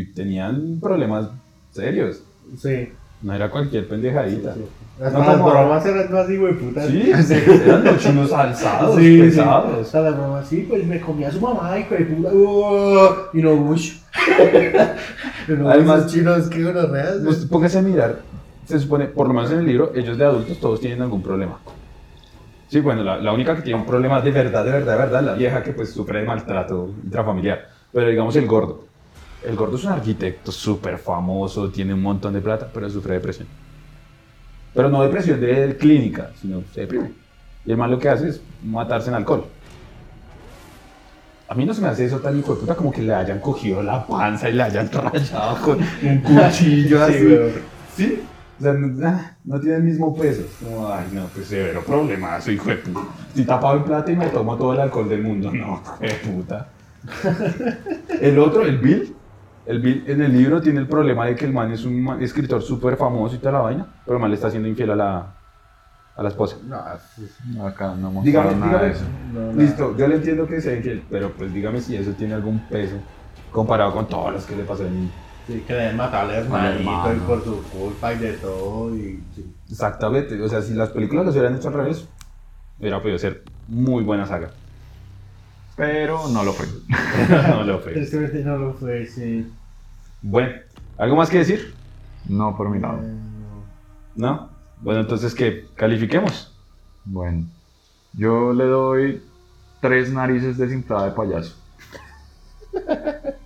y 0.00 0.12
tenían 0.14 0.78
problemas 0.80 1.30
serios. 1.70 2.22
Sí. 2.56 2.88
No 3.22 3.34
era 3.34 3.50
cualquier 3.50 3.88
pendejadita. 3.88 4.54
sí. 4.54 4.64
No 5.00 5.06
Hasta 5.06 5.18
las 5.20 5.36
como- 5.38 5.50
bromas 5.50 5.86
eran 5.86 6.12
más 6.12 6.28
hijo 6.30 6.46
de 6.46 6.52
puta. 6.54 6.82
Sí, 6.88 7.10
eran 7.64 7.84
los 7.84 7.98
chinos 7.98 8.32
alzados, 8.32 8.96
Sí, 8.96 9.16
sí. 9.16 9.20
pesados. 9.22 9.80
Hasta 9.86 10.00
las 10.00 10.16
bromas, 10.16 10.46
sí, 10.48 10.66
pues 10.68 10.84
me 10.86 11.00
comía 11.00 11.30
su 11.30 11.40
mamá, 11.40 11.78
hijo 11.78 11.94
de 11.94 12.04
puta. 12.04 12.30
Uh, 12.32 13.36
y 13.36 13.42
no 13.42 13.56
Bush. 13.56 13.98
no, 15.48 15.68
Además- 15.70 16.06
chinos, 16.06 16.48
qué 16.48 16.62
gonorreas. 16.64 17.16
Pues 17.24 17.44
póngase 17.46 17.78
a 17.78 17.82
mirar, 17.82 18.20
se 18.64 18.78
supone, 18.78 19.06
por 19.06 19.28
lo 19.28 19.34
menos 19.34 19.50
en 19.52 19.60
el 19.60 19.66
libro, 19.66 19.92
ellos 19.94 20.18
de 20.18 20.24
adultos 20.24 20.58
todos 20.58 20.80
tienen 20.80 21.02
algún 21.02 21.22
problema. 21.22 21.58
Sí, 22.68 22.80
bueno, 22.80 23.02
la, 23.02 23.16
la 23.18 23.32
única 23.32 23.56
que 23.56 23.62
tiene 23.62 23.80
un 23.80 23.86
problema 23.86 24.20
de 24.20 24.30
verdad, 24.30 24.64
de 24.64 24.72
verdad, 24.72 24.92
de 24.92 24.98
verdad, 24.98 25.22
la 25.22 25.34
vieja 25.34 25.62
que 25.62 25.72
pues 25.72 25.90
sufre 25.90 26.20
de 26.20 26.26
maltrato 26.26 26.90
intrafamiliar. 27.02 27.66
Pero 27.92 28.08
digamos 28.10 28.36
el 28.36 28.46
gordo. 28.46 28.84
El 29.44 29.56
gordo 29.56 29.76
es 29.76 29.84
un 29.84 29.92
arquitecto 29.92 30.50
súper 30.50 30.98
famoso, 30.98 31.70
tiene 31.70 31.94
un 31.94 32.02
montón 32.02 32.34
de 32.34 32.40
plata, 32.40 32.68
pero 32.72 32.90
sufre 32.90 33.14
depresión. 33.14 33.46
Pero 34.74 34.88
no 34.88 35.02
depresión 35.02 35.40
de 35.40 35.76
clínica, 35.76 36.30
sino 36.40 36.62
se 36.72 36.82
deprime. 36.82 37.12
Y 37.64 37.70
el 37.70 37.76
mal 37.76 37.90
lo 37.90 37.98
que 37.98 38.08
hace 38.08 38.28
es 38.28 38.40
matarse 38.64 39.08
en 39.08 39.14
alcohol. 39.14 39.44
A 41.48 41.54
mí 41.54 41.64
no 41.64 41.72
se 41.72 41.80
me 41.80 41.88
hace 41.88 42.04
eso 42.04 42.18
tan 42.18 42.38
hijo 42.38 42.54
de 42.54 42.60
puta 42.60 42.74
como 42.74 42.92
que 42.92 43.00
le 43.00 43.14
hayan 43.14 43.40
cogido 43.40 43.82
la 43.82 44.06
panza 44.06 44.50
y 44.50 44.52
le 44.52 44.62
hayan 44.62 44.90
rayado 44.92 45.56
con 45.62 45.78
un 46.02 46.18
cuchillo 46.20 47.06
Sí, 47.06 47.14
así. 47.14 47.38
¿Sí? 47.96 48.22
O 48.58 48.62
sea, 48.62 48.72
no, 48.72 49.06
ah, 49.06 49.36
no 49.44 49.60
tiene 49.60 49.76
el 49.76 49.82
mismo 49.84 50.14
peso. 50.14 50.42
Como, 50.62 50.92
ay, 50.92 51.06
no, 51.12 51.26
pues 51.26 51.46
severo 51.46 51.82
problemazo, 51.82 52.50
hijo 52.50 52.68
de 52.70 52.76
puta. 52.76 53.00
Estoy 53.28 53.44
tapado 53.44 53.76
en 53.76 53.84
plata 53.84 54.10
y 54.10 54.16
me 54.16 54.26
tomo 54.26 54.56
todo 54.56 54.74
el 54.74 54.80
alcohol 54.80 55.08
del 55.08 55.22
mundo. 55.22 55.50
No, 55.52 55.80
hijo 55.80 55.96
de 56.00 56.14
puta. 56.14 56.68
El 58.20 58.38
otro, 58.38 58.62
el 58.66 58.78
Bill. 58.78 59.14
El 59.68 59.80
Bill 59.80 60.04
en 60.06 60.22
el 60.22 60.32
libro 60.32 60.62
tiene 60.62 60.80
el 60.80 60.86
problema 60.86 61.26
de 61.26 61.36
que 61.36 61.44
el 61.44 61.52
man 61.52 61.70
es 61.70 61.84
un 61.84 62.02
man- 62.02 62.22
escritor 62.22 62.62
súper 62.62 62.96
famoso 62.96 63.34
y 63.34 63.38
toda 63.38 63.52
la 63.52 63.58
vaina, 63.60 63.86
pero 64.02 64.16
el 64.16 64.20
man 64.22 64.30
le 64.30 64.36
está 64.36 64.48
haciendo 64.48 64.66
infiel 64.66 64.92
a 64.92 64.96
la, 64.96 65.34
a 66.16 66.22
la 66.22 66.28
esposa. 66.30 66.56
No, 66.66 66.82
sí. 67.14 67.28
Acá 67.60 67.94
no 67.94 68.22
Dígame, 68.22 68.54
nada 68.54 68.82
de 68.84 68.92
eso. 68.92 69.04
No. 69.34 69.52
Listo, 69.52 69.94
yo 69.94 70.08
le 70.08 70.14
entiendo 70.16 70.46
que 70.46 70.62
sea 70.62 70.74
infiel, 70.74 71.04
pero 71.10 71.30
pues 71.32 71.52
dígame 71.52 71.82
si 71.82 71.96
eso 71.96 72.12
tiene 72.12 72.32
algún 72.32 72.58
peso 72.60 72.96
comparado 73.52 73.92
con 73.92 74.08
todas 74.08 74.32
las 74.32 74.46
que 74.46 74.56
le 74.56 74.62
pasó 74.64 74.86
en 74.86 75.10
Sí, 75.46 75.62
que 75.66 75.72
deben 75.74 75.96
matarle 75.98 76.36
al 76.36 76.44
hermanito 76.44 76.78
hermano. 76.78 77.12
y 77.14 77.26
por 77.26 77.44
su 77.44 77.62
culpa 77.64 78.14
y 78.14 78.18
de 78.18 78.32
todo. 78.34 78.96
Y, 78.96 79.20
sí. 79.34 79.54
Exactamente, 79.70 80.40
o 80.40 80.48
sea, 80.48 80.62
si 80.62 80.72
las 80.72 80.88
películas 80.88 81.26
las 81.26 81.34
hubieran 81.34 81.56
hecho 81.56 81.68
al 81.68 81.74
revés, 81.74 82.08
hubiera 82.78 83.02
podido 83.02 83.18
ser 83.18 83.44
muy 83.66 84.02
buena 84.02 84.24
saga. 84.24 84.48
Pero 85.76 86.26
no 86.28 86.42
lo 86.42 86.52
fue. 86.52 86.66
no 87.48 87.64
lo 87.64 87.78
fue. 87.78 87.92
Tristemente 87.92 88.42
no 88.42 88.56
lo 88.56 88.74
fue, 88.74 89.06
sí. 89.06 89.46
Bueno, 90.22 90.50
¿algo 90.96 91.16
más 91.16 91.30
que 91.30 91.38
decir? 91.38 91.74
No 92.28 92.56
por 92.56 92.68
mi 92.68 92.80
lado. 92.80 93.00
Eh, 93.02 93.16
¿No? 94.16 94.50
Bueno, 94.80 95.00
entonces 95.00 95.34
que 95.34 95.66
califiquemos. 95.74 96.54
Bueno, 97.04 97.46
yo 98.12 98.52
le 98.52 98.64
doy 98.64 99.22
tres 99.80 100.12
narices 100.12 100.58
desinfladas 100.58 101.10
de 101.10 101.16
payaso. 101.16 101.56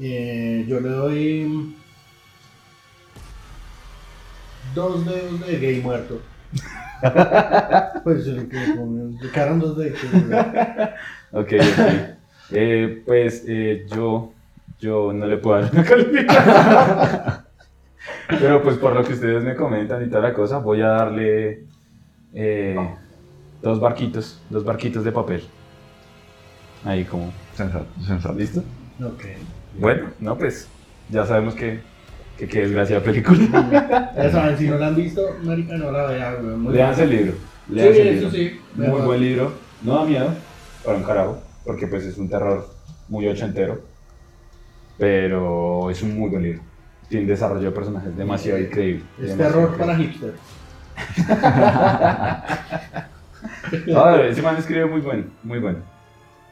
Eh, 0.00 0.64
yo 0.68 0.78
le 0.78 0.90
doy 0.90 1.74
dos 4.72 5.04
dedos 5.04 5.40
de 5.40 5.58
gay 5.58 5.80
muerto. 5.80 6.20
pues 8.04 8.24
se 8.24 8.32
le 8.32 8.48
dos 9.58 9.76
dedos. 9.76 9.98
Ok, 11.32 11.52
ok. 11.52 12.18
Eh, 12.50 13.02
pues 13.04 13.44
eh, 13.46 13.86
yo, 13.92 14.32
yo 14.80 15.12
no 15.12 15.26
le 15.26 15.36
puedo 15.38 15.60
dar 15.60 15.70
una 15.72 15.84
calificación. 15.88 17.44
Pero 18.28 18.62
pues 18.62 18.76
por 18.76 18.94
lo 18.94 19.04
que 19.04 19.14
ustedes 19.14 19.42
me 19.42 19.54
comentan 19.56 20.04
y 20.04 20.08
toda 20.08 20.22
la 20.22 20.34
cosa, 20.34 20.58
voy 20.58 20.82
a 20.82 20.88
darle 20.88 21.64
eh, 22.34 22.76
dos 23.62 23.80
barquitos, 23.80 24.40
dos 24.50 24.64
barquitos 24.64 25.04
de 25.04 25.12
papel. 25.12 25.42
Ahí 26.84 27.04
como, 27.04 27.32
Sensato, 27.54 27.86
sensato. 28.06 28.34
¿listo? 28.34 28.62
ok. 29.02 29.24
Bueno, 29.80 30.08
no 30.20 30.36
pues, 30.36 30.68
ya 31.10 31.26
sabemos 31.26 31.54
que, 31.54 31.80
que 32.36 32.46
qué 32.46 32.60
desgracia 32.62 32.96
de 32.96 33.02
película. 33.02 34.12
Ya 34.16 34.30
saben, 34.30 34.56
si 34.58 34.68
no 34.68 34.76
la 34.78 34.88
han 34.88 34.96
visto, 34.96 35.22
marica, 35.42 35.76
no 35.76 35.90
la 35.90 36.06
vean, 36.06 36.72
Leanse 36.72 37.02
el 37.04 37.10
libro. 37.10 37.32
Sí, 37.68 37.78
el 37.80 38.08
eso 38.08 38.12
libro. 38.12 38.30
sí. 38.30 38.60
Muy 38.74 39.00
buen 39.00 39.20
libro. 39.20 39.52
No 39.82 39.94
da 39.96 40.04
miedo, 40.04 40.28
para 40.84 40.96
un 40.98 41.04
carajo, 41.04 41.38
porque 41.64 41.86
pues 41.86 42.04
es 42.04 42.16
un 42.18 42.28
terror 42.28 42.68
muy 43.08 43.26
ochentero. 43.28 43.80
Pero 44.98 45.90
es 45.90 46.02
un 46.02 46.18
muy 46.18 46.28
buen 46.28 46.42
libro. 46.42 46.62
Tiene 47.08 47.22
un 47.24 47.28
desarrollo 47.28 47.70
de 47.70 47.70
personajes 47.70 48.16
demasiado 48.16 48.58
increíble. 48.58 49.04
Es 49.18 49.36
demasiado 49.36 49.52
terror 49.52 49.70
increíble. 49.72 49.86
para 49.86 49.98
hipster. 49.98 50.34
Ah, 53.94 54.16
ese 54.22 54.42
man 54.42 54.56
escribe 54.56 54.86
muy 54.86 55.00
bueno, 55.00 55.24
muy 55.42 55.58
bueno. 55.58 55.78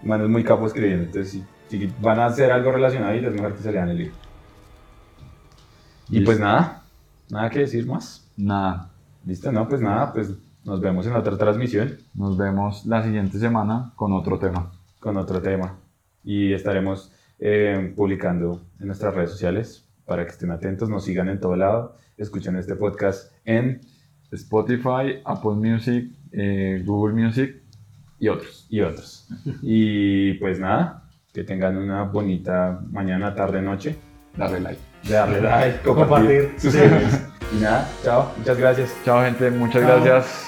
El 0.02 0.08
man 0.08 0.22
es 0.22 0.28
muy 0.28 0.44
capo 0.44 0.66
escribiendo, 0.66 1.04
entonces 1.04 1.32
sí, 1.32 1.44
si 1.68 1.92
van 2.00 2.20
a 2.20 2.26
hacer 2.26 2.52
algo 2.52 2.70
relacionado 2.70 3.12
ahí, 3.12 3.24
es 3.24 3.32
mejor 3.32 3.54
que 3.54 3.62
se 3.62 3.72
lean 3.72 3.88
el 3.88 3.98
libro. 3.98 4.14
Y 6.08 6.20
pues 6.20 6.38
nada, 6.38 6.84
nada 7.30 7.50
que 7.50 7.60
decir 7.60 7.86
más. 7.86 8.28
Nada, 8.36 8.90
Listo, 9.24 9.50
no, 9.50 9.68
pues 9.68 9.80
nada, 9.80 10.12
pues 10.12 10.30
nos 10.64 10.80
vemos 10.80 11.06
en 11.06 11.14
otra 11.14 11.36
transmisión 11.36 11.96
nos 12.14 12.36
vemos 12.36 12.84
la 12.86 13.02
siguiente 13.02 13.38
semana 13.38 13.92
con 13.96 14.12
otro 14.12 14.38
tema. 14.38 14.70
con 15.00 15.16
otro 15.16 15.40
tema. 15.40 15.74
Y 16.24 16.52
estaremos 16.52 17.12
eh, 17.38 17.92
publicando 17.96 18.62
en 18.80 18.86
nuestras 18.86 19.14
redes 19.14 19.30
sociales 19.30 19.86
para 20.04 20.24
que 20.24 20.30
estén 20.30 20.50
atentos, 20.50 20.88
nos 20.88 21.04
sigan 21.04 21.28
en 21.28 21.40
todo 21.40 21.56
lado, 21.56 21.96
escuchen 22.16 22.56
este 22.56 22.76
podcast 22.76 23.32
en 23.44 23.80
Spotify, 24.32 25.20
Apple 25.24 25.52
Music, 25.56 26.10
eh, 26.32 26.82
Google 26.84 27.14
Music 27.14 27.56
y 28.18 28.28
otros. 28.28 28.66
y 28.70 28.80
otros. 28.80 29.28
Y 29.62 30.34
pues 30.34 30.58
nada, 30.60 31.02
que 31.32 31.44
tengan 31.44 31.76
una 31.76 32.04
bonita 32.04 32.80
mañana, 32.90 33.34
tarde, 33.34 33.60
noche. 33.62 33.96
Darle 34.36 34.60
like. 34.60 34.80
Darle 35.08 35.40
like, 35.40 35.78
compartir, 35.84 36.50
Compartir. 36.50 36.60
suscribirse. 36.60 37.26
Y 37.56 37.62
nada, 37.62 37.88
chao, 38.02 38.32
muchas 38.36 38.58
gracias. 38.58 38.92
Chao 39.04 39.22
gente, 39.22 39.50
muchas 39.52 39.82
Chao. 39.82 40.02
gracias. 40.02 40.45